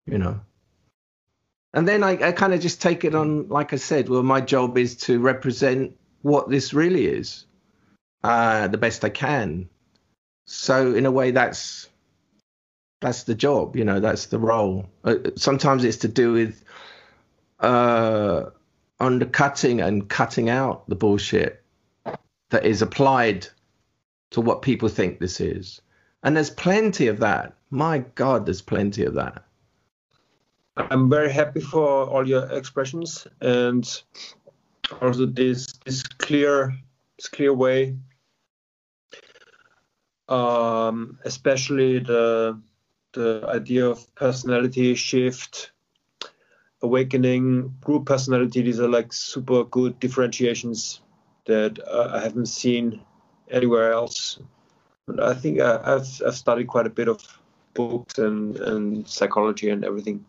[0.07, 0.41] You know.
[1.75, 4.43] And then I, I kind of just take it on, like I said, well, my
[4.43, 7.47] job is to represent what this really is
[8.23, 9.69] uh, the best I can.
[10.47, 11.89] So in a way, that's
[13.01, 13.77] that's the job.
[13.77, 14.87] You know, that's the role.
[15.03, 16.63] Uh, sometimes it's to do with
[17.59, 18.51] uh,
[19.01, 21.63] undercutting and cutting out the bullshit
[22.51, 23.49] that is applied
[24.33, 25.81] to what people think this is.
[26.23, 27.55] And there's plenty of that.
[27.71, 29.45] My God, there's plenty of that.
[30.77, 33.85] I'm very happy for all your expressions and
[35.01, 36.75] also this this clear
[37.19, 37.97] this clear way
[40.29, 42.61] um, especially the
[43.13, 45.73] the idea of personality shift,
[46.81, 48.63] awakening, group personality.
[48.63, 51.03] These are like super good differentiations
[51.45, 53.03] that uh, I haven't seen
[53.53, 54.39] anywhere else.
[55.07, 57.23] But I think I, have I've studied quite a bit of
[57.75, 60.25] books and, and psychology and everything,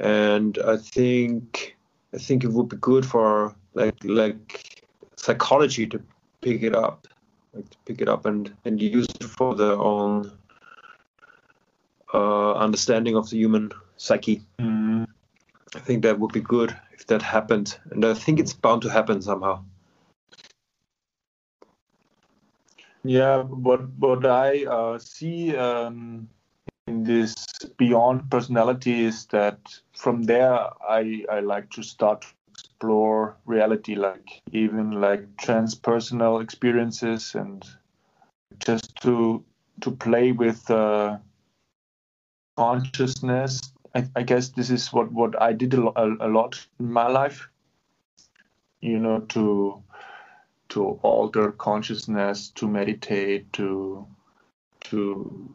[0.00, 1.76] and I think
[2.14, 4.82] I think it would be good for like like
[5.16, 6.02] psychology to
[6.40, 7.06] pick it up
[7.54, 10.30] like to pick it up and, and use it for their own
[12.14, 14.42] uh, understanding of the human psyche.
[14.58, 15.06] Mm.
[15.74, 18.90] I think that would be good if that happened, and I think it's bound to
[18.90, 19.64] happen somehow.
[23.04, 26.28] Yeah, what what I uh, see um,
[26.86, 27.34] in this
[27.76, 29.58] beyond personality is that
[29.96, 37.34] from there I I like to start to explore reality, like even like transpersonal experiences,
[37.34, 37.64] and
[38.60, 39.44] just to
[39.80, 41.18] to play with uh,
[42.56, 43.60] consciousness.
[43.94, 47.08] I, I, guess this is what what I did a, a, a lot in my
[47.08, 47.48] life.
[48.80, 49.82] You know, to
[50.72, 54.06] to alter consciousness, to meditate, to
[54.80, 55.54] to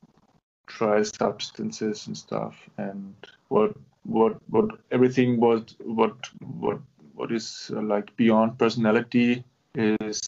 [0.68, 3.16] try substances and stuff, and
[3.48, 3.74] what
[4.04, 6.16] what what everything was what
[6.60, 6.80] what
[7.16, 10.22] what is uh, like beyond personality is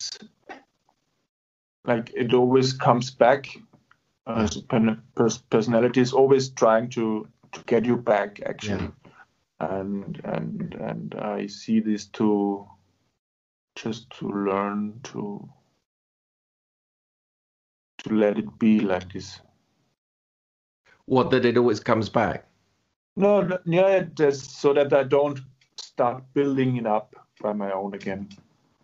[1.85, 3.47] like it always comes back.
[4.25, 4.47] Uh,
[5.49, 8.89] personality is always trying to to get you back actually,
[9.61, 9.81] yeah.
[9.81, 12.67] and and and I see this to
[13.75, 15.47] just to learn to
[17.99, 19.39] to let it be like this.
[21.05, 22.47] What that it always comes back.
[23.15, 25.39] No, no yeah, just so that I don't
[25.75, 28.29] start building it up by my own again.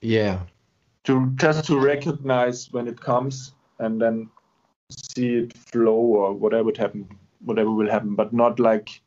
[0.01, 0.39] Yeah.
[1.05, 4.29] To just to recognize when it comes and then
[4.89, 7.07] see it flow or whatever would happen,
[7.43, 9.01] whatever will happen, but not like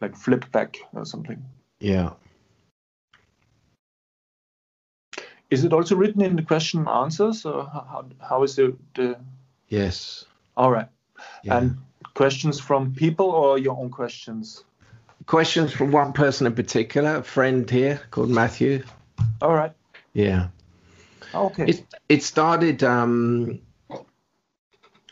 [0.00, 1.44] like flip back or something.
[1.80, 2.10] Yeah.
[5.50, 9.16] Is it also written in the question and answers or how, how is it the
[9.68, 10.24] Yes.
[10.56, 10.88] All right.
[11.42, 11.58] Yeah.
[11.58, 11.78] And
[12.14, 14.64] questions from people or your own questions?
[15.28, 18.82] questions from one person in particular, a friend here called Matthew.
[19.40, 19.72] All right.
[20.14, 20.48] Yeah.
[21.32, 21.66] Okay.
[21.66, 22.82] It, it started.
[22.82, 23.60] Um,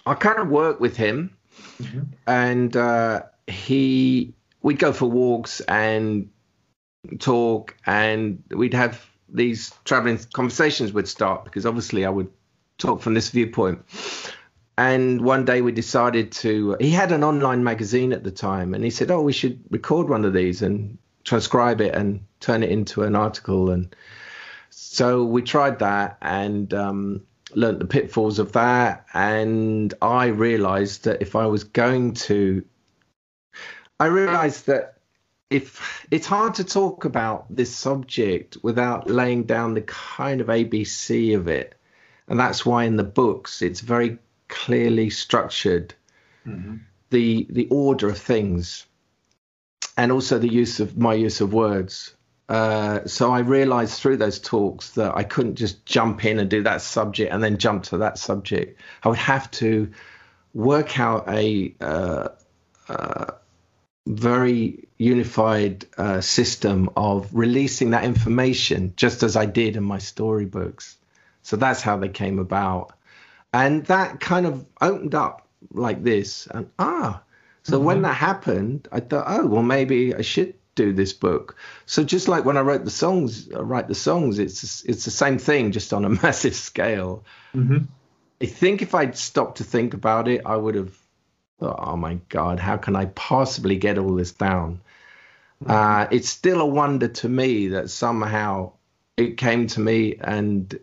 [0.06, 1.36] I kind of worked with him,
[1.80, 2.00] mm-hmm.
[2.26, 6.30] and uh, he we'd go for walks and
[7.18, 12.30] talk, and we'd have these traveling conversations would start because obviously I would
[12.78, 13.82] talk from this viewpoint.
[14.78, 18.84] And one day we decided to he had an online magazine at the time and
[18.84, 22.70] he said oh we should record one of these and transcribe it and turn it
[22.70, 23.70] into an article.
[23.70, 23.94] And
[24.70, 27.22] so we tried that and um,
[27.54, 29.06] learned the pitfalls of that.
[29.14, 32.64] And i realized that if i was going to
[33.98, 34.95] i realized that
[35.50, 41.36] if it's hard to talk about this subject without laying down the kind of abc
[41.36, 41.74] of it
[42.28, 44.18] and that's why in the books it's very
[44.48, 45.94] clearly structured
[46.46, 46.76] mm-hmm.
[47.10, 48.86] the the order of things
[49.96, 52.16] and also the use of my use of words
[52.48, 56.62] uh, so I realized through those talks that I couldn't just jump in and do
[56.62, 58.80] that subject and then jump to that subject.
[59.02, 59.90] I would have to
[60.54, 62.28] work out a uh,
[62.88, 63.32] uh,
[64.06, 70.96] very unified uh, system of releasing that information, just as I did in my storybooks.
[71.42, 72.92] So that's how they came about,
[73.52, 76.48] and that kind of opened up like this.
[76.50, 77.22] And ah,
[77.62, 77.86] so mm-hmm.
[77.86, 81.56] when that happened, I thought, oh well, maybe I should do this book.
[81.86, 84.38] So just like when I wrote the songs, I write the songs.
[84.38, 87.24] It's it's the same thing, just on a massive scale.
[87.54, 87.84] Mm-hmm.
[88.40, 90.96] I think if I'd stopped to think about it, I would have
[91.58, 94.80] thought, oh my God, how can I possibly get all this down?
[95.64, 98.72] Uh, it's still a wonder to me that somehow
[99.16, 100.78] it came to me and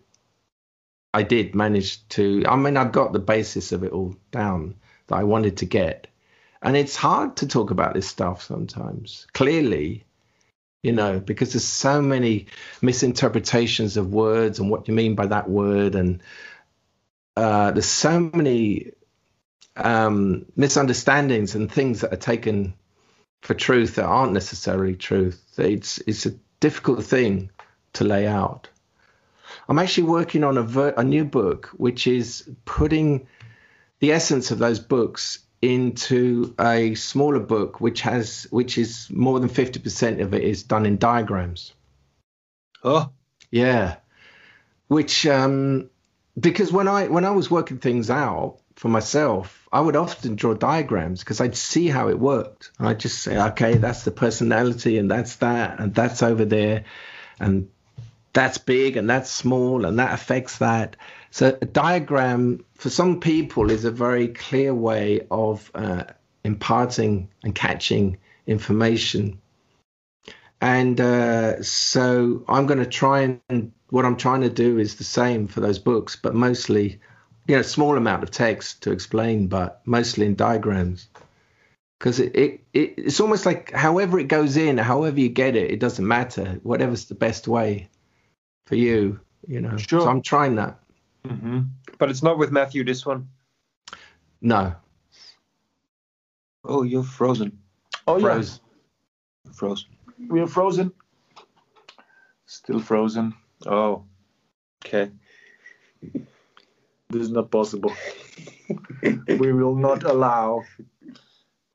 [1.13, 2.43] I did manage to.
[2.47, 4.75] I mean, I got the basis of it all down
[5.07, 6.07] that I wanted to get.
[6.61, 10.05] And it's hard to talk about this stuff sometimes, clearly,
[10.81, 12.47] you know, because there's so many
[12.81, 15.93] misinterpretations of words and what you mean by that word.
[15.93, 16.23] And
[17.35, 18.91] uh, there's so many
[19.75, 22.73] um, misunderstandings and things that are taken
[23.41, 25.41] for truth that aren't necessarily truth.
[25.57, 27.49] It's it's a difficult thing
[27.93, 28.69] to lay out.
[29.67, 33.27] I'm actually working on a, ver- a new book, which is putting
[33.99, 39.49] the essence of those books into a smaller book, which has which is more than
[39.49, 41.73] fifty percent of it is done in diagrams.
[42.83, 43.11] Oh,
[43.51, 43.97] yeah,
[44.87, 45.89] which um,
[46.37, 50.53] because when I when I was working things out for myself, I would often draw
[50.53, 52.71] diagrams because I'd see how it worked.
[52.77, 56.85] And I'd just say, okay, that's the personality, and that's that, and that's over there,
[57.39, 57.69] and
[58.33, 60.95] that's big, and that's small, and that affects that.
[61.31, 66.03] So a diagram for some people is a very clear way of uh,
[66.43, 69.39] imparting and catching information.
[70.61, 75.03] And uh, so I'm going to try and what I'm trying to do is the
[75.03, 76.99] same for those books, but mostly,
[77.47, 81.07] you know, small amount of text to explain, but mostly in diagrams.
[81.99, 85.71] Because it, it, it, it's almost like however it goes in, however you get it,
[85.71, 86.59] it doesn't matter.
[86.63, 87.89] Whatever's the best way
[88.65, 89.77] for you, you know.
[89.77, 90.01] Sure.
[90.01, 90.79] So I'm trying that.
[91.25, 91.61] Mm-hmm.
[91.97, 93.29] But it's not with Matthew, this one?
[94.41, 94.75] No.
[96.65, 97.57] Oh, you're frozen.
[98.07, 98.59] Oh, Froze.
[99.45, 99.51] yeah.
[99.53, 99.89] Frozen.
[100.29, 100.91] We are frozen.
[102.45, 103.33] Still frozen.
[103.65, 104.03] Oh,
[104.85, 105.11] okay.
[107.13, 107.93] This is not possible.
[109.03, 110.63] we will not allow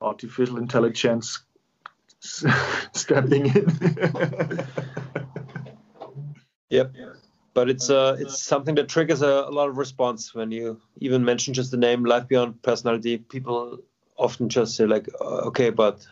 [0.00, 1.44] artificial intelligence
[2.92, 3.78] stepping in.
[6.70, 6.92] yep.
[7.54, 11.24] But it's uh, it's something that triggers a, a, lot of response when you even
[11.24, 13.18] mention just the name life beyond personality.
[13.18, 13.78] People
[14.16, 16.04] often just say like, uh, okay, but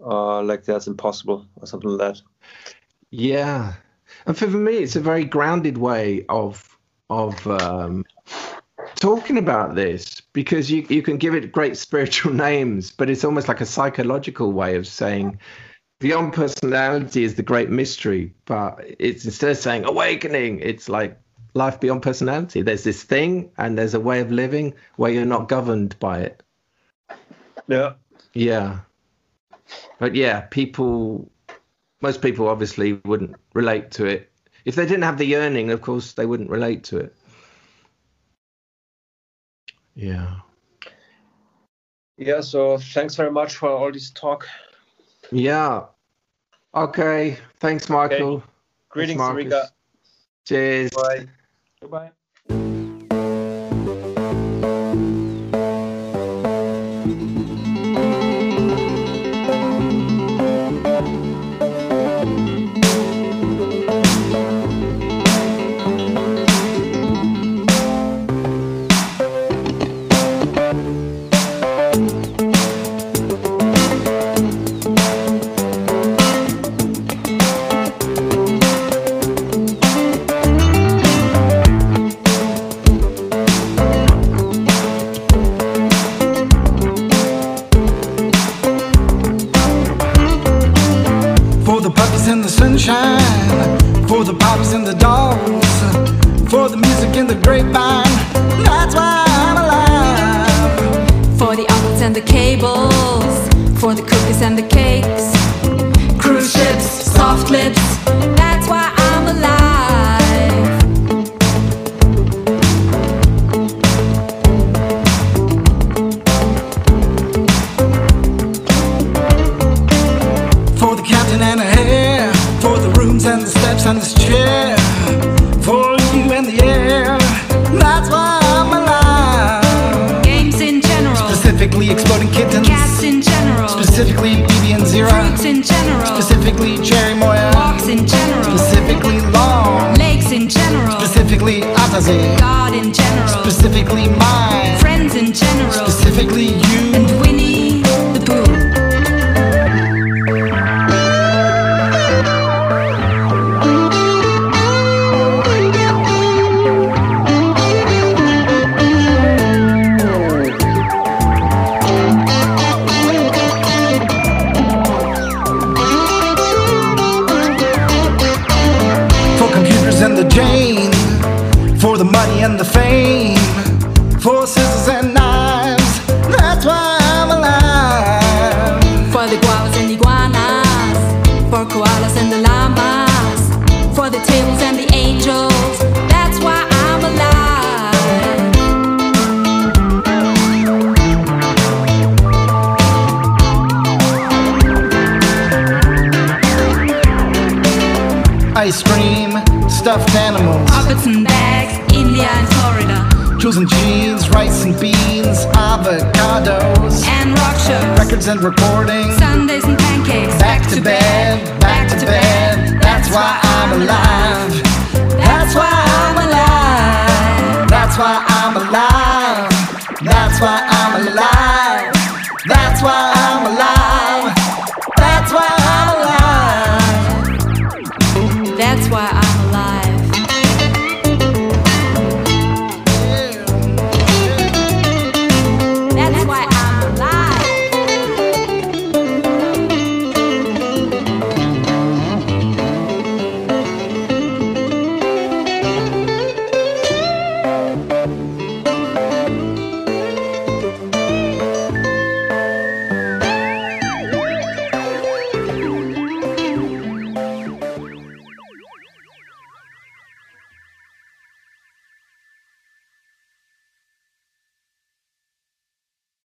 [0.00, 2.22] uh, like that's impossible or something like that.
[3.10, 3.74] Yeah,
[4.26, 6.71] and for me, it's a very grounded way of
[7.12, 8.04] of um,
[8.96, 13.48] talking about this because you you can give it great spiritual names, but it's almost
[13.48, 15.38] like a psychological way of saying
[16.00, 18.34] beyond personality is the great mystery.
[18.46, 21.18] But it's instead of saying awakening, it's like
[21.54, 22.62] life beyond personality.
[22.62, 26.42] There's this thing, and there's a way of living where you're not governed by it.
[27.68, 27.94] Yeah.
[28.34, 28.80] Yeah.
[29.98, 31.30] But yeah, people
[32.00, 34.31] most people obviously wouldn't relate to it.
[34.64, 37.16] If they didn't have the yearning, of course, they wouldn't relate to it.
[39.94, 40.36] Yeah.
[42.16, 44.46] Yeah, so thanks very much for all this talk.
[45.30, 45.86] Yeah.
[46.74, 47.38] Okay.
[47.60, 48.36] Thanks, Michael.
[48.36, 48.46] Okay.
[48.90, 49.68] Greetings, Rika.
[50.44, 50.90] Cheers.
[50.90, 51.26] Bye.
[51.80, 52.10] Goodbye.